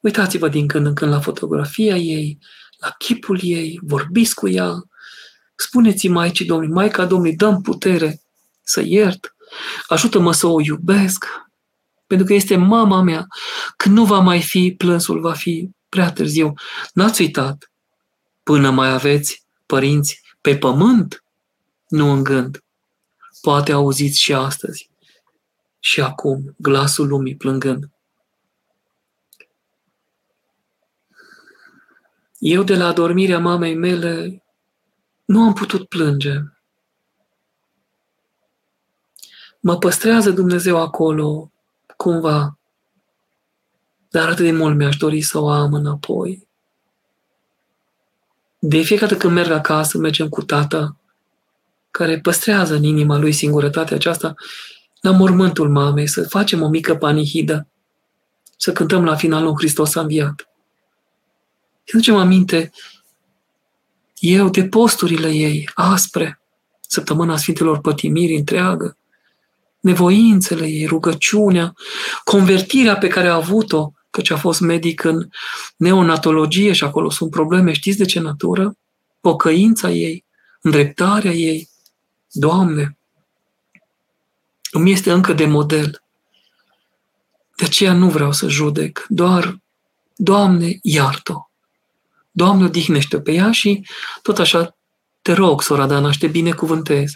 Uitați-vă 0.00 0.48
din 0.48 0.68
când 0.68 0.86
în 0.86 0.94
când 0.94 1.10
la 1.12 1.20
fotografia 1.20 1.96
ei, 1.96 2.38
la 2.78 2.90
chipul 2.90 3.38
ei, 3.42 3.80
vorbiți 3.82 4.34
cu 4.34 4.48
ea, 4.48 4.88
spuneți-i 5.54 6.08
Maicii 6.08 6.46
Domnului, 6.46 6.74
Maica 6.74 7.06
Domnului, 7.06 7.36
dăm 7.36 7.62
putere 7.62 8.20
să 8.62 8.80
iert, 8.84 9.32
ajută-mă 9.86 10.32
să 10.32 10.46
o 10.46 10.60
iubesc, 10.60 11.26
pentru 12.06 12.26
că 12.26 12.34
este 12.34 12.56
mama 12.56 13.02
mea. 13.02 13.26
Când 13.76 13.94
nu 13.94 14.04
va 14.04 14.18
mai 14.18 14.42
fi, 14.42 14.74
plânsul 14.78 15.20
va 15.20 15.32
fi 15.32 15.70
prea 15.88 16.12
târziu. 16.12 16.52
N-ați 16.92 17.20
uitat, 17.20 17.72
până 18.42 18.70
mai 18.70 18.92
aveți 18.92 19.44
părinți 19.66 20.20
pe 20.40 20.56
pământ, 20.56 21.24
nu 21.88 22.10
în 22.10 22.22
gând. 22.22 22.64
Poate 23.40 23.72
auziți 23.72 24.20
și 24.20 24.32
astăzi 24.32 24.90
și 25.78 26.00
acum 26.00 26.54
glasul 26.58 27.06
lumii 27.06 27.36
plângând. 27.36 27.90
Eu 32.38 32.62
de 32.62 32.76
la 32.76 32.86
adormirea 32.86 33.38
mamei 33.38 33.74
mele 33.74 34.42
nu 35.24 35.42
am 35.42 35.52
putut 35.52 35.88
plânge. 35.88 36.32
Mă 39.64 39.78
păstrează 39.78 40.30
Dumnezeu 40.30 40.76
acolo, 40.76 41.50
cumva, 41.96 42.58
dar 44.10 44.28
atât 44.28 44.44
de 44.44 44.52
mult 44.52 44.76
mi-aș 44.76 44.96
dori 44.96 45.20
să 45.20 45.38
o 45.38 45.48
am 45.48 45.72
înapoi. 45.72 46.48
De 48.58 48.82
fiecare 48.82 49.10
dată 49.10 49.22
când 49.22 49.34
merg 49.34 49.50
acasă, 49.50 49.98
mergem 49.98 50.28
cu 50.28 50.42
tata, 50.42 50.96
care 51.90 52.20
păstrează 52.20 52.74
în 52.74 52.82
inima 52.82 53.18
lui 53.18 53.32
singurătatea 53.32 53.96
aceasta, 53.96 54.34
la 55.00 55.10
mormântul 55.10 55.70
mamei, 55.70 56.06
să 56.06 56.28
facem 56.28 56.62
o 56.62 56.68
mică 56.68 56.96
panihidă, 56.96 57.66
să 58.56 58.72
cântăm 58.72 59.04
la 59.04 59.16
finalul 59.16 59.54
Hristos 59.56 59.94
a 59.94 60.00
înviat. 60.00 60.48
Să 61.84 61.96
ducem 61.96 62.16
aminte 62.16 62.72
eu 64.18 64.48
de 64.48 64.68
posturile 64.68 65.28
ei 65.28 65.70
aspre, 65.74 66.40
săptămâna 66.80 67.36
Sfintelor 67.36 67.80
Pătimiri 67.80 68.34
întreagă, 68.34 68.96
nevoințele 69.82 70.66
ei, 70.66 70.86
rugăciunea, 70.86 71.74
convertirea 72.24 72.96
pe 72.96 73.08
care 73.08 73.28
a 73.28 73.34
avut-o, 73.34 73.92
căci 74.10 74.30
a 74.30 74.36
fost 74.36 74.60
medic 74.60 75.04
în 75.04 75.28
neonatologie 75.76 76.72
și 76.72 76.84
acolo 76.84 77.10
sunt 77.10 77.30
probleme, 77.30 77.72
știți 77.72 77.98
de 77.98 78.04
ce 78.04 78.20
natură? 78.20 78.76
Pocăința 79.20 79.90
ei, 79.90 80.24
îndreptarea 80.60 81.32
ei. 81.32 81.68
Doamne, 82.30 82.96
îmi 84.70 84.92
este 84.92 85.12
încă 85.12 85.32
de 85.32 85.46
model. 85.46 86.02
De 87.56 87.64
aceea 87.64 87.92
nu 87.92 88.08
vreau 88.08 88.32
să 88.32 88.48
judec, 88.48 89.04
doar, 89.08 89.60
Doamne, 90.16 90.78
iartă 90.82 91.50
Doamne, 92.30 92.64
odihnește 92.64 93.20
pe 93.20 93.32
ea 93.32 93.52
și 93.52 93.86
tot 94.22 94.38
așa 94.38 94.76
te 95.22 95.32
rog, 95.32 95.62
sora 95.62 95.86
Dana, 95.86 96.10
și 96.10 96.18
te 96.18 96.26
binecuvântez. 96.26 97.12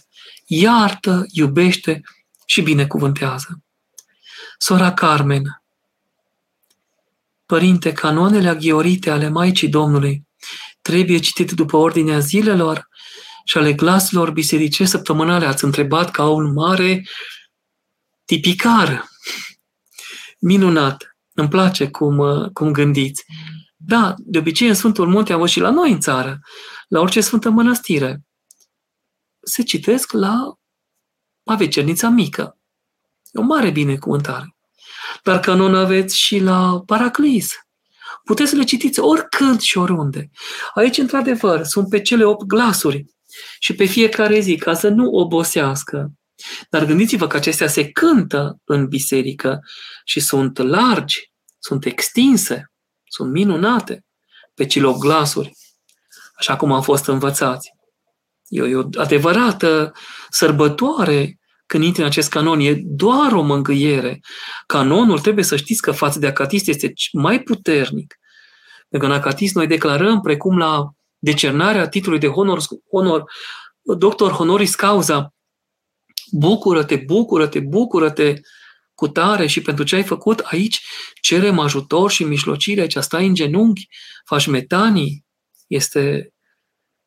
Iartă, 0.47 1.27
iubește 1.31 2.03
și 2.47 2.63
binecuvântează. 2.63 3.61
Sora 4.59 4.93
Carmen, 4.93 5.61
Părinte, 7.47 7.93
canoanele 7.93 8.49
aghiorite 8.49 9.11
ale 9.11 9.29
Maicii 9.29 9.69
Domnului 9.69 10.27
trebuie 10.81 11.19
citite 11.19 11.55
după 11.55 11.77
ordinea 11.77 12.19
zilelor 12.19 12.89
și 13.45 13.59
ale 13.59 13.73
glaselor 13.73 14.31
biserice 14.31 14.85
săptămânale. 14.85 15.47
Ați 15.47 15.65
întrebat 15.65 16.11
ca 16.11 16.29
un 16.29 16.53
mare 16.53 17.07
tipicar. 18.25 19.09
Minunat. 20.39 21.17
Îmi 21.33 21.49
place 21.49 21.89
cum, 21.91 22.49
cum 22.53 22.73
gândiți. 22.73 23.25
Da, 23.77 24.15
de 24.19 24.39
obicei 24.39 24.69
în 24.69 24.75
Sfântul 24.75 25.09
Munte 25.09 25.33
am 25.33 25.47
și 25.47 25.61
la 25.61 25.71
noi 25.71 25.93
în 25.93 26.01
țară, 26.01 26.41
la 26.89 27.01
orice 27.01 27.21
Sfântă 27.21 27.51
Mănăstire. 27.51 28.21
Se 29.43 29.63
citesc 29.63 30.13
la 30.13 30.59
Avecernița 31.47 32.09
Mică. 32.09 32.59
E 33.33 33.39
o 33.39 33.43
mare 33.43 33.71
binecuvântare. 33.71 34.57
Dar 35.23 35.41
canon 35.41 35.75
aveți 35.75 36.19
și 36.19 36.39
la 36.39 36.83
Paraclis. 36.87 37.49
Puteți 38.25 38.51
să 38.51 38.57
le 38.57 38.65
citiți 38.65 39.01
oricând 39.01 39.61
și 39.61 39.79
oriunde. 39.79 40.31
Aici, 40.75 40.99
într-adevăr, 40.99 41.65
sunt 41.65 41.89
pe 41.89 42.01
cele 42.01 42.25
opt 42.25 42.47
glasuri 42.47 43.05
și 43.59 43.75
pe 43.75 43.85
fiecare 43.85 44.41
zi, 44.41 44.57
ca 44.57 44.75
să 44.75 44.89
nu 44.89 45.11
obosească. 45.11 46.13
Dar 46.71 46.85
gândiți-vă 46.85 47.27
că 47.27 47.37
acestea 47.37 47.69
se 47.69 47.91
cântă 47.91 48.61
în 48.65 48.87
biserică 48.87 49.61
și 50.05 50.21
sunt 50.21 50.59
largi, 50.59 51.33
sunt 51.59 51.85
extinse 51.85 52.71
sunt 53.09 53.33
minunate 53.33 54.05
pe 54.55 54.67
ciloglasuri, 54.67 55.53
așa 56.39 56.57
cum 56.57 56.73
am 56.73 56.83
fost 56.83 57.07
învățați. 57.07 57.71
E 58.49 58.63
o, 58.63 58.67
e 58.67 58.75
o 58.77 58.89
adevărată 58.97 59.93
sărbătoare 60.29 61.39
când 61.67 61.85
intri 61.85 62.01
în 62.01 62.07
acest 62.07 62.29
canon. 62.29 62.61
E 62.61 62.81
doar 62.85 63.33
o 63.33 63.43
mângâiere. 63.43 64.21
Canonul, 64.67 65.19
trebuie 65.19 65.45
să 65.45 65.57
știți 65.57 65.81
că 65.81 65.93
față 65.93 66.19
de 66.19 66.27
acatist 66.27 66.69
este 66.69 66.93
mai 67.13 67.43
puternic. 67.43 68.15
Pentru 68.89 69.09
că 69.09 69.15
în 69.15 69.21
acatist 69.21 69.55
noi 69.55 69.67
declarăm, 69.67 70.21
precum 70.21 70.59
la 70.59 70.91
decernarea 71.19 71.89
titlului 71.89 72.21
de 72.21 72.29
honor, 72.29 72.61
honor 72.91 73.25
doctor 73.83 74.31
honoris 74.31 74.75
causa, 74.75 75.35
bucură-te, 76.33 76.97
bucură-te, 76.97 77.61
bucură-te, 77.61 78.41
cu 78.95 79.09
tare 79.09 79.47
și 79.47 79.61
pentru 79.61 79.85
ce 79.85 79.97
ai 79.97 80.03
făcut, 80.03 80.39
aici 80.39 80.87
cerem 81.21 81.59
ajutor 81.59 82.11
și 82.11 82.25
mijlocire, 82.25 82.81
aici 82.81 82.97
stai 82.97 83.27
în 83.27 83.35
genunchi, 83.35 83.89
faci 84.25 84.47
metanii, 84.47 85.25
este 85.67 86.33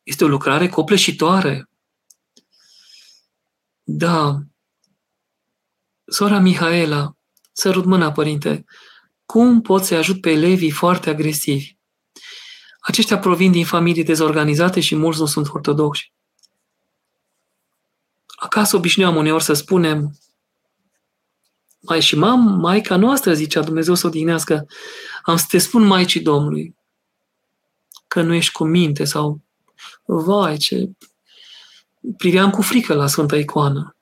Este 0.10 0.24
o 0.24 0.28
lucrare 0.28 0.70
copleșitoare. 0.70 1.70
Da. 3.84 4.40
Sora 6.06 6.40
Mihaela, 6.40 7.16
sărut 7.52 7.86
mâna, 7.86 8.12
părinte, 8.12 8.66
cum 9.26 9.62
pot 9.62 9.84
să 9.84 9.96
ajut 9.96 10.22
pe 10.22 10.30
elevii 10.30 10.72
foarte 10.72 11.10
agresivi? 11.10 11.76
Aceștia 12.80 13.20
provin 13.20 13.52
din 13.52 13.66
familii 13.66 14.04
dezorganizate 14.04 14.80
și 14.80 14.96
mulți 14.96 15.20
nu 15.20 15.26
sunt 15.26 15.48
ortodoxi. 15.48 16.14
Acasă 18.26 18.76
obișnuiam 18.76 19.16
uneori 19.16 19.44
să 19.44 19.54
spunem, 19.54 20.18
mai 21.80 22.02
și 22.02 22.16
mam, 22.16 22.40
maica 22.40 22.96
noastră, 22.96 23.34
zicea 23.34 23.62
Dumnezeu 23.62 23.94
să 23.96 24.08
o 24.08 24.10
dignească, 24.10 24.68
am 25.24 25.36
să 25.38 25.46
te 25.50 25.58
spun 25.58 25.84
Maicii 25.84 26.22
Domnului 26.22 26.76
că 28.08 28.22
nu 28.22 28.34
ești 28.34 28.52
cu 28.52 28.64
minte 28.64 29.04
sau, 29.04 29.48
vai, 30.06 30.58
ce... 30.58 30.90
Priveam 32.18 32.50
cu 32.50 32.62
frică 32.62 32.94
la 32.94 33.08
Sfânta 33.08 33.36
Icoană, 33.36 33.96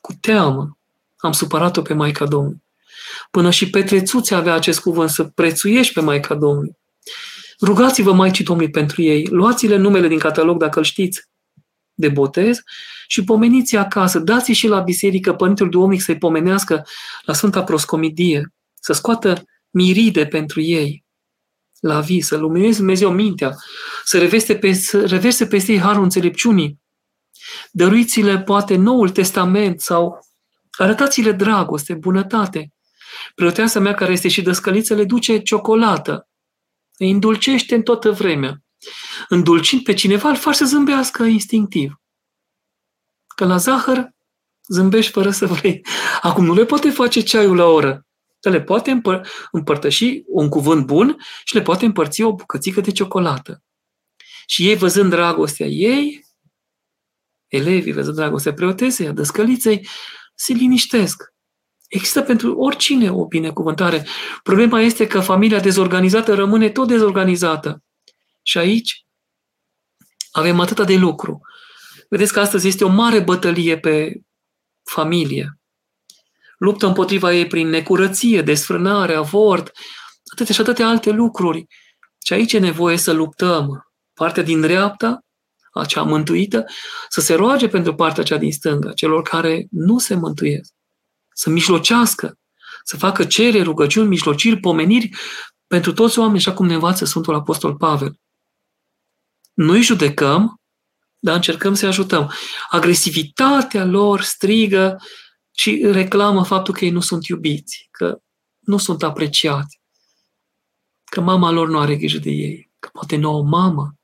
cu 0.00 0.12
teamă. 0.20 0.78
Am 1.16 1.32
supărat-o 1.32 1.82
pe 1.82 1.94
Maica 1.94 2.26
Domnului. 2.26 2.62
Până 3.30 3.50
și 3.50 3.70
Petrețuți 3.70 4.34
avea 4.34 4.54
acest 4.54 4.80
cuvânt, 4.80 5.10
să 5.10 5.24
prețuiești 5.24 5.92
pe 5.92 6.00
Maica 6.00 6.34
Domnului. 6.34 6.76
Rugați-vă 7.60 8.12
Maicii 8.12 8.44
Domnului 8.44 8.70
pentru 8.70 9.02
ei, 9.02 9.26
luați-le 9.26 9.76
numele 9.76 10.08
din 10.08 10.18
catalog 10.18 10.58
dacă 10.58 10.78
îl 10.78 10.84
știți 10.84 11.28
de 11.94 12.08
botez 12.08 12.58
și 13.06 13.24
pomeniți 13.24 13.76
acasă, 13.76 14.18
dați 14.18 14.52
și 14.52 14.68
la 14.68 14.80
biserică 14.80 15.34
Părintele 15.34 15.68
Duomnic 15.68 16.00
să-i 16.00 16.18
pomenească 16.18 16.86
la 17.22 17.32
Sfânta 17.32 17.62
Proscomidie, 17.62 18.52
să 18.80 18.92
scoată 18.92 19.44
miride 19.70 20.26
pentru 20.26 20.60
ei 20.60 21.04
la 21.80 22.00
vis, 22.00 22.26
să 22.26 22.36
lumineze 22.36 22.78
Dumnezeu 22.78 23.12
mintea, 23.12 23.56
să 24.04 24.18
reveste, 24.18 24.56
pe, 24.56 24.72
să 24.72 25.06
reverse 25.06 25.46
peste 25.46 25.72
ei 25.72 25.80
harul 25.80 26.02
înțelepciunii. 26.02 26.80
Dăruiți-le 27.70 28.40
poate 28.40 28.76
Noul 28.76 29.10
Testament 29.10 29.80
sau 29.80 30.26
arătați-le 30.70 31.32
dragoste, 31.32 31.94
bunătate. 31.94 32.72
Preoteasa 33.34 33.80
mea, 33.80 33.94
care 33.94 34.12
este 34.12 34.28
și 34.28 34.42
dăscăliță, 34.42 34.94
le 34.94 35.04
duce 35.04 35.38
ciocolată. 35.38 36.28
Îi 36.96 37.10
îndulcește 37.10 37.74
în 37.74 37.82
toată 37.82 38.10
vremea. 38.10 38.62
Îndulcind 39.28 39.82
pe 39.82 39.94
cineva, 39.94 40.28
îl 40.28 40.36
faci 40.36 40.54
să 40.54 40.64
zâmbească 40.64 41.22
instinctiv. 41.22 42.00
Că 43.26 43.44
la 43.44 43.56
zahăr 43.56 44.14
zâmbești 44.66 45.12
fără 45.12 45.30
să 45.30 45.46
vrei. 45.46 45.86
Acum 46.20 46.44
nu 46.44 46.54
le 46.54 46.64
poate 46.64 46.90
face 46.90 47.20
ceaiul 47.20 47.56
la 47.56 47.64
oră. 47.64 48.06
Dar 48.40 48.52
le 48.52 48.62
poate 48.62 48.90
împăr- 48.90 49.26
împărtăși 49.50 50.22
un 50.26 50.48
cuvânt 50.48 50.86
bun 50.86 51.16
și 51.44 51.54
le 51.54 51.62
poate 51.62 51.84
împărți 51.84 52.22
o 52.22 52.34
bucățică 52.34 52.80
de 52.80 52.90
ciocolată. 52.90 53.62
Și 54.46 54.68
ei, 54.68 54.76
văzând 54.76 55.10
dragostea 55.10 55.66
ei, 55.66 56.26
elevii, 57.46 57.92
văzând 57.92 58.16
dragostea 58.16 58.54
preotesei, 58.54 59.06
a 59.06 59.12
dăscăliței, 59.12 59.88
se 60.34 60.52
liniștesc. 60.52 61.34
Există 61.88 62.22
pentru 62.22 62.56
oricine 62.56 63.12
o 63.12 63.26
binecuvântare. 63.26 64.06
Problema 64.42 64.80
este 64.80 65.06
că 65.06 65.20
familia 65.20 65.60
dezorganizată 65.60 66.34
rămâne 66.34 66.70
tot 66.70 66.88
dezorganizată. 66.88 67.82
Și 68.42 68.58
aici 68.58 69.06
avem 70.30 70.60
atâta 70.60 70.84
de 70.84 70.96
lucru. 70.96 71.40
Vedeți 72.08 72.32
că 72.32 72.40
astăzi 72.40 72.68
este 72.68 72.84
o 72.84 72.88
mare 72.88 73.20
bătălie 73.20 73.78
pe 73.78 74.20
familie. 74.82 75.59
Luptă 76.60 76.86
împotriva 76.86 77.32
ei 77.32 77.46
prin 77.46 77.68
necurăție, 77.68 78.42
desfrânare, 78.42 79.14
avort, 79.14 79.70
atâtea 80.32 80.54
și 80.54 80.60
atâtea 80.60 80.88
alte 80.88 81.10
lucruri. 81.10 81.66
Și 82.24 82.32
aici 82.32 82.52
e 82.52 82.58
nevoie 82.58 82.96
să 82.96 83.12
luptăm. 83.12 83.90
Partea 84.14 84.42
din 84.42 84.60
dreapta, 84.60 85.24
acea 85.72 86.02
mântuită, 86.02 86.64
să 87.08 87.20
se 87.20 87.34
roage 87.34 87.68
pentru 87.68 87.94
partea 87.94 88.22
cea 88.22 88.36
din 88.36 88.52
stânga, 88.52 88.92
celor 88.92 89.22
care 89.22 89.66
nu 89.70 89.98
se 89.98 90.14
mântuiesc. 90.14 90.72
Să 91.34 91.50
mijlocească, 91.50 92.38
să 92.84 92.96
facă 92.96 93.24
cere, 93.24 93.62
rugăciuni, 93.62 94.08
mijlociri, 94.08 94.60
pomeniri 94.60 95.10
pentru 95.66 95.92
toți 95.92 96.18
oamenii, 96.18 96.40
așa 96.40 96.52
cum 96.52 96.66
ne 96.66 96.74
învață 96.74 97.04
Sfântul 97.04 97.34
Apostol 97.34 97.76
Pavel. 97.76 98.14
Noi 99.52 99.82
judecăm, 99.82 100.60
dar 101.18 101.34
încercăm 101.34 101.74
să 101.74 101.86
ajutăm. 101.86 102.32
Agresivitatea 102.70 103.84
lor 103.84 104.20
strigă 104.20 104.96
și 105.60 105.80
reclamă 105.82 106.44
faptul 106.44 106.74
că 106.74 106.84
ei 106.84 106.90
nu 106.90 107.00
sunt 107.00 107.26
iubiți, 107.26 107.88
că 107.90 108.22
nu 108.58 108.78
sunt 108.78 109.02
apreciați, 109.02 109.80
că 111.04 111.20
mama 111.20 111.50
lor 111.50 111.68
nu 111.68 111.78
are 111.78 111.96
grijă 111.96 112.18
de 112.18 112.30
ei, 112.30 112.70
că 112.78 112.88
poate 112.92 113.16
nu 113.16 113.36
o 113.36 113.42
mamă, 113.42 113.94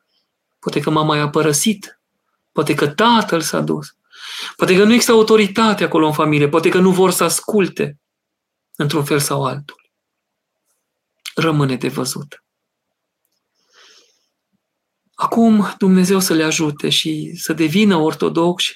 poate 0.59 0.80
că 0.80 0.90
mama 0.90 1.16
i-a 1.16 1.28
părăsit, 1.28 2.00
poate 2.52 2.74
că 2.74 2.88
tatăl 2.88 3.40
s-a 3.40 3.61
dus, 3.61 3.96
poate 4.57 4.76
că 4.76 4.84
nu 4.84 4.92
există 4.92 5.12
autoritate 5.12 5.84
acolo 5.84 6.07
în 6.07 6.12
familie, 6.12 6.48
poate 6.48 6.68
că 6.68 6.78
nu 6.78 6.90
vor 6.90 7.11
să 7.11 7.24
asculte 7.24 8.00
într-un 8.74 9.04
fel 9.04 9.18
sau 9.18 9.44
altul. 9.44 9.90
Rămâne 11.34 11.76
de 11.76 11.88
văzut. 11.88 12.44
Acum 15.14 15.74
Dumnezeu 15.78 16.20
să 16.20 16.34
le 16.34 16.44
ajute 16.44 16.88
și 16.88 17.36
să 17.36 17.52
devină 17.52 17.96
ortodoxi 17.96 18.72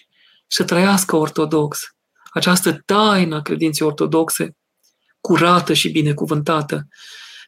și 0.47 0.57
să 0.57 0.65
trăiască 0.65 1.17
ortodox. 1.17 1.95
Această 2.33 2.73
taină 2.73 3.37
a 3.37 3.43
credinței 3.43 3.87
ortodoxe, 3.87 4.57
curată 5.21 5.73
și 5.73 5.91
binecuvântată. 5.91 6.87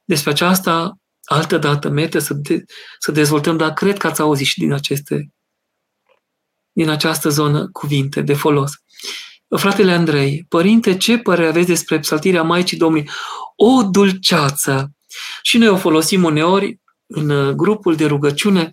Despre 0.04 0.30
aceasta, 0.30 0.98
altă 1.24 1.58
dată, 1.58 1.88
mete 1.88 2.18
să, 2.18 2.34
de, 2.34 2.64
să 2.98 3.12
dezvoltăm, 3.12 3.56
dar 3.56 3.72
cred 3.72 3.98
că 3.98 4.06
ați 4.06 4.20
auzit 4.20 4.46
și 4.46 4.58
din 4.58 4.72
aceste 4.72 5.30
din 6.72 6.88
această 6.88 7.28
zonă 7.28 7.68
cuvinte 7.72 8.20
de 8.20 8.34
folos. 8.34 8.72
Fratele 9.56 9.92
Andrei, 9.92 10.44
părinte, 10.48 10.96
ce 10.96 11.18
părere 11.18 11.48
aveți 11.48 11.66
despre 11.66 11.98
psaltirea 11.98 12.42
Maicii 12.42 12.76
Domnului? 12.76 13.10
O 13.56 13.82
dulceață! 13.82 14.90
Și 15.42 15.58
noi 15.58 15.68
o 15.68 15.76
folosim 15.76 16.24
uneori 16.24 16.80
în 17.06 17.30
uh, 17.30 17.54
grupul 17.54 17.96
de 17.96 18.06
rugăciune 18.06 18.70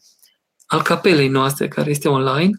al 0.65 0.81
capelei 0.81 1.27
noastre, 1.27 1.67
care 1.67 1.89
este 1.89 2.07
online, 2.07 2.49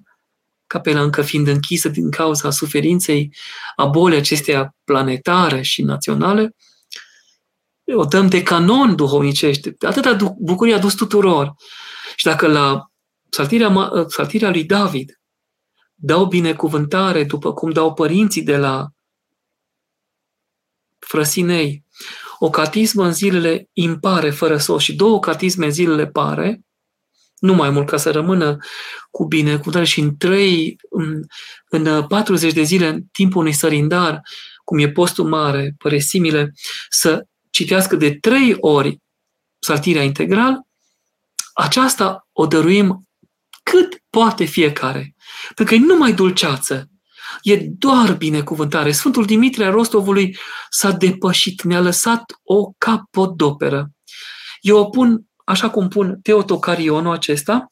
capela 0.71 1.03
încă 1.03 1.23
fiind 1.23 1.47
închisă 1.47 1.89
din 1.89 2.11
cauza 2.11 2.51
suferinței 2.51 3.35
a 3.77 3.87
bolii 3.87 4.19
acesteia 4.19 4.75
planetare 4.85 5.63
și 5.63 5.83
naționale, 5.83 6.55
o 7.97 8.05
dăm 8.05 8.29
de 8.29 8.43
canon 8.43 8.97
duhovnicește. 8.97 9.77
Atâta 9.87 10.35
bucurie 10.39 10.75
a 10.75 10.79
dus 10.79 10.95
tuturor. 10.95 11.55
Și 12.17 12.25
dacă 12.25 12.47
la 12.47 12.91
psaltirea, 13.29 13.91
psaltirea 14.07 14.51
lui 14.51 14.65
David 14.65 15.21
dau 15.95 16.25
binecuvântare 16.25 17.25
după 17.25 17.53
cum 17.53 17.71
dau 17.71 17.95
părinții 17.95 18.43
de 18.43 18.57
la 18.57 18.89
frăsinei, 20.99 21.85
o 22.39 22.51
catismă 22.51 23.05
în 23.05 23.13
zilele 23.13 23.69
impare 23.73 24.31
fără 24.31 24.57
sos 24.57 24.83
și 24.83 24.97
două 24.97 25.19
catisme 25.19 25.65
în 25.65 25.73
zilele 25.73 26.07
pare, 26.07 26.61
nu 27.41 27.55
mai 27.55 27.71
mult 27.71 27.89
ca 27.89 27.97
să 27.97 28.11
rămână 28.11 28.57
cu 29.11 29.27
binecuvântare 29.27 29.85
și 29.85 30.01
în 30.01 30.17
trei, 30.17 30.77
în, 30.91 31.23
în 31.69 32.07
40 32.07 32.53
de 32.53 32.63
zile, 32.63 32.87
în 32.87 33.03
timpul 33.13 33.41
unui 33.41 33.53
sărindar, 33.53 34.21
cum 34.65 34.79
e 34.79 34.91
postul 34.91 35.29
mare, 35.29 35.75
păresimile, 35.79 36.53
să 36.89 37.27
citească 37.51 37.97
de 37.97 38.15
trei 38.15 38.57
ori 38.59 38.99
saltirea 39.59 40.03
integral, 40.03 40.61
aceasta 41.53 42.29
o 42.33 42.47
dăruim 42.47 43.09
cât 43.63 44.03
poate 44.11 44.45
fiecare. 44.45 45.15
Pentru 45.55 45.65
că 45.65 45.75
e 45.75 45.87
numai 45.87 46.13
dulceață, 46.13 46.91
e 47.43 47.57
doar 47.57 48.13
binecuvântare. 48.17 48.93
Sfântul 48.93 49.25
Dimitrie 49.25 49.67
a 49.67 49.71
Rostovului 49.71 50.37
s-a 50.71 50.91
depășit, 50.91 51.63
ne-a 51.63 51.81
lăsat 51.81 52.25
o 52.43 52.73
capodoperă. 52.79 53.91
Eu 54.61 54.77
o 54.79 54.85
pun 54.85 55.30
așa 55.51 55.71
cum 55.71 55.89
pun 55.89 56.21
Teotocarionul 56.23 57.13
acesta, 57.13 57.69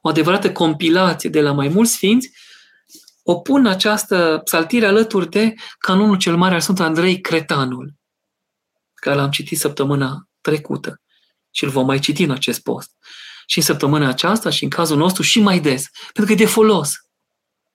o 0.00 0.08
adevărată 0.08 0.52
compilație 0.52 1.30
de 1.30 1.40
la 1.40 1.52
mai 1.52 1.68
mulți 1.68 1.92
sfinți, 1.92 2.30
o 3.22 3.34
pun 3.34 3.66
această 3.66 4.40
psaltire 4.44 4.86
alături 4.86 5.30
de 5.30 5.54
canonul 5.78 6.16
cel 6.16 6.36
mare 6.36 6.54
al 6.54 6.60
Sfântului 6.60 6.90
Andrei 6.90 7.20
Cretanul, 7.20 7.94
care 8.94 9.16
l-am 9.16 9.30
citit 9.30 9.58
săptămâna 9.58 10.28
trecută 10.40 11.00
și 11.50 11.64
îl 11.64 11.70
vom 11.70 11.86
mai 11.86 11.98
citi 11.98 12.22
în 12.22 12.30
acest 12.30 12.62
post. 12.62 12.90
Și 13.46 13.58
în 13.58 13.64
săptămâna 13.64 14.08
aceasta 14.08 14.50
și 14.50 14.64
în 14.64 14.70
cazul 14.70 14.96
nostru 14.96 15.22
și 15.22 15.40
mai 15.40 15.60
des, 15.60 15.88
pentru 16.12 16.24
că 16.24 16.32
e 16.32 16.44
de 16.44 16.50
folos. 16.50 16.92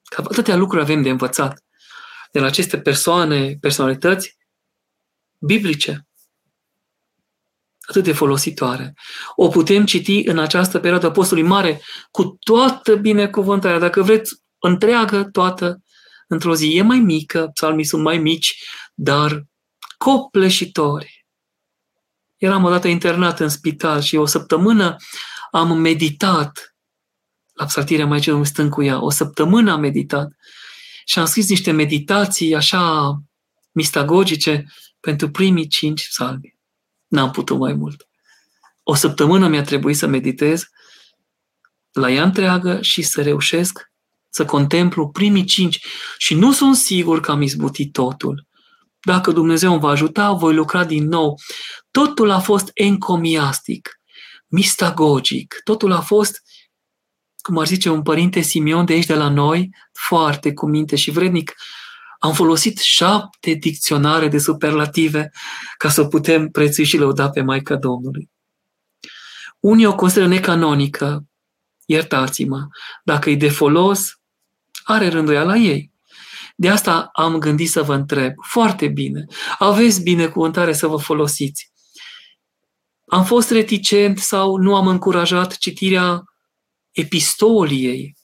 Că 0.04 0.22
atâtea 0.28 0.56
lucruri 0.56 0.82
avem 0.82 1.02
de 1.02 1.10
învățat 1.10 1.64
de 2.32 2.40
la 2.40 2.46
aceste 2.46 2.80
persoane, 2.80 3.56
personalități 3.60 4.36
biblice 5.38 6.09
atât 7.90 8.04
de 8.04 8.12
folositoare. 8.12 8.94
O 9.36 9.48
putem 9.48 9.84
citi 9.84 10.28
în 10.28 10.38
această 10.38 10.78
perioadă 10.78 11.06
a 11.06 11.10
postului 11.10 11.42
mare 11.42 11.80
cu 12.10 12.36
toată 12.38 12.96
binecuvântarea, 12.96 13.78
dacă 13.78 14.02
vreți, 14.02 14.34
întreagă 14.58 15.24
toată 15.24 15.82
într-o 16.28 16.54
zi. 16.54 16.76
E 16.76 16.82
mai 16.82 16.98
mică, 16.98 17.50
psalmii 17.54 17.84
sunt 17.84 18.02
mai 18.02 18.18
mici, 18.18 18.62
dar 18.94 19.44
copleșitori. 19.98 21.26
Eram 22.36 22.64
odată 22.64 22.88
internat 22.88 23.40
în 23.40 23.48
spital 23.48 24.00
și 24.00 24.16
o 24.16 24.26
săptămână 24.26 24.96
am 25.50 25.78
meditat 25.78 26.74
la 27.52 27.64
psaltirea 27.64 28.06
mai 28.06 28.20
Domnului 28.20 28.48
stând 28.48 28.70
cu 28.70 28.82
ea. 28.82 29.02
O 29.02 29.10
săptămână 29.10 29.72
am 29.72 29.80
meditat 29.80 30.28
și 31.04 31.18
am 31.18 31.24
scris 31.24 31.48
niște 31.48 31.70
meditații 31.70 32.54
așa 32.54 33.14
mistagogice 33.72 34.64
pentru 35.00 35.30
primii 35.30 35.66
cinci 35.66 36.08
psalmi. 36.08 36.59
N-am 37.10 37.30
putut 37.30 37.58
mai 37.58 37.72
mult. 37.72 38.08
O 38.82 38.94
săptămână 38.94 39.48
mi-a 39.48 39.62
trebuit 39.62 39.96
să 39.96 40.06
meditez 40.06 40.68
la 41.92 42.10
ea 42.10 42.22
întreagă 42.22 42.82
și 42.82 43.02
să 43.02 43.22
reușesc 43.22 43.90
să 44.28 44.44
contemplu 44.44 45.08
primii 45.08 45.44
cinci. 45.44 45.84
Și 46.18 46.34
nu 46.34 46.52
sunt 46.52 46.76
sigur 46.76 47.20
că 47.20 47.30
am 47.30 47.42
izbutit 47.42 47.92
totul. 47.92 48.46
Dacă 49.00 49.32
Dumnezeu 49.32 49.72
îmi 49.72 49.80
va 49.80 49.88
ajuta, 49.88 50.32
voi 50.32 50.54
lucra 50.54 50.84
din 50.84 51.08
nou. 51.08 51.40
Totul 51.90 52.30
a 52.30 52.38
fost 52.38 52.70
encomiastic, 52.74 54.00
mistagogic, 54.46 55.60
totul 55.64 55.92
a 55.92 56.00
fost, 56.00 56.42
cum 57.42 57.58
ar 57.58 57.66
zice 57.66 57.88
un 57.90 58.02
părinte 58.02 58.40
Simion 58.40 58.84
de 58.84 58.92
aici 58.92 59.06
de 59.06 59.14
la 59.14 59.28
noi, 59.28 59.74
foarte 59.92 60.52
cu 60.52 60.66
minte 60.66 60.96
și 60.96 61.10
vrednic, 61.10 61.54
am 62.22 62.32
folosit 62.32 62.78
șapte 62.78 63.52
dicționare 63.52 64.28
de 64.28 64.38
superlative 64.38 65.30
ca 65.76 65.88
să 65.88 66.04
putem 66.04 66.48
prețui 66.48 66.84
și 66.84 66.96
lăuda 66.96 67.30
pe 67.30 67.42
Maica 67.42 67.76
Domnului. 67.76 68.30
Unii 69.60 69.86
o 69.86 69.94
consideră 69.94 70.26
necanonică, 70.26 71.24
iertați-mă, 71.84 72.66
dacă 73.04 73.30
e 73.30 73.34
de 73.34 73.48
folos, 73.48 74.20
are 74.82 75.08
rânduiala 75.08 75.56
ei. 75.56 75.92
De 76.56 76.68
asta 76.68 77.08
am 77.12 77.38
gândit 77.38 77.70
să 77.70 77.82
vă 77.82 77.94
întreb, 77.94 78.34
foarte 78.46 78.88
bine, 78.88 79.24
aveți 79.58 80.02
binecuvântare 80.02 80.72
să 80.72 80.86
vă 80.86 80.96
folosiți. 80.96 81.72
Am 83.06 83.24
fost 83.24 83.50
reticent 83.50 84.18
sau 84.18 84.56
nu 84.56 84.76
am 84.76 84.86
încurajat 84.86 85.56
citirea 85.56 86.24
epistoliei 86.90 88.18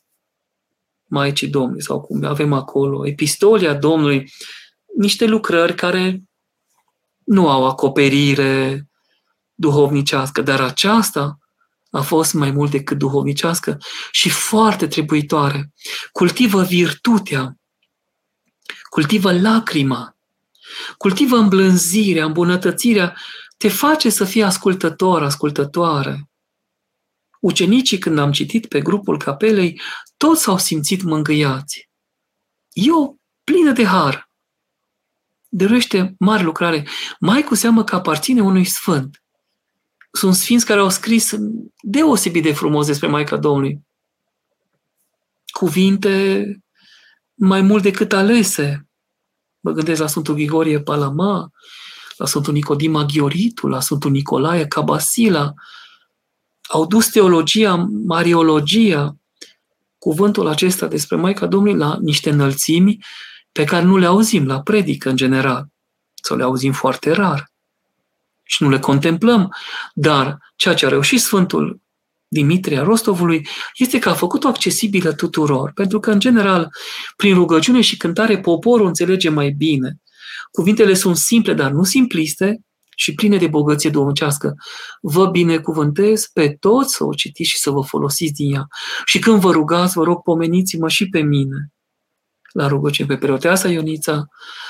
Maicii 1.16 1.48
Domnului 1.48 1.82
sau 1.82 2.00
cum 2.00 2.24
avem 2.24 2.52
acolo, 2.52 3.06
epistolia 3.06 3.74
Domnului, 3.74 4.32
niște 4.96 5.24
lucrări 5.24 5.74
care 5.74 6.22
nu 7.24 7.48
au 7.48 7.66
acoperire 7.66 8.88
duhovnicească, 9.54 10.42
dar 10.42 10.60
aceasta 10.60 11.38
a 11.90 12.00
fost 12.00 12.32
mai 12.34 12.50
mult 12.50 12.70
decât 12.70 12.98
duhovnicească 12.98 13.78
și 14.10 14.28
foarte 14.28 14.86
trebuitoare. 14.86 15.72
Cultivă 16.12 16.62
virtutea, 16.62 17.56
cultivă 18.90 19.40
lacrima, 19.40 20.16
cultivă 20.96 21.36
îmblânzirea, 21.36 22.24
îmbunătățirea, 22.24 23.16
te 23.56 23.68
face 23.68 24.10
să 24.10 24.24
fii 24.24 24.42
ascultător, 24.42 25.22
ascultătoare. 25.22 26.28
Ucenicii, 27.40 27.98
când 27.98 28.18
am 28.18 28.32
citit 28.32 28.66
pe 28.66 28.80
grupul 28.80 29.18
capelei, 29.18 29.80
toți 30.16 30.42
s-au 30.42 30.58
simțit 30.58 31.02
mângâiați. 31.02 31.90
Eu, 32.72 33.18
plină 33.44 33.72
de 33.72 33.84
har, 33.84 34.30
dăruiește 35.48 36.14
mare 36.18 36.42
lucrare, 36.42 36.86
mai 37.20 37.42
cu 37.42 37.54
seamă 37.54 37.84
că 37.84 37.94
aparține 37.94 38.40
unui 38.40 38.64
sfânt. 38.64 39.22
Sunt 40.12 40.34
sfinți 40.34 40.66
care 40.66 40.80
au 40.80 40.88
scris 40.88 41.34
deosebit 41.82 42.42
de 42.42 42.52
frumos 42.52 42.86
despre 42.86 43.08
Maica 43.08 43.36
Domnului. 43.36 43.80
Cuvinte 45.46 46.44
mai 47.34 47.60
mult 47.60 47.82
decât 47.82 48.12
alese. 48.12 48.88
Mă 49.60 49.70
gândesc 49.70 50.00
la 50.00 50.06
Sfântul 50.06 50.34
Grigorie 50.34 50.80
Palama, 50.80 51.50
la 52.16 52.26
Sfântul 52.26 52.52
Nicodim 52.52 52.96
Aghioritu, 52.96 53.66
la 53.66 53.80
Sfântul 53.80 54.10
Nicolae 54.10 54.66
Cabasila. 54.66 55.52
Au 56.68 56.86
dus 56.86 57.08
teologia, 57.08 57.74
mariologia, 58.06 59.16
cuvântul 60.06 60.46
acesta 60.46 60.86
despre 60.86 61.16
Maica 61.16 61.46
Domnului 61.46 61.78
la 61.78 61.96
niște 62.00 62.30
înălțimi 62.30 62.98
pe 63.52 63.64
care 63.64 63.84
nu 63.84 63.96
le 63.96 64.06
auzim 64.06 64.46
la 64.46 64.60
predică 64.62 65.08
în 65.08 65.16
general, 65.16 65.66
sau 66.22 66.36
le 66.36 66.42
auzim 66.42 66.72
foarte 66.72 67.12
rar 67.12 67.50
și 68.42 68.62
nu 68.62 68.68
le 68.68 68.78
contemplăm, 68.78 69.54
dar 69.94 70.38
ceea 70.56 70.74
ce 70.74 70.86
a 70.86 70.88
reușit 70.88 71.20
Sfântul 71.20 71.80
Dimitria 72.28 72.82
Rostovului 72.82 73.48
este 73.76 73.98
că 73.98 74.08
a 74.08 74.14
făcut-o 74.14 74.48
accesibilă 74.48 75.12
tuturor, 75.12 75.72
pentru 75.72 76.00
că, 76.00 76.10
în 76.10 76.20
general, 76.20 76.68
prin 77.16 77.34
rugăciune 77.34 77.80
și 77.80 77.96
cântare, 77.96 78.40
poporul 78.40 78.86
înțelege 78.86 79.28
mai 79.28 79.50
bine. 79.50 79.96
Cuvintele 80.50 80.94
sunt 80.94 81.16
simple, 81.16 81.54
dar 81.54 81.70
nu 81.70 81.82
simpliste 81.82 82.60
și 82.98 83.14
pline 83.14 83.36
de 83.36 83.46
bogăție 83.46 83.90
domnicească. 83.90 84.54
Vă 85.00 85.26
binecuvântez 85.26 86.26
pe 86.26 86.48
toți 86.48 86.94
să 86.94 87.04
o 87.04 87.12
citiți 87.12 87.50
și 87.50 87.58
să 87.58 87.70
vă 87.70 87.82
folosiți 87.82 88.32
din 88.32 88.54
ea. 88.54 88.66
Și 89.04 89.18
când 89.18 89.40
vă 89.40 89.50
rugați, 89.50 89.94
vă 89.94 90.04
rog, 90.04 90.22
pomeniți-mă 90.22 90.88
și 90.88 91.08
pe 91.08 91.20
mine. 91.20 91.72
La 92.52 92.66
rugăciune 92.66 93.08
pe 93.08 93.16
preoteasa 93.16 93.68
Ionița, 93.68 94.28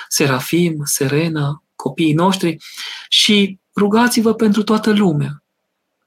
Serafim, 0.09 0.83
Serena, 0.85 1.62
copiii 1.77 2.14
noștri 2.14 2.57
și 3.09 3.59
rugați-vă 3.77 4.35
pentru 4.35 4.62
toată 4.62 4.91
lumea 4.91 5.45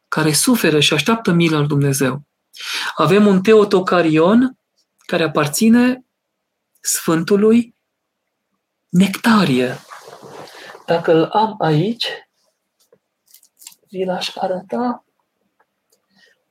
care 0.07 0.33
suferă 0.33 0.79
și 0.79 0.93
așteaptă 0.93 1.31
mila 1.31 1.57
al 1.57 1.67
Dumnezeu. 1.67 2.23
Avem 2.95 3.25
un 3.25 3.41
Teotocarion 3.41 4.57
care 4.97 5.23
aparține 5.23 6.05
Sfântului 6.79 7.75
Nectarie. 8.89 9.77
Dacă 10.89 11.13
îl 11.13 11.23
am 11.23 11.55
aici, 11.59 12.07
vi 13.89 14.03
l-aș 14.03 14.35
arăta, 14.35 15.05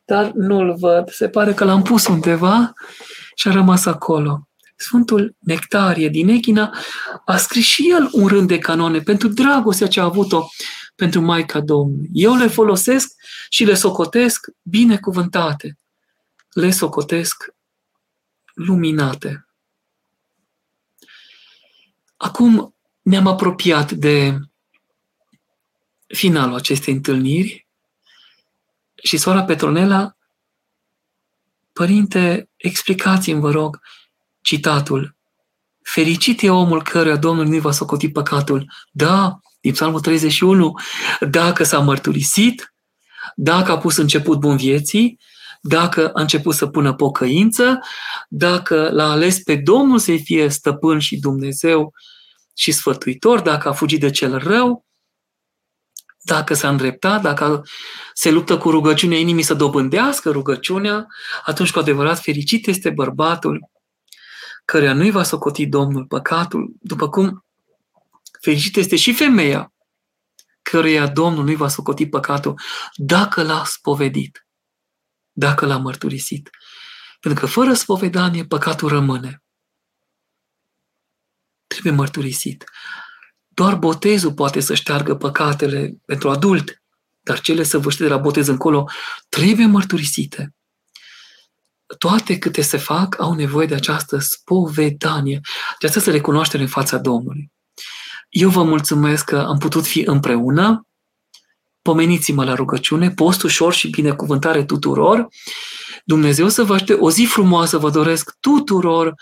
dar 0.05 0.31
nu-l 0.31 0.77
văd. 0.77 1.11
Se 1.11 1.29
pare 1.29 1.55
că 1.55 1.65
l-am 1.65 1.83
pus 1.83 2.07
undeva 2.07 2.73
și 3.35 3.49
a 3.49 3.53
rămas 3.53 3.87
acolo. 3.87 4.49
Sfântul 4.77 5.37
Nectarie 5.39 6.09
din 6.09 6.29
Echina 6.29 6.75
a 7.25 7.37
scris 7.37 7.65
și 7.65 7.91
el 7.91 8.09
un 8.13 8.27
rând 8.27 8.49
de 8.49 8.59
canone 8.59 9.01
pentru 9.01 9.29
dragostea 9.29 9.87
ce 9.87 10.01
a 10.01 10.05
avut-o 10.05 10.47
pentru 10.95 11.21
Maica 11.21 11.61
Domnului. 11.61 12.09
Eu 12.13 12.35
le 12.35 12.47
folosesc 12.47 13.15
și 13.49 13.65
le 13.65 13.75
socotesc 13.75 14.47
binecuvântate. 14.63 15.79
Le 16.51 16.71
socotesc 16.71 17.45
luminate. 18.55 19.49
Acum 22.17 22.78
ne-am 23.09 23.27
apropiat 23.27 23.93
de 23.93 24.39
finalul 26.07 26.55
acestei 26.55 26.95
întâlniri 26.95 27.67
și 29.03 29.17
sora 29.17 29.45
Petronela, 29.45 30.17
părinte, 31.73 32.51
explicați-mi, 32.57 33.41
vă 33.41 33.51
rog, 33.51 33.81
citatul. 34.41 35.17
Fericit 35.83 36.43
e 36.43 36.51
omul 36.51 36.83
căruia 36.83 37.17
Domnul 37.17 37.47
nu 37.47 37.59
va 37.59 37.71
socoti 37.71 38.11
păcatul. 38.11 38.73
Da, 38.91 39.41
din 39.61 39.73
Psalmul 39.73 40.01
31, 40.01 40.73
dacă 41.31 41.65
s-a 41.65 41.79
mărturisit, 41.79 42.75
dacă 43.35 43.73
a 43.73 43.79
pus 43.79 43.97
început 43.97 44.39
bun 44.39 44.57
vieții, 44.57 45.19
dacă 45.61 46.11
a 46.11 46.21
început 46.21 46.55
să 46.55 46.67
pună 46.67 46.95
pocăință, 46.95 47.79
dacă 48.29 48.91
l-a 48.93 49.11
ales 49.11 49.43
pe 49.43 49.57
Domnul 49.57 49.99
să-i 49.99 50.23
fie 50.23 50.49
stăpân 50.49 50.99
și 50.99 51.19
Dumnezeu 51.19 51.95
și 52.59 52.73
sfătuitor, 52.73 53.41
dacă 53.41 53.69
a 53.69 53.73
fugit 53.73 54.01
de 54.01 54.11
cel 54.11 54.39
rău, 54.39 54.87
dacă 56.23 56.55
s-a 56.55 56.69
îndreptat, 56.69 57.23
dacă 57.23 57.63
se 58.13 58.31
luptă 58.31 58.59
cu 58.59 58.71
rugăciunea 58.71 59.19
inimii 59.19 59.43
să 59.43 59.55
dobândească 59.55 60.31
rugăciunea, 60.31 61.07
atunci 61.45 61.71
cu 61.71 61.79
adevărat 61.79 62.21
fericit 62.21 62.67
este 62.67 62.91
bărbatul 62.91 63.71
căreia 64.65 64.93
nu-i 64.93 65.11
va 65.11 65.23
socoti 65.23 65.67
Domnul 65.67 66.05
păcatul, 66.05 66.73
după 66.81 67.09
cum 67.09 67.45
fericit 68.41 68.77
este 68.77 68.97
și 68.97 69.15
femeia 69.15 69.73
căreia 70.63 71.07
Domnul 71.07 71.45
nu-i 71.45 71.57
va 71.57 71.69
socoti 71.69 72.09
păcatul 72.09 72.61
dacă 72.95 73.43
l-a 73.43 73.65
spovedit, 73.65 74.47
dacă 75.33 75.67
l-a 75.67 75.77
mărturisit. 75.77 76.51
Pentru 77.21 77.41
că 77.41 77.47
fără 77.47 77.73
spovedanie 77.73 78.45
păcatul 78.45 78.89
rămâne. 78.89 79.43
Trebuie 81.69 81.93
mărturisit. 81.93 82.65
Doar 83.49 83.75
botezul 83.75 84.33
poate 84.33 84.61
să 84.61 84.75
șteargă 84.75 85.15
păcatele 85.15 85.95
pentru 86.05 86.31
adult, 86.31 86.83
dar 87.21 87.41
cele 87.41 87.63
săvârșite 87.63 88.03
de 88.03 88.09
la 88.09 88.17
botez 88.17 88.47
încolo 88.47 88.91
trebuie 89.29 89.67
mărturisite 89.67 90.53
toate 91.99 92.39
câte 92.39 92.61
se 92.61 92.77
fac 92.77 93.21
au 93.21 93.35
nevoie 93.35 93.67
de 93.67 93.75
această 93.75 94.19
spovedanie, 94.19 95.41
de 95.81 95.87
această 95.87 96.11
recunoaștere 96.11 96.63
în 96.63 96.69
fața 96.69 96.99
Domnului. 96.99 97.53
Eu 98.29 98.49
vă 98.49 98.63
mulțumesc 98.63 99.25
că 99.25 99.39
am 99.39 99.59
putut 99.59 99.87
fi 99.87 100.03
împreună. 100.07 100.87
Pomeniți-mă 101.83 102.45
la 102.45 102.55
rugăciune, 102.55 103.11
post 103.11 103.43
ușor 103.43 103.73
și 103.73 103.91
binecuvântare 103.91 104.65
tuturor. 104.65 105.29
Dumnezeu 106.05 106.49
să 106.49 106.65
vă 106.65 106.75
aștepte 106.75 107.03
o 107.03 107.11
zi 107.11 107.25
frumoasă, 107.25 107.79
vă 107.79 107.91
doresc 107.91 108.37
tuturor 108.41 109.15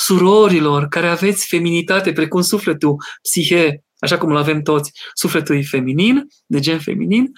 surorilor 0.00 0.88
care 0.88 1.08
aveți 1.08 1.46
feminitate 1.46 2.12
precum 2.12 2.40
sufletul, 2.40 2.96
psihe, 3.22 3.84
așa 3.98 4.18
cum 4.18 4.30
îl 4.30 4.36
avem 4.36 4.62
toți, 4.62 4.92
sufletul 5.14 5.56
e 5.56 5.62
feminin, 5.62 6.26
de 6.46 6.60
gen 6.60 6.78
feminin, 6.78 7.32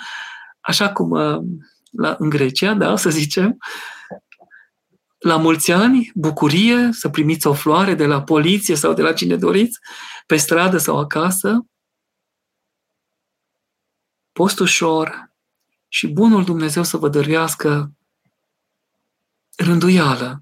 așa 0.60 0.92
cum 0.92 1.10
uh, 1.10 1.38
la, 1.90 2.16
în 2.18 2.28
Grecia, 2.28 2.74
da, 2.74 2.96
să 2.96 3.10
zicem, 3.10 3.56
la 5.18 5.36
mulți 5.36 5.72
ani, 5.72 6.10
bucurie, 6.14 6.88
să 6.92 7.08
primiți 7.08 7.46
o 7.46 7.52
floare 7.52 7.94
de 7.94 8.06
la 8.06 8.22
poliție 8.22 8.74
sau 8.74 8.92
de 8.92 9.02
la 9.02 9.12
cine 9.12 9.36
doriți, 9.36 9.78
pe 10.26 10.36
stradă 10.36 10.78
sau 10.78 10.98
acasă. 10.98 11.66
Post 14.32 14.58
ușor 14.58 15.32
și 15.88 16.06
bunul 16.06 16.44
Dumnezeu 16.44 16.82
să 16.82 16.96
vă 16.96 17.08
dăruiască 17.08 17.92
rânduială 19.56 20.41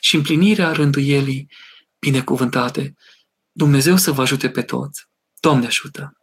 și 0.00 0.16
împlinirea 0.16 0.72
rânduielii 0.72 1.50
binecuvântate. 1.98 2.94
Dumnezeu 3.52 3.96
să 3.96 4.10
vă 4.10 4.22
ajute 4.22 4.50
pe 4.50 4.62
toți. 4.62 5.04
Doamne 5.40 5.66
ajută! 5.66 6.15